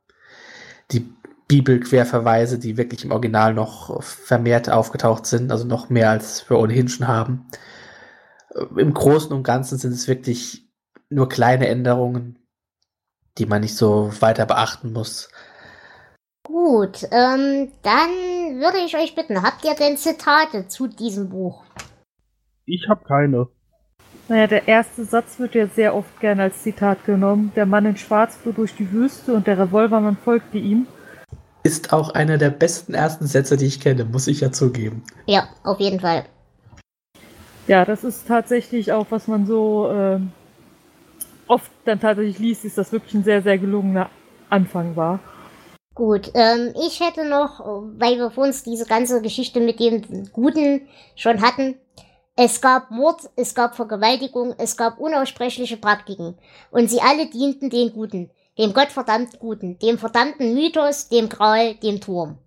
[0.93, 1.01] die
[1.48, 6.89] Bibelquerverweise, die wirklich im Original noch vermehrt aufgetaucht sind, also noch mehr als wir ohnehin
[6.89, 7.47] schon haben.
[8.77, 10.68] Im Großen und Ganzen sind es wirklich
[11.09, 12.39] nur kleine Änderungen,
[13.39, 15.28] die man nicht so weiter beachten muss.
[16.43, 18.10] Gut, ähm, dann
[18.60, 21.64] würde ich euch bitten, habt ihr denn Zitate zu diesem Buch?
[22.64, 23.48] Ich habe keine.
[24.28, 27.52] Naja, der erste Satz wird ja sehr oft gerne als Zitat genommen.
[27.55, 30.89] Der Mann in Schwarz fuhr durch die Wüste und der Revolvermann folgte ihm.
[31.66, 35.02] Ist auch einer der besten ersten Sätze, die ich kenne, muss ich ja zugeben.
[35.26, 36.24] Ja, auf jeden Fall.
[37.66, 40.20] Ja, das ist tatsächlich auch, was man so äh,
[41.48, 44.10] oft dann tatsächlich liest, ist das wirklich ein sehr, sehr gelungener
[44.48, 45.18] Anfang war.
[45.93, 47.59] Gut, ähm, ich hätte noch,
[47.98, 50.82] weil wir vor uns diese ganze Geschichte mit dem Guten
[51.16, 51.74] schon hatten,
[52.36, 56.38] es gab Mord, es gab Vergewaltigung, es gab unaussprechliche Praktiken.
[56.70, 62.00] Und sie alle dienten den Guten, dem Gottverdammt Guten, dem verdammten Mythos, dem Gral, dem
[62.00, 62.38] Turm.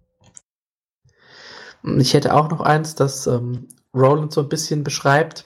[1.98, 5.45] Ich hätte auch noch eins, das ähm, Roland so ein bisschen beschreibt.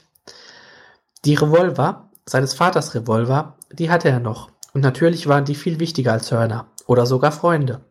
[1.26, 4.50] Die Revolver, seines Vaters Revolver, die hatte er noch.
[4.74, 7.82] Und natürlich waren die viel wichtiger als Hörner oder sogar Freunde.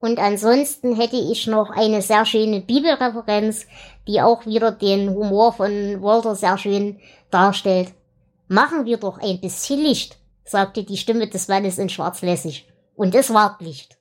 [0.00, 3.66] Und ansonsten hätte ich noch eine sehr schöne Bibelreferenz,
[4.06, 7.94] die auch wieder den Humor von Walter sehr schön darstellt.
[8.48, 12.68] Machen wir doch ein bisschen Licht, sagte die Stimme des Mannes in Schwarz lässig.
[12.94, 13.98] Und es war Licht.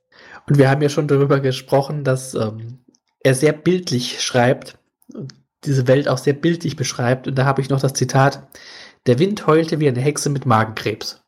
[0.48, 2.84] Und wir haben ja schon darüber gesprochen, dass ähm,
[3.20, 4.78] er sehr bildlich schreibt
[5.14, 5.34] und
[5.64, 7.28] diese Welt auch sehr bildlich beschreibt.
[7.28, 8.48] Und da habe ich noch das Zitat,
[9.06, 11.22] der Wind heulte wie eine Hexe mit Magenkrebs.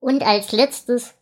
[0.00, 1.14] Und als letztes,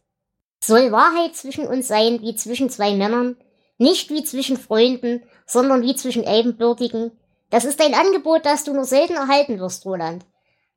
[0.63, 3.37] soll Wahrheit zwischen uns sein wie zwischen zwei Männern,
[3.79, 7.13] nicht wie zwischen Freunden, sondern wie zwischen Ebenbürtigen.
[7.51, 10.25] Das ist ein Angebot, das du nur selten erhalten wirst, Roland.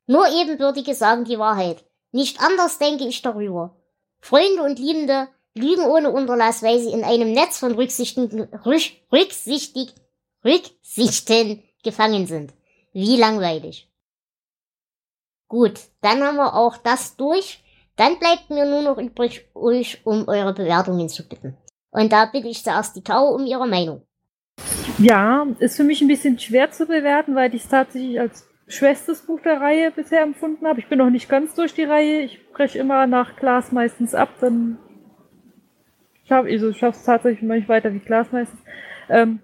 [0.06, 1.84] Nur Ebenbürtige sagen die Wahrheit.
[2.12, 3.76] Nicht anders denke ich darüber.
[4.20, 8.82] Freunde und Liebende lügen ohne Unterlass, weil sie in einem Netz von Rücksichten, rück,
[9.12, 9.94] rücksichtig,
[10.44, 12.52] Rücksichten gefangen sind.
[12.92, 13.88] Wie langweilig.
[15.48, 17.62] Gut, dann haben wir auch das durch.
[17.96, 21.56] Dann bleibt mir nur noch übrig, euch um eure Bewertungen zu bitten.
[21.90, 24.06] Und da bitte ich zuerst die Tau um ihre Meinung.
[24.98, 29.22] Ja, ist für mich ein bisschen schwer zu bewerten, weil ich es tatsächlich als schwächstes
[29.22, 30.80] Buch der Reihe bisher empfunden habe.
[30.80, 32.20] Ich bin noch nicht ganz durch die Reihe.
[32.20, 34.78] Ich breche immer nach Glas meistens ab, dann
[36.30, 38.60] schaffe also ich es tatsächlich nicht weiter wie Glas meistens.
[39.08, 39.40] Ähm,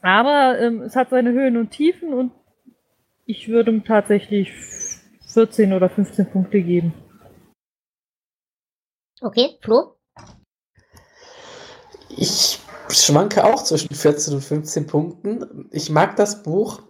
[0.00, 2.30] aber ähm, es hat seine Höhen und Tiefen und
[3.26, 4.52] ich würde ihm tatsächlich
[5.32, 6.94] 14 oder 15 Punkte geben.
[9.20, 9.96] Okay, Flo?
[12.10, 12.53] Ich
[12.88, 15.68] schwanke auch zwischen 14 und 15 Punkten.
[15.72, 16.82] Ich mag das Buch,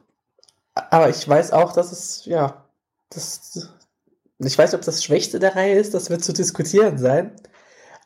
[0.74, 2.64] aber ich weiß auch, dass es, ja,
[3.10, 3.70] das,
[4.38, 7.36] ich weiß ob das Schwächste der Reihe ist, das wird zu diskutieren sein.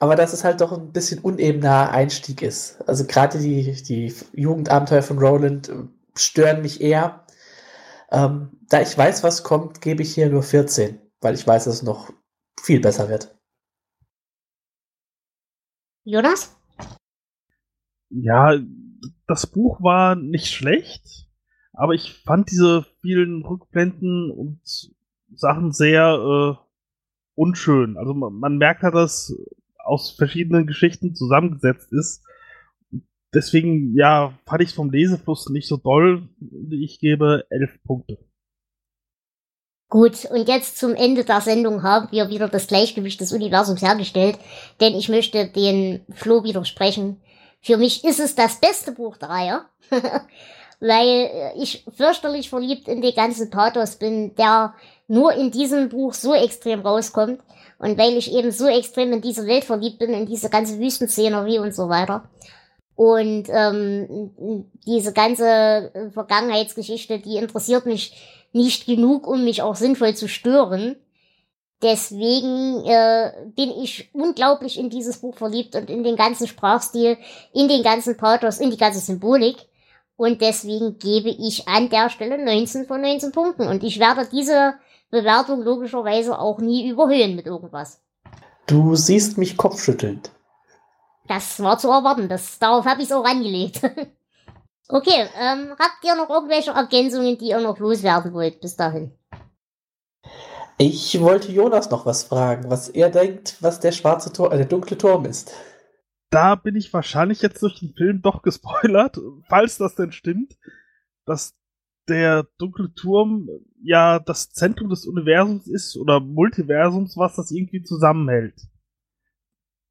[0.01, 2.79] aber dass es halt doch ein bisschen unebener Einstieg ist.
[2.89, 5.75] Also gerade die, die Jugendabenteuer von Roland äh,
[6.17, 7.25] stören mich eher.
[8.11, 11.77] Ähm, da ich weiß, was kommt, gebe ich hier nur 14, weil ich weiß, dass
[11.77, 12.13] es noch
[12.63, 13.37] viel besser wird.
[16.05, 16.58] Jonas?
[18.11, 18.59] Ja,
[19.27, 21.29] das Buch war nicht schlecht,
[21.73, 24.61] aber ich fand diese vielen Rückblenden und
[25.35, 26.69] Sachen sehr äh,
[27.35, 27.97] unschön.
[27.97, 29.35] Also man, man merkt halt, dass
[29.79, 32.25] aus verschiedenen Geschichten zusammengesetzt ist.
[33.35, 36.29] Deswegen, ja, fand ich vom Lesefluss nicht so doll.
[36.71, 38.19] Ich gebe elf Punkte.
[39.91, 44.39] Gut, und jetzt zum Ende der Sendung haben wir wieder das Gleichgewicht des Universums hergestellt,
[44.81, 47.23] denn ich möchte den Flo widersprechen.
[47.61, 49.61] Für mich ist es das beste Buch der Reihe,
[50.81, 54.75] weil ich fürchterlich verliebt in den ganzen Pathos bin, der
[55.09, 57.41] nur in diesem Buch so extrem rauskommt
[57.79, 61.59] und weil ich eben so extrem in diese Welt verliebt bin, in diese ganze Wüstenszenerie
[61.59, 62.29] und so weiter.
[62.95, 68.13] Und ähm, diese ganze Vergangenheitsgeschichte, die interessiert mich
[68.53, 70.97] nicht genug, um mich auch sinnvoll zu stören.
[71.81, 77.17] Deswegen äh, bin ich unglaublich in dieses Buch verliebt und in den ganzen Sprachstil,
[77.53, 79.57] in den ganzen Pathos, in die ganze Symbolik.
[80.17, 83.69] Und deswegen gebe ich an der Stelle 19 von 19 Punkten.
[83.69, 84.75] Und ich werde diese
[85.11, 88.01] Bewertung logischerweise auch nie überhöhen mit irgendwas.
[88.67, 90.33] Du siehst mich kopfschüttelnd.
[91.29, 92.29] Das war zu erwarten.
[92.29, 93.81] Das, darauf habe ich es auch angelegt.
[94.89, 99.13] okay, ähm, habt ihr noch irgendwelche Ergänzungen, die ihr noch loswerden wollt bis dahin?
[100.81, 104.67] Ich wollte Jonas noch was fragen, was er denkt, was der schwarze Tor, äh, der
[104.67, 105.53] dunkle Turm ist.
[106.31, 109.19] Da bin ich wahrscheinlich jetzt durch den Film doch gespoilert,
[109.49, 110.57] falls das denn stimmt,
[111.27, 111.57] dass
[112.07, 113.49] der dunkle Turm
[113.83, 118.55] ja das Zentrum des Universums ist oder Multiversums, was das irgendwie zusammenhält.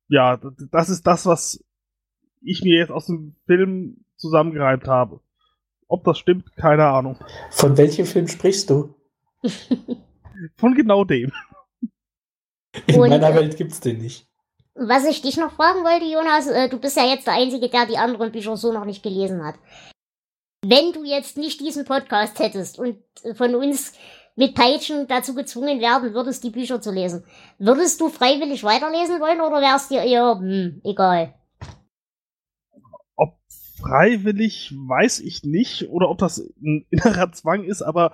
[0.07, 0.37] Ja,
[0.71, 1.63] das ist das, was
[2.41, 5.19] ich mir jetzt aus dem Film zusammengereimt habe.
[5.89, 7.17] Ob das stimmt, keine Ahnung.
[7.51, 8.95] Von welchem Film sprichst du?
[10.57, 11.31] Von genau dem.
[12.87, 14.27] In Und, meiner äh, Welt gibt's den nicht.
[14.75, 17.87] Was ich dich noch fragen wollte, Jonas, äh, du bist ja jetzt der Einzige, der
[17.87, 19.55] die anderen Bücher so noch nicht gelesen hat.
[20.63, 23.93] Wenn du jetzt nicht diesen Podcast hättest und äh, von uns
[24.35, 27.23] mit Peitschen dazu gezwungen werden würdest, die Bücher zu lesen,
[27.57, 31.33] würdest du freiwillig weiterlesen wollen oder wärst dir eher, hm, egal?
[33.15, 33.39] Ob
[33.81, 38.13] freiwillig, weiß ich nicht, oder ob das ein innerer Zwang ist, aber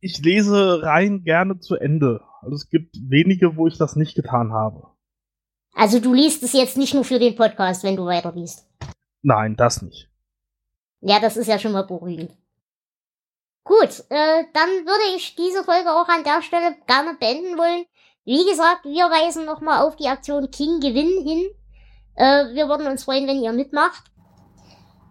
[0.00, 2.22] ich lese rein gerne zu Ende.
[2.42, 4.88] Also es gibt wenige, wo ich das nicht getan habe.
[5.74, 8.66] Also du liest es jetzt nicht nur für den Podcast, wenn du weiterliest.
[9.22, 10.08] Nein, das nicht.
[11.00, 12.36] Ja, das ist ja schon mal beruhigend.
[13.64, 17.84] Gut, äh, dann würde ich diese Folge auch an der Stelle gerne beenden wollen.
[18.24, 21.50] Wie gesagt, wir weisen nochmal auf die Aktion King Gewinn hin.
[22.14, 24.10] Äh, wir würden uns freuen, wenn ihr mitmacht.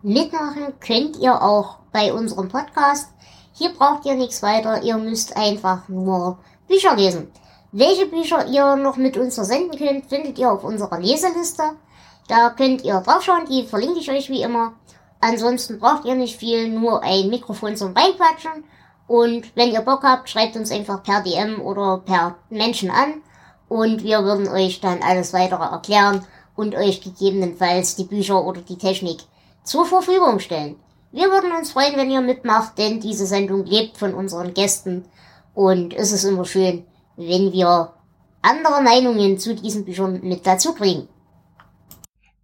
[0.01, 3.13] Mitmachen könnt ihr auch bei unserem Podcast.
[3.59, 4.83] Hier braucht ihr nichts weiter.
[4.83, 6.37] Ihr müsst einfach nur
[6.69, 7.29] Bücher lesen.
[7.73, 11.63] Welche Bücher ihr noch mit uns versenden könnt, findet ihr auf unserer Leseliste.
[12.29, 14.75] Da könnt ihr draufschauen, die verlinke ich euch wie immer.
[15.19, 18.63] Ansonsten braucht ihr nicht viel, nur ein Mikrofon zum Reinquatschen.
[19.07, 23.21] Und wenn ihr Bock habt, schreibt uns einfach per DM oder per Menschen an.
[23.67, 26.25] Und wir würden euch dann alles weitere erklären
[26.55, 29.19] und euch gegebenenfalls die Bücher oder die Technik
[29.65, 30.77] zur Verfügung stellen.
[31.11, 35.05] Wir würden uns freuen, wenn ihr mitmacht, denn diese Sendung lebt von unseren Gästen.
[35.55, 37.93] Und es ist immer schön, wenn wir
[38.43, 41.09] andere Meinungen zu diesen Büchern mit dazu kriegen.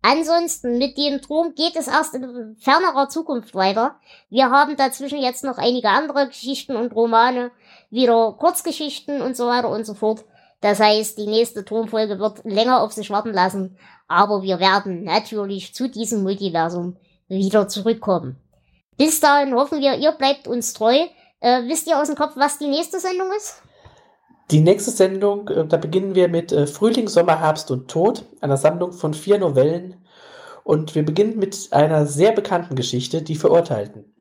[0.02, 4.00] Ansonsten mit dem Turm geht es erst in fernerer Zukunft weiter.
[4.30, 7.52] Wir haben dazwischen jetzt noch einige andere Geschichten und Romane,
[7.92, 10.26] wieder Kurzgeschichten und so weiter und so fort.
[10.62, 13.78] Das heißt, die nächste Turmfolge wird länger auf sich warten lassen,
[14.08, 16.98] aber wir werden natürlich zu diesem Multiversum
[17.28, 18.40] wieder zurückkommen.
[18.98, 20.96] Bis dahin hoffen wir, ihr bleibt uns treu.
[21.40, 23.62] Äh, wisst ihr aus dem Kopf, was die nächste Sendung ist?
[24.52, 28.58] Die nächste Sendung, äh, da beginnen wir mit äh, Frühling, Sommer, Herbst und Tod, einer
[28.58, 30.06] Sammlung von vier Novellen.
[30.64, 34.16] Und wir beginnen mit einer sehr bekannten Geschichte, Die Verurteilten.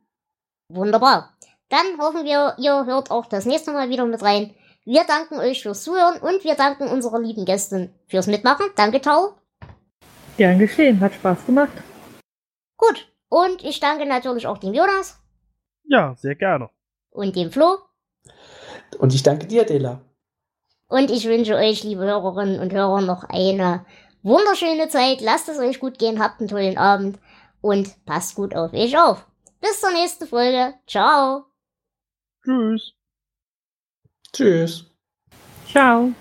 [0.69, 1.35] Wunderbar.
[1.69, 4.55] Dann hoffen wir, ihr hört auch das nächste Mal wieder mit rein.
[4.85, 8.67] Wir danken euch fürs Zuhören und wir danken unserer lieben Gästin fürs Mitmachen.
[8.77, 9.35] Danke, Tau.
[10.37, 11.73] Gern geschehen, hat Spaß gemacht.
[12.77, 13.14] Gut.
[13.35, 15.21] Und ich danke natürlich auch dem Jonas
[15.83, 16.71] Ja, sehr gerne.
[17.11, 17.79] und dem Flo.
[18.99, 20.03] Und ich danke dir, Dela.
[20.87, 23.85] Und ich wünsche euch, liebe Hörerinnen und Hörer, noch eine
[24.23, 25.21] wunderschöne Zeit.
[25.21, 27.19] Lasst es euch gut gehen, habt einen tollen Abend
[27.61, 29.27] und passt gut auf euch auf.
[29.61, 30.75] Bis zur nächsten Folge.
[30.87, 31.47] Ciao.
[32.45, 32.93] Tschüss.
[34.33, 34.87] Tschüss.
[35.73, 36.13] Ciao.